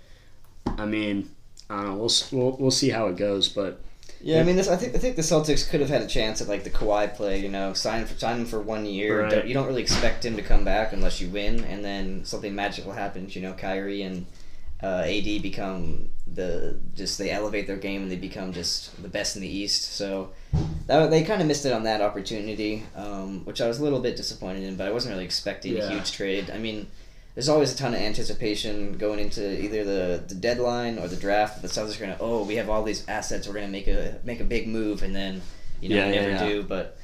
I 0.64 0.86
mean, 0.86 1.28
I 1.68 1.82
don't 1.82 1.86
know. 1.86 1.96
We'll, 1.96 2.10
we'll, 2.30 2.56
we'll 2.58 2.70
see 2.70 2.90
how 2.90 3.08
it 3.08 3.16
goes. 3.16 3.48
But, 3.48 3.80
Yeah, 4.20 4.40
I 4.40 4.44
mean, 4.44 4.54
this, 4.54 4.68
I 4.68 4.76
think 4.76 4.94
I 4.94 4.98
think 4.98 5.16
the 5.16 5.22
Celtics 5.22 5.68
could 5.68 5.80
have 5.80 5.88
had 5.88 6.02
a 6.02 6.06
chance 6.06 6.40
at 6.40 6.46
like 6.46 6.62
the 6.62 6.70
Kawhi 6.70 7.12
play. 7.16 7.40
You 7.40 7.48
know, 7.48 7.72
sign 7.72 8.06
for 8.06 8.16
sign 8.16 8.40
him 8.40 8.46
for 8.46 8.60
one 8.60 8.86
year. 8.86 9.22
Right. 9.22 9.30
Don't- 9.30 9.48
you 9.48 9.54
don't 9.54 9.66
really 9.66 9.82
expect 9.82 10.24
him 10.24 10.36
to 10.36 10.42
come 10.42 10.64
back 10.64 10.92
unless 10.92 11.20
you 11.20 11.28
win, 11.28 11.64
and 11.64 11.84
then 11.84 12.24
something 12.24 12.54
magical 12.54 12.92
happens. 12.92 13.34
You 13.34 13.42
know, 13.42 13.54
Kyrie 13.54 14.02
and 14.02 14.26
uh, 14.82 15.02
AD 15.06 15.42
become 15.42 16.10
the 16.32 16.78
just 16.94 17.18
they 17.18 17.30
elevate 17.30 17.66
their 17.66 17.76
game 17.76 18.02
and 18.02 18.10
they 18.10 18.16
become 18.16 18.52
just 18.52 19.00
the 19.02 19.08
best 19.08 19.34
in 19.36 19.42
the 19.42 19.48
East. 19.48 19.94
So 19.94 20.30
that 20.86 21.10
they 21.10 21.22
kind 21.24 21.40
of 21.40 21.48
missed 21.48 21.66
it 21.66 21.72
on 21.72 21.82
that 21.84 22.00
opportunity, 22.00 22.84
um, 22.94 23.44
which 23.44 23.60
I 23.60 23.68
was 23.68 23.78
a 23.78 23.82
little 23.82 24.00
bit 24.00 24.16
disappointed 24.16 24.62
in. 24.62 24.76
But 24.76 24.88
I 24.88 24.92
wasn't 24.92 25.12
really 25.12 25.24
expecting 25.24 25.78
a 25.78 25.88
huge 25.88 26.12
trade. 26.12 26.50
I 26.50 26.58
mean. 26.58 26.88
There's 27.34 27.50
always 27.50 27.74
a 27.74 27.76
ton 27.76 27.92
of 27.92 28.00
anticipation 28.00 28.96
going 28.96 29.18
into 29.18 29.62
either 29.62 29.84
the, 29.84 30.24
the 30.26 30.34
deadline 30.34 30.98
or 30.98 31.06
the 31.06 31.16
draft. 31.16 31.60
The 31.60 31.68
Celtics 31.68 31.98
are 31.98 32.00
gonna, 32.00 32.16
oh, 32.18 32.44
we 32.44 32.56
have 32.56 32.70
all 32.70 32.82
these 32.82 33.06
assets. 33.08 33.46
We're 33.46 33.52
gonna 33.52 33.68
make 33.68 33.88
a 33.88 34.18
make 34.24 34.40
a 34.40 34.44
big 34.44 34.66
move, 34.66 35.02
and 35.02 35.14
then 35.14 35.42
you 35.82 35.90
know 35.90 35.96
Yeah, 35.96 36.06
we 36.06 36.14
yeah, 36.14 36.20
never 36.22 36.30
yeah. 36.44 36.48
do. 36.48 36.62
But 36.62 36.96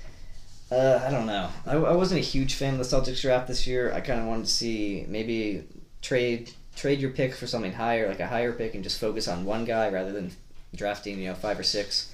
uh, 0.71 1.05
I 1.07 1.11
don't 1.11 1.27
know. 1.27 1.51
I, 1.67 1.73
I 1.75 1.93
wasn't 1.93 2.21
a 2.21 2.25
huge 2.25 2.55
fan 2.55 2.73
of 2.73 2.79
the 2.79 2.85
Celtics 2.97 3.21
draft 3.21 3.47
this 3.47 3.67
year. 3.67 3.93
I 3.93 4.01
kind 4.01 4.21
of 4.21 4.27
wanted 4.27 4.47
to 4.47 4.51
see 4.51 5.05
maybe 5.07 5.65
trade 6.01 6.51
trade 6.77 7.01
your 7.01 7.11
pick 7.11 7.35
for 7.35 7.47
something 7.47 7.75
higher, 7.75 8.09
like 8.09 8.21
a 8.21 8.27
higher 8.27 8.53
pick, 8.53 8.75
and 8.75 8.83
just 8.83 8.99
focus 8.99 9.29
on 9.29 9.45
one 9.45 9.67
guy 9.67 9.91
rather 9.91 10.13
than 10.13 10.33
drafting 10.75 11.19
you 11.19 11.29
know 11.29 11.35
five 11.35 11.59
or 11.59 11.63
six. 11.63 12.11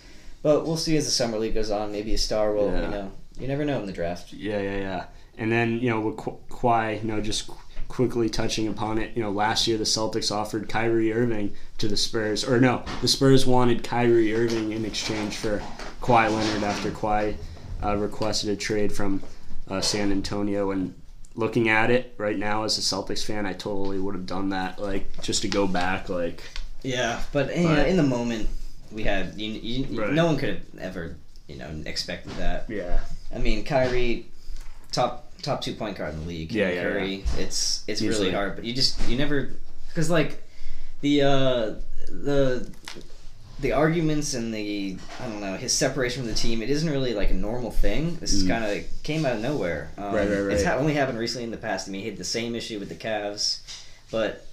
But 0.49 0.65
we'll 0.67 0.79
see 0.79 0.97
as 0.97 1.05
the 1.05 1.11
summer 1.11 1.39
league 1.39 1.53
goes 1.53 1.71
on. 1.71 1.93
Maybe 1.93 2.15
a 2.15 2.19
star 2.19 2.53
will, 2.55 2.71
Yeah. 2.73 2.85
you 2.85 2.89
know, 2.91 3.11
you 3.39 3.49
never 3.49 3.67
know 3.67 3.81
in 3.81 3.87
the 3.87 3.93
draft. 3.93 4.33
Yeah, 4.33 4.59
yeah, 4.63 4.77
yeah. 4.79 5.05
And 5.37 5.53
then 5.53 5.79
you 5.81 5.91
know 5.91 6.01
with 6.01 6.17
Ka- 6.17 6.37
Kawhi, 6.49 7.03
you 7.03 7.07
know, 7.09 7.21
just 7.21 7.49
qu- 7.49 7.55
quickly 7.89 8.31
touching 8.31 8.67
upon 8.67 8.97
it, 8.97 9.11
you 9.15 9.23
know, 9.23 9.31
last 9.31 9.67
year 9.67 9.77
the 9.77 9.85
Celtics 9.85 10.33
offered 10.35 10.67
Kyrie 10.71 11.13
Irving 11.13 11.53
to 11.77 11.87
the 11.87 11.99
Spurs, 11.99 12.45
or 12.49 12.59
no, 12.59 12.83
the 13.03 13.09
Spurs 13.09 13.45
wanted 13.45 13.85
Kyrie 13.85 14.35
Irving 14.35 14.73
in 14.73 14.87
exchange 14.87 15.37
for 15.37 15.63
Kawhi 16.01 16.31
Leonard 16.31 16.65
after 16.65 16.91
Kawhi 16.91 17.35
uh, 17.85 17.95
requested 17.99 18.49
a 18.49 18.57
trade 18.57 18.91
from 18.91 19.23
uh, 19.69 19.83
San 19.83 20.11
Antonio. 20.11 20.71
And 20.71 20.95
looking 21.35 21.69
at 21.69 21.91
it 21.91 22.15
right 22.17 22.39
now 22.39 22.65
as 22.65 22.79
a 22.79 22.81
Celtics 22.81 23.23
fan, 23.23 23.45
I 23.45 23.53
totally 23.53 23.99
would 24.01 24.15
have 24.15 24.25
done 24.27 24.49
that, 24.49 24.81
like 24.81 25.21
just 25.21 25.43
to 25.43 25.49
go 25.49 25.67
back, 25.67 26.09
like 26.09 26.43
Yeah, 26.83 27.21
but 27.33 27.49
But- 27.49 27.87
in 27.89 27.99
the 27.99 28.03
moment, 28.03 28.49
we 28.93 29.05
had 29.05 29.35
you, 29.41 29.51
you, 29.53 30.01
Right. 30.01 30.13
no 30.13 30.27
one 30.27 30.37
could 30.37 30.49
have 30.49 30.63
ever 30.81 31.17
you 31.47 31.57
know 31.57 31.71
expected 31.87 32.33
that. 32.39 32.67
yeah, 32.69 33.01
I 33.35 33.39
mean, 33.39 33.65
Kyrie, 33.65 34.27
top 34.93 35.31
top 35.43 35.61
two 35.61 35.75
point 35.75 35.97
guard 35.97 36.15
in 36.15 36.21
the 36.21 36.27
league. 36.27 36.53
Yeah, 36.53 36.71
yeah, 36.71 36.83
Curry, 36.83 37.25
it's 37.39 37.85
it's 37.87 38.03
Easily. 38.03 38.09
really 38.27 38.33
hard, 38.35 38.57
but 38.57 38.65
you 38.65 38.73
just 38.75 39.01
you 39.09 39.17
never 39.17 39.51
because 39.89 40.11
like 40.11 40.43
the 41.01 41.23
uh, 41.23 41.75
the 42.09 42.69
the 43.61 43.73
arguments 43.73 44.35
and 44.35 44.55
the 44.55 44.97
I 45.21 45.29
don't 45.29 45.41
know 45.41 45.57
his 45.57 45.73
separation 45.73 46.23
from 46.23 46.31
the 46.31 46.37
team. 46.39 46.63
It 46.63 46.71
isn't 46.71 46.89
really 46.91 47.13
like 47.15 47.31
a 47.31 47.35
normal 47.35 47.71
thing. 47.73 48.17
This 48.21 48.33
is 48.33 48.45
Mm. 48.45 48.49
kind 48.49 48.65
of 48.65 48.71
like, 48.71 48.89
came 49.03 49.27
out 49.27 49.35
of 49.37 49.43
nowhere. 49.43 49.91
Um, 49.99 50.15
Right, 50.15 50.29
right, 50.29 50.53
It's 50.53 50.63
ha- 50.65 50.77
only 50.77 50.95
happened 50.95 51.19
recently 51.19 51.45
in 51.45 51.51
the 51.51 51.57
past. 51.57 51.89
I 51.89 51.91
mean, 51.91 52.03
he 52.03 52.09
had 52.09 52.19
the 52.19 52.25
same 52.25 52.55
issue 52.55 52.79
with 52.79 52.89
the 52.89 52.95
Cavs, 52.95 53.59
but 54.13 54.47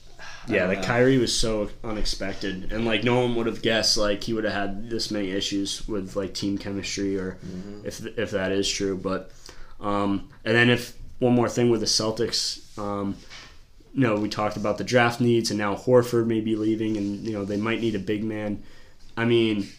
yeah. 0.48 0.66
Like 0.68 0.80
know. 0.80 0.84
Kyrie 0.86 1.18
was 1.18 1.38
so 1.38 1.70
unexpected, 1.84 2.72
and 2.72 2.86
like 2.86 3.04
no 3.04 3.20
one 3.22 3.36
would 3.36 3.46
have 3.48 3.62
guessed 3.62 3.98
like 3.98 4.24
he 4.24 4.34
would 4.34 4.44
have 4.44 4.54
had 4.54 4.90
this 4.90 5.12
many 5.12 5.32
issues 5.32 5.88
with 5.88 6.16
like 6.16 6.34
team 6.34 6.58
chemistry 6.58 7.18
or 7.18 7.38
Mhm. 7.46 7.86
if 7.86 8.06
if 8.18 8.32
that 8.32 8.52
is 8.52 8.70
true. 8.70 8.98
But 8.98 9.32
um, 9.80 10.30
and 10.44 10.56
then 10.56 10.70
if 10.70 10.94
one 11.20 11.34
more 11.34 11.50
thing 11.50 11.70
with 11.70 11.80
the 11.82 11.86
Celtics, 11.86 12.78
um, 12.78 13.16
you 13.94 14.02
know, 14.02 14.16
we 14.16 14.28
talked 14.30 14.58
about 14.58 14.78
the 14.78 14.84
draft 14.84 15.20
needs, 15.22 15.50
and 15.52 15.58
now 15.58 15.76
Horford 15.76 16.28
may 16.28 16.42
be 16.42 16.56
leaving, 16.56 16.98
and 16.98 17.26
you 17.26 17.34
know 17.34 17.46
they 17.46 17.58
might 17.58 17.82
need 17.82 17.96
a 17.96 18.00
big 18.00 18.24
man. 18.24 18.62
I 19.18 19.26
mean, 19.26 19.70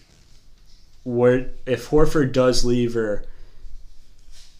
where 1.04 1.50
if 1.66 1.88
Horford 1.90 2.32
does 2.32 2.64
leave, 2.64 2.96
or 2.96 3.24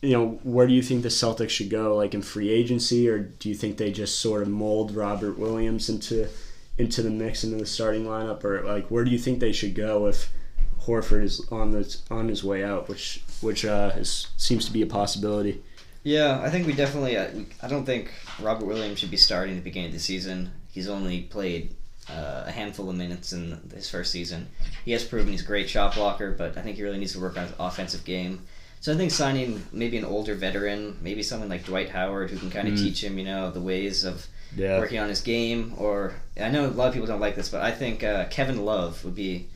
you 0.03 0.13
know, 0.13 0.39
where 0.43 0.67
do 0.67 0.75
you 0.75 0.83
think 0.83 1.03
the 1.03 1.09
Celtics 1.09 1.51
should 1.51 1.71
go? 1.71 1.97
Like 1.97 2.15
in 2.15 2.23
free 2.23 2.51
agency, 2.51 3.09
or 3.09 3.19
do 3.19 3.49
you 3.49 3.55
think 3.55 3.77
they 3.77 3.91
just 3.91 4.21
sort 4.21 4.43
of 4.43 4.49
mold 4.49 4.95
Robert 4.95 5.39
Williams 5.39 5.89
into 5.89 6.29
into 6.79 7.03
the 7.03 7.11
mix 7.11 7.43
into 7.43 7.57
the 7.57 7.67
starting 7.67 8.05
lineup, 8.05 8.45
or 8.45 8.63
like 8.63 8.89
where 8.89 9.05
do 9.05 9.11
you 9.11 9.19
think 9.19 9.41
they 9.41 9.53
should 9.53 9.75
go 9.75 10.07
if 10.07 10.31
Horford 10.87 11.23
is 11.23 11.47
on 11.51 11.73
the 11.73 11.97
on 12.11 12.29
his 12.29 12.45
way 12.45 12.63
out, 12.63 12.89
which 12.89 13.23
which 13.41 13.65
uh, 13.65 13.93
is, 13.97 14.29
seems 14.37 14.65
to 14.67 14.73
be 14.73 14.83
a 14.83 14.87
possibility. 14.87 15.63
Yeah, 16.03 16.41
I 16.41 16.51
think 16.51 16.67
we 16.67 16.73
definitely. 16.73 17.19
I, 17.19 17.47
I 17.63 17.69
don't 17.69 17.85
think 17.85 18.13
Robert 18.41 18.67
Williams 18.67 19.01
should 19.01 19.11
be 19.11 19.17
starting 19.17 19.55
at 19.55 19.59
the 19.59 19.65
beginning 19.65 19.89
of 19.89 19.95
the 19.95 20.01
season. 20.01 20.53
He's 20.71 20.89
only 20.89 21.23
played 21.23 21.75
uh, 22.09 22.45
a 22.47 22.53
handful 22.53 22.89
of 22.89 22.97
minutes 22.97 23.33
in 23.33 23.59
his 23.75 23.91
first 23.91 24.13
season. 24.13 24.49
He 24.85 24.93
has 24.93 25.03
proven 25.03 25.33
he's 25.33 25.43
a 25.43 25.47
great 25.47 25.69
shot 25.69 25.95
blocker, 25.95 26.31
but 26.31 26.57
I 26.57 26.63
think 26.63 26.77
he 26.77 26.85
really 26.85 26.99
needs 26.99 27.13
to 27.15 27.21
work 27.21 27.37
on 27.37 27.49
his 27.49 27.57
offensive 27.59 28.05
game. 28.05 28.47
So 28.81 28.93
I 28.93 28.97
think 28.97 29.11
signing 29.11 29.65
maybe 29.73 29.97
an 29.97 30.05
older 30.05 30.35
veteran, 30.35 30.97
maybe 31.03 31.23
someone 31.23 31.49
like 31.49 31.65
Dwight 31.65 31.91
Howard, 31.91 32.31
who 32.31 32.39
can 32.39 32.51
kind 32.51 32.69
of 32.69 32.75
Mm. 32.75 32.83
teach 32.83 33.03
him, 33.03 33.19
you 33.19 33.25
know, 33.25 33.51
the 33.51 33.61
ways 33.61 34.05
of 34.05 34.27
Yeah, 34.57 34.79
working 34.79 34.99
on 35.01 35.09
his 35.09 35.21
game. 35.21 35.75
Or 35.77 36.15
I 36.41 36.49
know 36.51 36.67
a 36.67 36.69
lot 36.69 36.87
of 36.89 36.93
people 36.95 37.09
don't 37.09 37.21
like 37.21 37.35
this, 37.37 37.49
but 37.49 37.63
I 37.63 37.73
think 37.73 38.05
uh, 38.05 38.27
Kevin 38.27 38.65
Love 38.65 39.05
would 39.05 39.15
be 39.17 39.47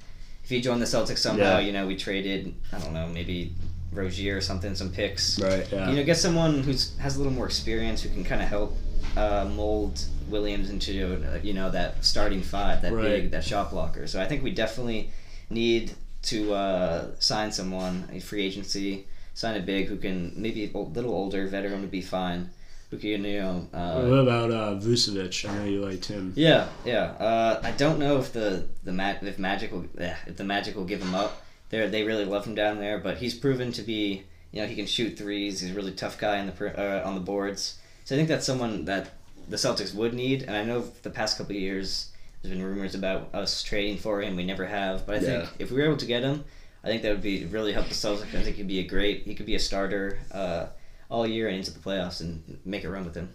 if 0.43 0.51
he 0.51 0.61
joined 0.61 0.83
the 0.83 0.87
Celtics 0.87 1.19
somehow. 1.19 1.59
Yeah. 1.59 1.67
You 1.67 1.73
know, 1.73 1.87
we 1.87 1.97
traded 1.97 2.55
I 2.73 2.79
don't 2.79 2.93
know 2.93 3.07
maybe 3.09 3.53
Rozier 3.93 4.37
or 4.37 4.41
something, 4.41 4.75
some 4.75 4.91
picks. 4.91 5.39
right. 5.39 5.67
Yeah, 5.73 5.91
You 5.91 5.97
know, 5.97 6.05
get 6.05 6.17
someone 6.17 6.63
who's 6.63 6.97
has 6.99 7.15
a 7.17 7.19
little 7.19 7.33
more 7.33 7.47
experience 7.47 8.03
who 8.03 8.09
can 8.09 8.25
kind 8.25 8.43
of 8.43 8.49
help 8.49 8.77
uh, 9.17 9.49
mold 9.55 10.05
Williams 10.29 10.71
into 10.71 10.93
uh, 11.33 11.39
you 11.43 11.53
know 11.55 11.71
that 11.71 12.05
starting 12.05 12.43
five, 12.43 12.83
that 12.83 12.93
Right. 12.93 13.03
big, 13.05 13.31
that 13.31 13.45
shot 13.45 13.71
blocker. 13.71 14.07
So 14.07 14.21
I 14.21 14.27
think 14.27 14.43
we 14.43 14.51
definitely 14.51 15.11
need 15.51 15.93
to 16.23 16.53
uh, 16.53 17.07
sign 17.19 17.51
someone 17.53 18.09
a 18.13 18.21
free 18.21 18.45
agency, 18.45 19.07
sign 19.41 19.57
a 19.57 19.61
big 19.61 19.89
who 19.89 19.97
can 19.97 20.33
maybe 20.37 20.71
a 20.73 20.79
little 20.79 21.15
older 21.15 21.47
veteran 21.47 21.81
would 21.81 21.91
be 21.91 22.03
fine. 22.03 22.51
Who 22.91 22.99
can 22.99 23.09
you 23.09 23.19
know? 23.19 23.69
Uh, 23.73 24.03
what 24.03 24.19
about 24.19 24.51
uh, 24.51 24.75
Vucevic? 24.75 25.49
I 25.49 25.55
know 25.55 25.65
you 25.65 25.81
liked 25.81 26.07
him. 26.07 26.33
yeah, 26.37 26.69
yeah. 26.85 27.05
Uh, 27.29 27.61
I 27.63 27.71
don't 27.71 27.99
know 27.99 28.19
if 28.19 28.33
the 28.33 28.67
the 28.85 28.93
ma- 28.93 29.15
if 29.23 29.39
Magic 29.39 29.73
will 29.73 29.87
eh, 29.99 30.15
if 30.27 30.37
the 30.37 30.45
Magic 30.45 30.77
will 30.77 30.85
give 30.85 31.01
him 31.01 31.15
up. 31.15 31.43
they 31.71 31.89
they 31.89 32.03
really 32.03 32.27
love 32.27 32.45
him 32.45 32.55
down 32.55 32.81
there. 32.81 32.99
But 32.99 33.19
he's 33.19 33.35
proven 33.35 33.73
to 33.73 33.83
be, 33.83 34.25
you 34.53 34.61
know, 34.61 34.69
he 34.69 34.75
can 34.75 34.87
shoot 34.87 35.17
threes. 35.17 35.61
He's 35.61 35.71
a 35.71 35.75
really 35.75 35.93
tough 35.93 36.19
guy 36.19 36.39
on 36.41 36.47
the 36.47 36.55
uh, 36.79 37.09
on 37.09 37.15
the 37.15 37.21
boards. 37.33 37.79
So 38.05 38.15
I 38.15 38.19
think 38.19 38.29
that's 38.29 38.45
someone 38.45 38.85
that 38.87 39.05
the 39.49 39.57
Celtics 39.57 39.95
would 39.95 40.13
need. 40.13 40.43
And 40.43 40.55
I 40.57 40.65
know 40.65 40.81
the 41.03 41.11
past 41.11 41.39
couple 41.39 41.55
of 41.57 41.63
years 41.63 42.11
there's 42.43 42.55
been 42.55 42.65
rumors 42.65 42.95
about 42.95 43.35
us 43.35 43.63
trading 43.63 43.99
for 43.99 44.21
him. 44.21 44.37
We 44.37 44.45
never 44.45 44.67
have. 44.67 45.07
But 45.07 45.17
I 45.17 45.21
think 45.21 45.49
if 45.59 45.71
we 45.71 45.79
were 45.79 45.87
able 45.87 45.99
to 46.05 46.07
get 46.07 46.25
him, 46.25 46.45
I 46.83 46.89
think 46.89 47.03
that 47.03 47.11
would 47.11 47.23
be 47.23 47.45
really 47.47 47.73
help 47.73 47.89
the 47.89 47.95
Celtics. 47.95 48.35
I 48.35 48.43
think 48.43 48.57
he'd 48.57 48.69
be 48.69 48.81
a 48.81 48.87
great. 48.87 49.25
He 49.25 49.35
could 49.35 49.47
be 49.47 49.55
a 49.55 49.61
starter 49.61 50.19
uh, 50.33 50.67
all 51.11 51.27
year 51.27 51.49
and 51.49 51.59
into 51.59 51.73
the 51.73 51.79
playoffs 51.79 52.21
and 52.21 52.59
make 52.65 52.85
a 52.85 52.91
run 52.91 53.05
with 53.05 53.15
him. 53.15 53.35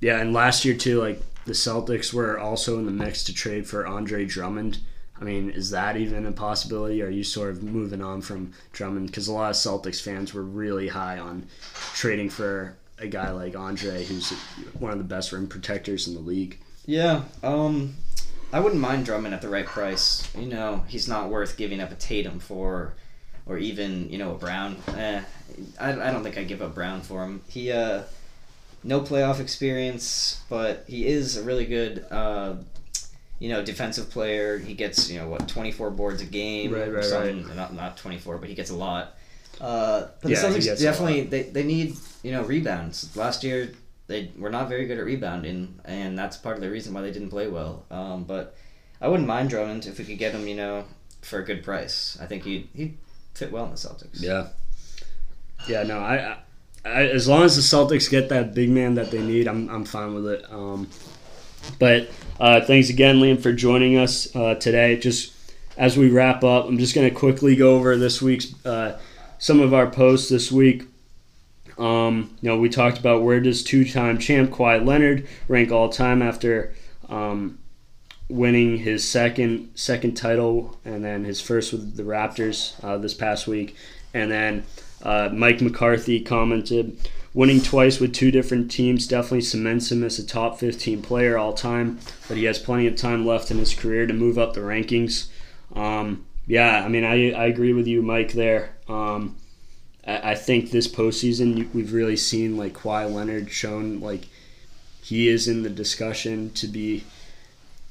Yeah, 0.00 0.18
and 0.20 0.32
last 0.32 0.64
year 0.64 0.76
too, 0.76 1.00
like 1.00 1.20
the 1.44 1.52
Celtics 1.52 2.12
were 2.12 2.38
also 2.38 2.78
in 2.78 2.86
the 2.86 2.92
mix 2.92 3.24
to 3.24 3.34
trade 3.34 3.66
for 3.66 3.86
Andre 3.86 4.24
Drummond. 4.24 4.78
I 5.18 5.24
mean, 5.24 5.50
is 5.50 5.70
that 5.70 5.96
even 5.96 6.26
a 6.26 6.32
possibility? 6.32 7.02
Or 7.02 7.06
are 7.06 7.10
you 7.10 7.24
sort 7.24 7.50
of 7.50 7.62
moving 7.62 8.02
on 8.02 8.20
from 8.20 8.52
Drummond? 8.72 9.06
Because 9.06 9.28
a 9.28 9.32
lot 9.32 9.50
of 9.50 9.56
Celtics 9.56 10.02
fans 10.02 10.34
were 10.34 10.42
really 10.42 10.88
high 10.88 11.18
on 11.18 11.46
trading 11.94 12.28
for 12.28 12.76
a 12.98 13.06
guy 13.06 13.30
like 13.30 13.56
Andre, 13.56 14.04
who's 14.04 14.30
one 14.78 14.92
of 14.92 14.98
the 14.98 15.04
best 15.04 15.32
rim 15.32 15.46
protectors 15.46 16.06
in 16.06 16.14
the 16.14 16.20
league. 16.20 16.58
Yeah, 16.84 17.24
um, 17.42 17.94
I 18.52 18.60
wouldn't 18.60 18.80
mind 18.80 19.06
Drummond 19.06 19.34
at 19.34 19.42
the 19.42 19.48
right 19.48 19.66
price. 19.66 20.28
You 20.36 20.46
know, 20.46 20.84
he's 20.88 21.08
not 21.08 21.30
worth 21.30 21.56
giving 21.56 21.80
up 21.80 21.90
a 21.90 21.94
Tatum 21.96 22.38
for, 22.38 22.94
or 23.46 23.58
even 23.58 24.08
you 24.10 24.18
know 24.18 24.32
a 24.32 24.38
Brown. 24.38 24.76
Eh, 24.96 25.20
I, 25.80 25.90
I 25.90 26.10
don't 26.10 26.22
think 26.22 26.38
I'd 26.38 26.48
give 26.48 26.62
up 26.62 26.74
Brown 26.74 27.00
for 27.00 27.24
him. 27.24 27.42
He 27.48 27.72
uh, 27.72 28.02
no 28.84 29.00
playoff 29.00 29.40
experience, 29.40 30.42
but 30.48 30.84
he 30.86 31.06
is 31.06 31.36
a 31.36 31.42
really 31.42 31.66
good 31.66 32.06
uh, 32.10 32.54
you 33.38 33.48
know 33.48 33.64
defensive 33.64 34.10
player. 34.10 34.58
He 34.58 34.74
gets 34.74 35.10
you 35.10 35.18
know 35.18 35.28
what 35.28 35.48
twenty 35.48 35.72
four 35.72 35.90
boards 35.90 36.22
a 36.22 36.26
game. 36.26 36.72
Right, 36.72 36.88
or 36.88 36.94
right, 36.94 37.04
something. 37.04 37.54
Not 37.56 37.74
not 37.74 37.96
twenty 37.96 38.18
four, 38.18 38.38
but 38.38 38.48
he 38.48 38.54
gets 38.54 38.70
a 38.70 38.76
lot. 38.76 39.16
Uh, 39.60 40.06
but 40.20 40.30
Yeah, 40.30 40.40
the 40.40 40.58
Celtics 40.58 40.80
definitely 40.80 41.22
they, 41.22 41.42
they 41.42 41.64
need 41.64 41.96
you 42.22 42.32
know 42.32 42.42
rebounds. 42.42 43.14
Last 43.16 43.42
year 43.42 43.72
they 44.06 44.30
were 44.38 44.50
not 44.50 44.68
very 44.68 44.86
good 44.86 44.98
at 44.98 45.04
rebounding, 45.04 45.80
and 45.84 46.18
that's 46.18 46.36
part 46.36 46.56
of 46.56 46.62
the 46.62 46.70
reason 46.70 46.94
why 46.94 47.02
they 47.02 47.12
didn't 47.12 47.30
play 47.30 47.48
well. 47.48 47.84
Um, 47.90 48.24
but 48.24 48.56
I 49.00 49.08
wouldn't 49.08 49.28
mind 49.28 49.50
Drummond 49.50 49.86
if 49.86 49.98
we 49.98 50.04
could 50.04 50.18
get 50.18 50.32
him, 50.32 50.46
you 50.46 50.54
know, 50.54 50.84
for 51.22 51.40
a 51.40 51.44
good 51.44 51.64
price. 51.64 52.16
I 52.20 52.26
think 52.26 52.44
he'd 52.44 52.68
he'd 52.74 52.96
fit 53.34 53.52
well 53.52 53.64
in 53.64 53.70
the 53.70 53.76
Celtics. 53.76 54.20
Yeah. 54.20 54.48
Yeah, 55.68 55.82
no, 55.82 55.98
I, 55.98 56.36
I, 56.84 57.06
as 57.08 57.26
long 57.26 57.42
as 57.42 57.56
the 57.56 57.62
Celtics 57.62 58.08
get 58.08 58.28
that 58.28 58.54
big 58.54 58.70
man 58.70 58.94
that 58.94 59.10
they 59.10 59.20
need, 59.20 59.48
I'm, 59.48 59.68
I'm 59.68 59.84
fine 59.84 60.14
with 60.14 60.26
it. 60.26 60.52
Um, 60.52 60.88
but 61.78 62.08
uh, 62.38 62.60
thanks 62.60 62.90
again, 62.90 63.16
Liam, 63.16 63.40
for 63.40 63.52
joining 63.52 63.98
us 63.98 64.34
uh, 64.36 64.54
today. 64.54 64.96
Just 64.96 65.32
as 65.76 65.96
we 65.96 66.08
wrap 66.08 66.44
up, 66.44 66.66
I'm 66.66 66.78
just 66.78 66.94
going 66.94 67.08
to 67.08 67.14
quickly 67.14 67.56
go 67.56 67.74
over 67.74 67.96
this 67.96 68.22
week's 68.22 68.54
uh, 68.64 69.00
some 69.38 69.60
of 69.60 69.74
our 69.74 69.90
posts 69.90 70.28
this 70.28 70.52
week. 70.52 70.84
Um, 71.78 72.36
you 72.40 72.48
know, 72.48 72.58
we 72.58 72.68
talked 72.68 72.98
about 72.98 73.22
where 73.22 73.40
does 73.40 73.62
two-time 73.62 74.18
champ 74.18 74.50
Kawhi 74.50 74.84
Leonard 74.84 75.26
rank 75.48 75.70
all 75.70 75.88
time 75.88 76.22
after 76.22 76.74
um, 77.08 77.58
winning 78.28 78.78
his 78.78 79.08
second 79.08 79.70
second 79.74 80.16
title 80.16 80.78
and 80.84 81.04
then 81.04 81.24
his 81.24 81.40
first 81.40 81.72
with 81.72 81.96
the 81.96 82.02
Raptors 82.02 82.82
uh, 82.82 82.98
this 82.98 83.14
past 83.14 83.46
week, 83.46 83.76
and 84.14 84.30
then 84.30 84.64
uh, 85.02 85.28
Mike 85.32 85.60
McCarthy 85.60 86.20
commented, 86.20 87.08
winning 87.34 87.60
twice 87.60 88.00
with 88.00 88.14
two 88.14 88.30
different 88.30 88.70
teams 88.70 89.06
definitely 89.06 89.42
cements 89.42 89.92
him 89.92 90.02
as 90.02 90.18
a 90.18 90.26
top 90.26 90.58
15 90.58 91.02
player 91.02 91.36
all 91.36 91.52
time, 91.52 91.98
but 92.28 92.36
he 92.36 92.44
has 92.44 92.58
plenty 92.58 92.86
of 92.86 92.96
time 92.96 93.26
left 93.26 93.50
in 93.50 93.58
his 93.58 93.74
career 93.74 94.06
to 94.06 94.14
move 94.14 94.38
up 94.38 94.54
the 94.54 94.60
rankings. 94.60 95.28
Um, 95.74 96.26
yeah, 96.46 96.84
I 96.84 96.88
mean, 96.88 97.04
I, 97.04 97.32
I 97.32 97.46
agree 97.46 97.72
with 97.72 97.86
you, 97.86 98.02
Mike, 98.02 98.32
there. 98.32 98.76
Um, 98.88 99.36
I, 100.06 100.34
think 100.36 100.70
this 100.70 100.86
postseason 100.86 101.72
we've 101.74 101.92
really 101.92 102.16
seen 102.16 102.56
like 102.56 102.74
Kawhi 102.74 103.12
Leonard 103.12 103.50
shown 103.50 104.00
like 104.00 104.28
he 105.02 105.28
is 105.28 105.48
in 105.48 105.62
the 105.62 105.70
discussion 105.70 106.50
to 106.54 106.66
be. 106.68 107.04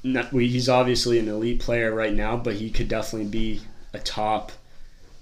Not, 0.02 0.28
he's 0.30 0.68
obviously 0.68 1.18
an 1.18 1.28
elite 1.28 1.60
player 1.60 1.92
right 1.92 2.14
now, 2.14 2.36
but 2.36 2.54
he 2.54 2.70
could 2.70 2.88
definitely 2.88 3.28
be 3.28 3.62
a 3.92 3.98
top 3.98 4.52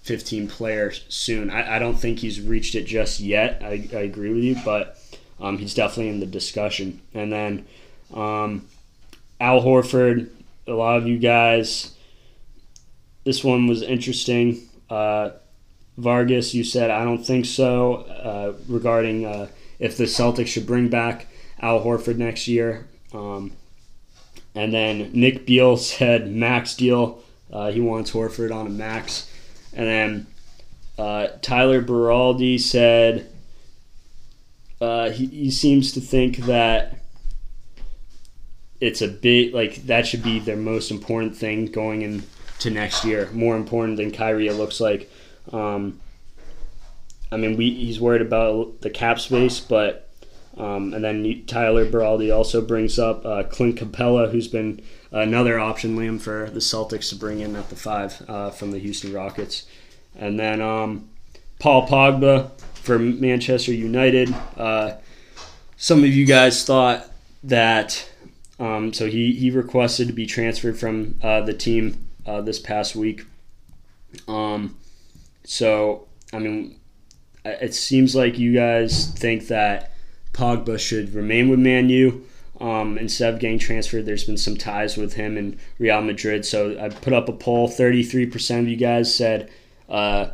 15 0.03 0.49
player 0.49 0.93
soon. 1.09 1.51
I, 1.51 1.77
I 1.77 1.79
don't 1.79 1.97
think 1.97 2.19
he's 2.19 2.41
reached 2.41 2.75
it 2.75 2.85
just 2.85 3.19
yet. 3.21 3.63
I, 3.63 3.89
I 3.93 4.01
agree 4.01 4.33
with 4.33 4.45
you, 4.45 4.57
but 4.65 4.99
um, 5.41 5.59
he's 5.59 5.75
definitely 5.75 6.11
in 6.11 6.21
the 6.21 6.27
discussion. 6.27 7.01
And 7.15 7.33
then 7.33 7.67
um, 8.13 8.69
Al 9.41 9.63
Horford, 9.63 10.29
a 10.67 10.73
lot 10.73 10.99
of 10.99 11.07
you 11.07 11.19
guys, 11.19 11.95
this 13.25 13.43
one 13.43 13.67
was 13.67 13.83
interesting. 13.83 14.69
Uh, 14.91 15.31
Vargas, 15.97 16.55
you 16.55 16.65
said, 16.65 16.91
I 16.91 17.05
don't 17.05 17.25
think 17.25 17.47
so, 17.47 17.95
uh, 17.95 18.55
regarding 18.69 19.25
uh, 19.25 19.49
if 19.79 19.97
the 19.97 20.05
Celtics 20.05 20.49
should 20.49 20.67
bring 20.67 20.89
back 20.89 21.27
Al 21.61 21.85
Horford 21.85 22.17
next 22.17 22.49
year. 22.49 22.87
Um, 23.13 23.53
and 24.55 24.73
then 24.73 25.11
Nick 25.13 25.47
Beal 25.47 25.77
said 25.79 26.31
max 26.31 26.75
deal. 26.75 27.23
Uh, 27.53 27.71
he 27.71 27.81
wants 27.81 28.11
Horford 28.11 28.55
on 28.55 28.67
a 28.67 28.71
max. 28.71 29.31
And 29.73 29.87
then 29.87 30.27
uh, 30.99 31.29
Tyler 31.43 31.83
Beraldi 31.83 32.61
said 32.61 33.31
uh, 34.81 35.11
he, 35.11 35.27
he 35.27 35.51
seems 35.51 35.93
to 35.93 36.01
think 36.01 36.39
that 36.39 36.99
it's 38.81 39.03
a 39.03 39.09
bit 39.09 39.55
like 39.55 39.87
that 39.87 40.07
should 40.07 40.23
be 40.23 40.39
their 40.39 40.57
most 40.57 40.91
important 40.91 41.37
thing 41.37 41.67
going 41.67 42.03
into 42.03 42.71
next 42.71 43.05
year. 43.05 43.31
More 43.33 43.57
important 43.57 43.97
than 43.97 44.11
Kyrie, 44.11 44.49
it 44.49 44.55
looks 44.55 44.81
like. 44.81 45.11
Um, 45.53 46.01
I 47.31 47.37
mean, 47.37 47.57
we 47.57 47.75
he's 47.75 48.01
worried 48.01 48.23
about 48.23 48.81
the 48.81 48.91
cap 48.91 49.19
space, 49.19 49.61
but 49.61 50.09
um, 50.57 50.95
and 50.95 51.05
then 51.05 51.45
Tyler 51.47 51.85
Beraldi 51.85 52.35
also 52.35 52.61
brings 52.61 52.99
up 52.99 53.25
uh, 53.27 53.43
Clint 53.45 53.77
Capela, 53.77 54.31
who's 54.31 54.49
been 54.49 54.83
another 55.11 55.59
option, 55.59 55.97
Liam, 55.97 56.21
for 56.21 56.49
the 56.51 56.61
Celtics 56.61 57.09
to 57.09 57.17
bring 57.17 57.41
in 57.41 57.57
at 57.57 57.71
the 57.71 57.77
five 57.77 58.23
uh, 58.29 58.51
from 58.51 58.71
the 58.71 58.79
Houston 58.79 59.13
Rockets. 59.13 59.67
And 60.17 60.39
then 60.39 60.61
um, 60.61 61.09
Paul 61.59 61.89
Pogba 61.89 62.51
for 62.75 62.99
Manchester 62.99 63.73
United. 63.73 64.35
Uh, 64.57 64.97
some 65.77 66.05
of 66.05 66.11
you 66.11 66.25
guys 66.27 66.65
thought 66.65 67.11
that, 67.43 68.09
um, 68.61 68.93
so 68.93 69.07
he, 69.07 69.33
he 69.33 69.51
requested 69.51 70.07
to 70.07 70.13
be 70.13 70.27
transferred 70.27 70.79
from 70.79 71.19
uh, 71.23 71.41
the 71.41 71.55
team 71.55 72.07
uh, 72.27 72.41
this 72.43 72.59
past 72.59 72.95
week. 72.95 73.25
Um, 74.29 74.77
so, 75.45 76.09
I 76.33 76.39
mean, 76.39 76.81
it 77.45 77.75
seems 77.75 78.17
like 78.17 78.39
you 78.39 78.55
guys 78.55 79.09
think 79.13 79.49
that 79.49 79.93
Pogba 80.33 80.79
should 80.79 81.15
remain 81.15 81.49
with 81.49 81.59
Man 81.59 81.89
U. 81.89 82.27
Um, 82.61 82.97
instead 82.99 83.35
of 83.35 83.41
getting 83.41 83.59
transferred, 83.59 84.07
there's 84.07 84.25
been 84.25 84.39
some 84.39 84.57
ties 84.57 84.97
with 84.97 85.15
him 85.15 85.37
and 85.37 85.59
Real 85.79 86.01
Madrid. 86.01 86.47
So 86.47 86.79
I 86.81 86.89
put 86.89 87.13
up 87.13 87.29
a 87.29 87.33
poll. 87.33 87.69
33% 87.69 88.61
of 88.61 88.69
you 88.69 88.77
guys 88.77 89.15
said 89.15 89.51
uh, 89.89 90.29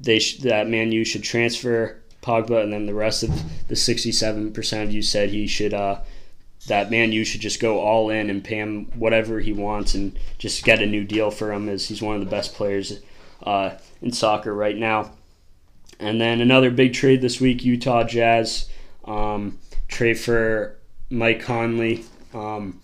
they 0.00 0.18
sh- 0.18 0.38
that 0.38 0.68
Man 0.68 0.90
U 0.90 1.04
should 1.04 1.22
transfer 1.22 2.00
Pogba, 2.22 2.62
and 2.62 2.72
then 2.72 2.86
the 2.86 2.94
rest 2.94 3.22
of 3.22 3.30
the 3.68 3.74
67% 3.74 4.82
of 4.82 4.90
you 4.90 5.02
said 5.02 5.28
he 5.28 5.46
should 5.46 5.74
uh, 5.74 6.00
that 6.66 6.90
Man 6.90 7.12
U 7.12 7.24
should 7.24 7.42
just 7.42 7.60
go 7.60 7.80
all 7.80 8.08
in 8.08 8.30
and 8.30 8.42
pay 8.42 8.56
him 8.56 8.86
whatever 8.94 9.38
he 9.38 9.52
wants 9.52 9.94
and 9.94 10.18
just 10.38 10.64
get 10.64 10.82
a 10.82 10.86
new 10.86 11.04
deal 11.04 11.30
for 11.30 11.52
him, 11.52 11.68
as 11.68 11.86
he's 11.88 12.02
one 12.02 12.16
of 12.16 12.24
the 12.24 12.30
best 12.30 12.54
players 12.54 13.00
uh, 13.44 13.70
in 14.02 14.12
soccer 14.12 14.52
right 14.54 14.76
now. 14.76 15.12
And 16.00 16.20
then 16.20 16.40
another 16.40 16.70
big 16.70 16.92
trade 16.92 17.20
this 17.20 17.40
week: 17.40 17.64
Utah 17.64 18.04
Jazz 18.04 18.68
um, 19.04 19.58
trade 19.88 20.18
for 20.18 20.76
Mike 21.10 21.40
Conley. 21.40 22.04
Um, 22.32 22.80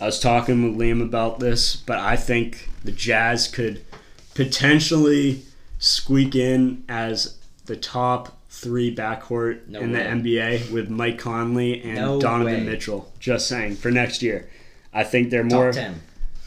I 0.00 0.06
was 0.06 0.18
talking 0.20 0.62
with 0.62 0.78
Liam 0.80 1.02
about 1.02 1.38
this, 1.40 1.76
but 1.76 1.98
I 1.98 2.16
think 2.16 2.68
the 2.84 2.92
Jazz 2.92 3.48
could 3.48 3.84
potentially 4.34 5.42
squeak 5.78 6.34
in 6.34 6.84
as 6.88 7.38
the 7.66 7.76
top 7.76 8.38
three 8.48 8.94
backcourt 8.94 9.66
No 9.68 9.80
in 9.80 9.92
way. 9.92 9.98
the 9.98 10.04
NBA 10.08 10.70
with 10.72 10.88
Mike 10.88 11.18
Conley 11.18 11.82
and 11.82 11.96
No 11.96 12.20
Donovan 12.20 12.64
way. 12.64 12.70
Mitchell. 12.72 13.12
Just 13.18 13.48
saying 13.48 13.76
for 13.76 13.90
next 13.90 14.22
year. 14.22 14.48
I 14.92 15.04
think 15.04 15.30
they're 15.30 15.44
more. 15.44 15.72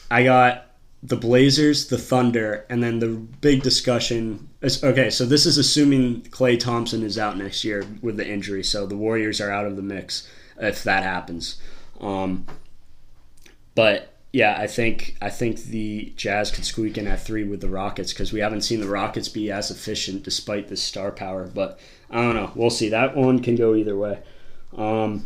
I 0.09 0.23
got 0.23 0.68
the 1.01 1.15
Blazers, 1.15 1.87
the 1.87 1.97
Thunder, 1.97 2.65
and 2.69 2.83
then 2.83 2.99
the 2.99 3.07
big 3.07 3.63
discussion. 3.63 4.49
Is, 4.61 4.83
okay, 4.83 5.09
so 5.09 5.25
this 5.25 5.45
is 5.45 5.57
assuming 5.57 6.21
Klay 6.23 6.59
Thompson 6.59 7.03
is 7.03 7.17
out 7.17 7.37
next 7.37 7.63
year 7.63 7.85
with 8.01 8.17
the 8.17 8.27
injury, 8.27 8.63
so 8.63 8.85
the 8.85 8.97
Warriors 8.97 9.39
are 9.39 9.51
out 9.51 9.65
of 9.65 9.75
the 9.75 9.81
mix 9.81 10.27
if 10.59 10.83
that 10.83 11.03
happens. 11.03 11.61
Um, 12.01 12.45
but 13.75 14.13
yeah, 14.31 14.57
I 14.59 14.67
think 14.67 15.15
I 15.21 15.29
think 15.29 15.63
the 15.63 16.13
Jazz 16.15 16.51
could 16.51 16.65
squeak 16.65 16.97
in 16.97 17.07
at 17.07 17.21
three 17.21 17.43
with 17.43 17.61
the 17.61 17.69
Rockets 17.69 18.13
because 18.13 18.31
we 18.31 18.41
haven't 18.41 18.61
seen 18.61 18.79
the 18.79 18.87
Rockets 18.87 19.29
be 19.29 19.51
as 19.51 19.71
efficient 19.71 20.23
despite 20.23 20.67
this 20.67 20.83
star 20.83 21.11
power. 21.11 21.47
But 21.47 21.79
I 22.09 22.21
don't 22.21 22.35
know. 22.35 22.51
We'll 22.55 22.69
see. 22.69 22.89
That 22.89 23.15
one 23.15 23.41
can 23.41 23.55
go 23.55 23.73
either 23.73 23.95
way. 23.95 24.19
Um, 24.77 25.25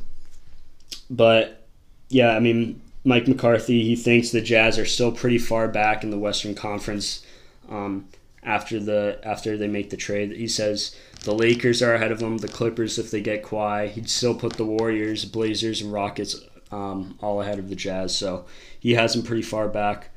but 1.09 1.67
yeah, 2.09 2.36
I 2.36 2.39
mean, 2.39 2.82
Mike 3.03 3.27
McCarthy, 3.27 3.83
he 3.83 3.95
thinks 3.95 4.29
the 4.29 4.41
Jazz 4.41 4.79
are 4.79 4.85
still 4.85 5.11
pretty 5.11 5.37
far 5.37 5.67
back 5.67 6.03
in 6.03 6.09
the 6.09 6.19
Western 6.19 6.55
Conference. 6.55 7.25
Um, 7.69 8.07
after 8.45 8.79
the 8.79 9.19
after 9.23 9.57
they 9.57 9.67
make 9.67 9.89
the 9.89 9.97
trade. 9.97 10.31
He 10.31 10.47
says 10.47 10.95
the 11.23 11.33
Lakers 11.33 11.81
are 11.81 11.95
ahead 11.95 12.11
of 12.11 12.19
them, 12.19 12.37
the 12.37 12.47
Clippers 12.47 12.99
if 12.99 13.11
they 13.11 13.21
get 13.21 13.43
Kawhi. 13.43 13.89
He'd 13.89 14.09
still 14.09 14.35
put 14.35 14.53
the 14.53 14.65
Warriors, 14.65 15.25
Blazers, 15.25 15.81
and 15.81 15.91
Rockets 15.91 16.35
um, 16.71 17.17
all 17.21 17.41
ahead 17.41 17.59
of 17.59 17.69
the 17.69 17.75
Jazz. 17.75 18.15
So 18.15 18.45
he 18.79 18.93
has 18.93 19.13
them 19.13 19.23
pretty 19.23 19.43
far 19.43 19.67
back. 19.67 20.09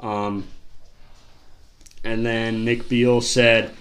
Um, 0.00 0.48
and 2.04 2.24
then 2.26 2.64
Nick 2.64 2.88
Beal 2.88 3.20
said 3.20 3.72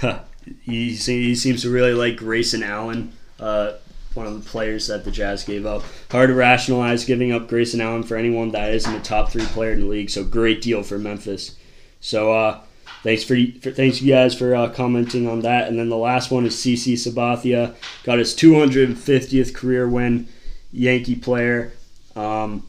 he, 0.62 0.94
he 0.94 1.34
seems 1.34 1.62
to 1.62 1.70
really 1.70 1.94
like 1.94 2.16
Grayson 2.16 2.62
Allen, 2.62 3.12
uh, 3.40 3.74
one 4.14 4.26
of 4.26 4.42
the 4.42 4.48
players 4.48 4.88
that 4.88 5.04
the 5.04 5.10
Jazz 5.10 5.44
gave 5.44 5.66
up. 5.66 5.82
Hard 6.10 6.28
to 6.28 6.34
rationalize 6.34 7.04
giving 7.04 7.32
up 7.32 7.48
Grayson 7.48 7.80
Allen 7.80 8.02
for 8.02 8.16
anyone 8.16 8.50
that 8.52 8.72
isn't 8.74 8.94
a 8.94 9.00
top 9.00 9.30
three 9.30 9.46
player 9.46 9.72
in 9.72 9.80
the 9.80 9.86
league. 9.86 10.10
So 10.10 10.24
great 10.24 10.62
deal 10.62 10.82
for 10.82 10.98
Memphis. 10.98 11.56
So 12.00 12.32
uh, 12.32 12.60
thanks 13.02 13.24
for, 13.24 13.36
for, 13.60 13.70
thanks 13.70 14.02
you 14.02 14.12
guys 14.12 14.34
for 14.34 14.54
uh, 14.54 14.70
commenting 14.70 15.28
on 15.28 15.40
that. 15.40 15.68
And 15.68 15.78
then 15.78 15.88
the 15.88 15.96
last 15.96 16.30
one 16.30 16.46
is 16.46 16.56
CC 16.56 16.94
Sabathia 16.94 17.74
got 18.04 18.18
his 18.18 18.34
250th 18.34 19.54
career 19.54 19.88
win, 19.88 20.28
Yankee 20.72 21.16
player. 21.16 21.72
Um, 22.14 22.66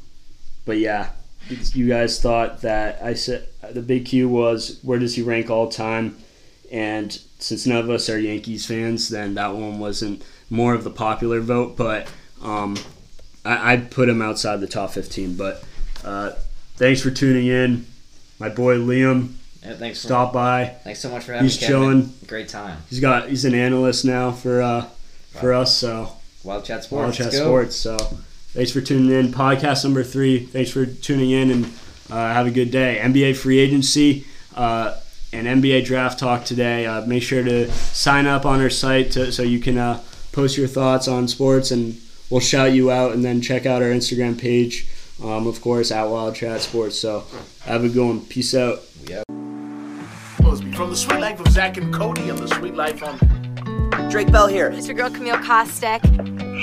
but 0.65 0.77
yeah, 0.77 1.09
you 1.49 1.87
guys 1.87 2.21
thought 2.21 2.61
that 2.61 3.01
I 3.03 3.13
said 3.13 3.47
the 3.71 3.81
big 3.81 4.05
Q 4.05 4.29
was 4.29 4.79
where 4.81 4.99
does 4.99 5.15
he 5.15 5.21
rank 5.21 5.49
all 5.49 5.69
time, 5.69 6.17
and 6.71 7.11
since 7.39 7.65
none 7.65 7.77
of 7.77 7.89
us 7.89 8.09
are 8.09 8.19
Yankees 8.19 8.65
fans, 8.65 9.09
then 9.09 9.33
that 9.35 9.53
one 9.53 9.79
wasn't 9.79 10.23
more 10.49 10.73
of 10.73 10.83
the 10.83 10.89
popular 10.89 11.39
vote. 11.39 11.77
But 11.77 12.11
um, 12.41 12.77
I, 13.45 13.75
would 13.75 13.91
put 13.91 14.09
him 14.09 14.21
outside 14.21 14.59
the 14.59 14.67
top 14.67 14.91
15. 14.91 15.35
But 15.35 15.63
uh, 16.03 16.31
thanks 16.75 17.01
for 17.01 17.11
tuning 17.11 17.47
in, 17.47 17.85
my 18.39 18.49
boy 18.49 18.77
Liam. 18.77 19.33
Yeah, 19.63 19.73
thanks. 19.75 19.99
Stop 19.99 20.31
for, 20.31 20.35
by. 20.35 20.65
Thanks 20.83 20.99
so 20.99 21.09
much 21.09 21.23
for 21.23 21.33
having 21.33 21.45
he's 21.45 21.55
me. 21.55 21.59
He's 21.61 21.67
chilling. 21.67 22.13
Great 22.27 22.49
time. 22.49 22.79
He's 22.89 22.99
got. 22.99 23.29
He's 23.29 23.45
an 23.45 23.55
analyst 23.55 24.03
now 24.03 24.31
for 24.31 24.61
uh, 24.61 24.85
for 25.39 25.53
us. 25.53 25.75
So 25.77 26.11
Wild 26.43 26.65
Chat 26.65 26.83
Sports. 26.83 27.19
Wild 27.19 27.31
Chat 27.31 27.33
Sports. 27.33 27.75
So 27.75 27.97
thanks 27.97 28.71
for 28.71 28.81
tuning 28.81 29.17
in. 29.17 29.31
Podcast 29.31 29.83
number 29.85 30.03
three. 30.03 30.39
Thanks 30.39 30.71
for 30.71 30.85
tuning 30.85 31.31
in 31.31 31.51
and 31.51 31.65
uh, 32.09 32.33
have 32.33 32.47
a 32.47 32.51
good 32.51 32.71
day. 32.71 32.99
NBA 33.01 33.37
free 33.37 33.59
agency 33.59 34.25
uh, 34.55 34.99
and 35.31 35.47
NBA 35.47 35.85
draft 35.85 36.19
talk 36.19 36.43
today. 36.43 36.85
Uh, 36.85 37.05
make 37.05 37.23
sure 37.23 37.43
to 37.43 37.71
sign 37.71 38.25
up 38.25 38.45
on 38.45 38.61
our 38.61 38.69
site 38.69 39.11
to, 39.11 39.31
so 39.31 39.43
you 39.43 39.59
can 39.59 39.77
uh, 39.77 40.01
post 40.33 40.57
your 40.57 40.67
thoughts 40.67 41.07
on 41.07 41.27
sports 41.29 41.71
and 41.71 41.97
we'll 42.29 42.41
shout 42.41 42.73
you 42.73 42.91
out. 42.91 43.13
And 43.13 43.23
then 43.23 43.41
check 43.41 43.65
out 43.65 43.81
our 43.81 43.89
Instagram 43.89 44.37
page, 44.37 44.87
um, 45.23 45.47
of 45.47 45.61
course, 45.61 45.91
at 45.91 46.03
Wild 46.03 46.35
Chat 46.35 46.61
Sports. 46.61 46.99
So 46.99 47.23
have 47.61 47.85
a 47.85 47.89
good 47.89 48.05
one. 48.05 48.21
Peace 48.25 48.53
out. 48.53 48.79
Yep. 49.05 49.23
From 50.75 50.89
the 50.89 50.95
sweet 50.95 51.19
Life 51.19 51.39
of 51.39 51.47
Zach 51.47 51.77
and 51.77 51.93
Cody 51.93 52.29
and 52.29 52.37
the 52.37 52.47
sweet 52.55 52.75
Life 52.75 53.01
on 53.03 54.09
Drake 54.09 54.31
Bell 54.31 54.47
here. 54.47 54.69
It's 54.69 54.87
your 54.87 54.95
girl 54.95 55.09
Camille 55.09 55.37
Kostek. 55.37 56.01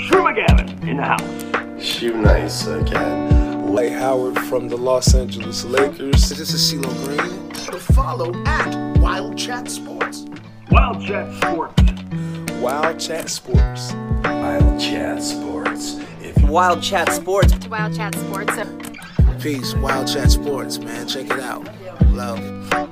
Shermagavin 0.07 0.87
in 0.87 0.97
the 0.97 1.03
house. 1.03 1.83
Shoe 1.83 2.21
nice 2.21 2.67
again. 2.67 3.73
Lay 3.73 3.89
Howard 3.89 4.37
from 4.37 4.67
the 4.67 4.77
Los 4.77 5.15
Angeles 5.15 5.63
Lakers. 5.63 6.29
This 6.29 6.53
is 6.53 6.73
CeeLo 6.73 6.93
Green. 7.05 7.49
To 7.65 7.79
follow 7.79 8.33
at 8.45 8.97
Wild 8.99 9.37
Chat 9.37 9.69
Sports. 9.69 10.25
Wild 10.69 11.05
Chat 11.05 11.33
Sports. 11.41 12.00
Wild 12.61 12.99
Chat 12.99 13.27
Sports. 13.27 13.91
Wild 14.23 14.79
Chat 14.79 15.23
Sports. 15.23 15.97
If 16.21 16.39
Wild 16.43 16.83
Chat 16.83 17.11
Sports. 17.11 17.67
Wild 17.67 17.95
Chat 17.95 18.13
Sports. 18.13 18.53
Peace. 19.41 19.73
Wild 19.77 20.07
Chat 20.07 20.29
Sports, 20.29 20.77
man. 20.77 21.07
Check 21.07 21.25
it 21.25 21.39
out. 21.39 21.67
Love. 22.11 22.90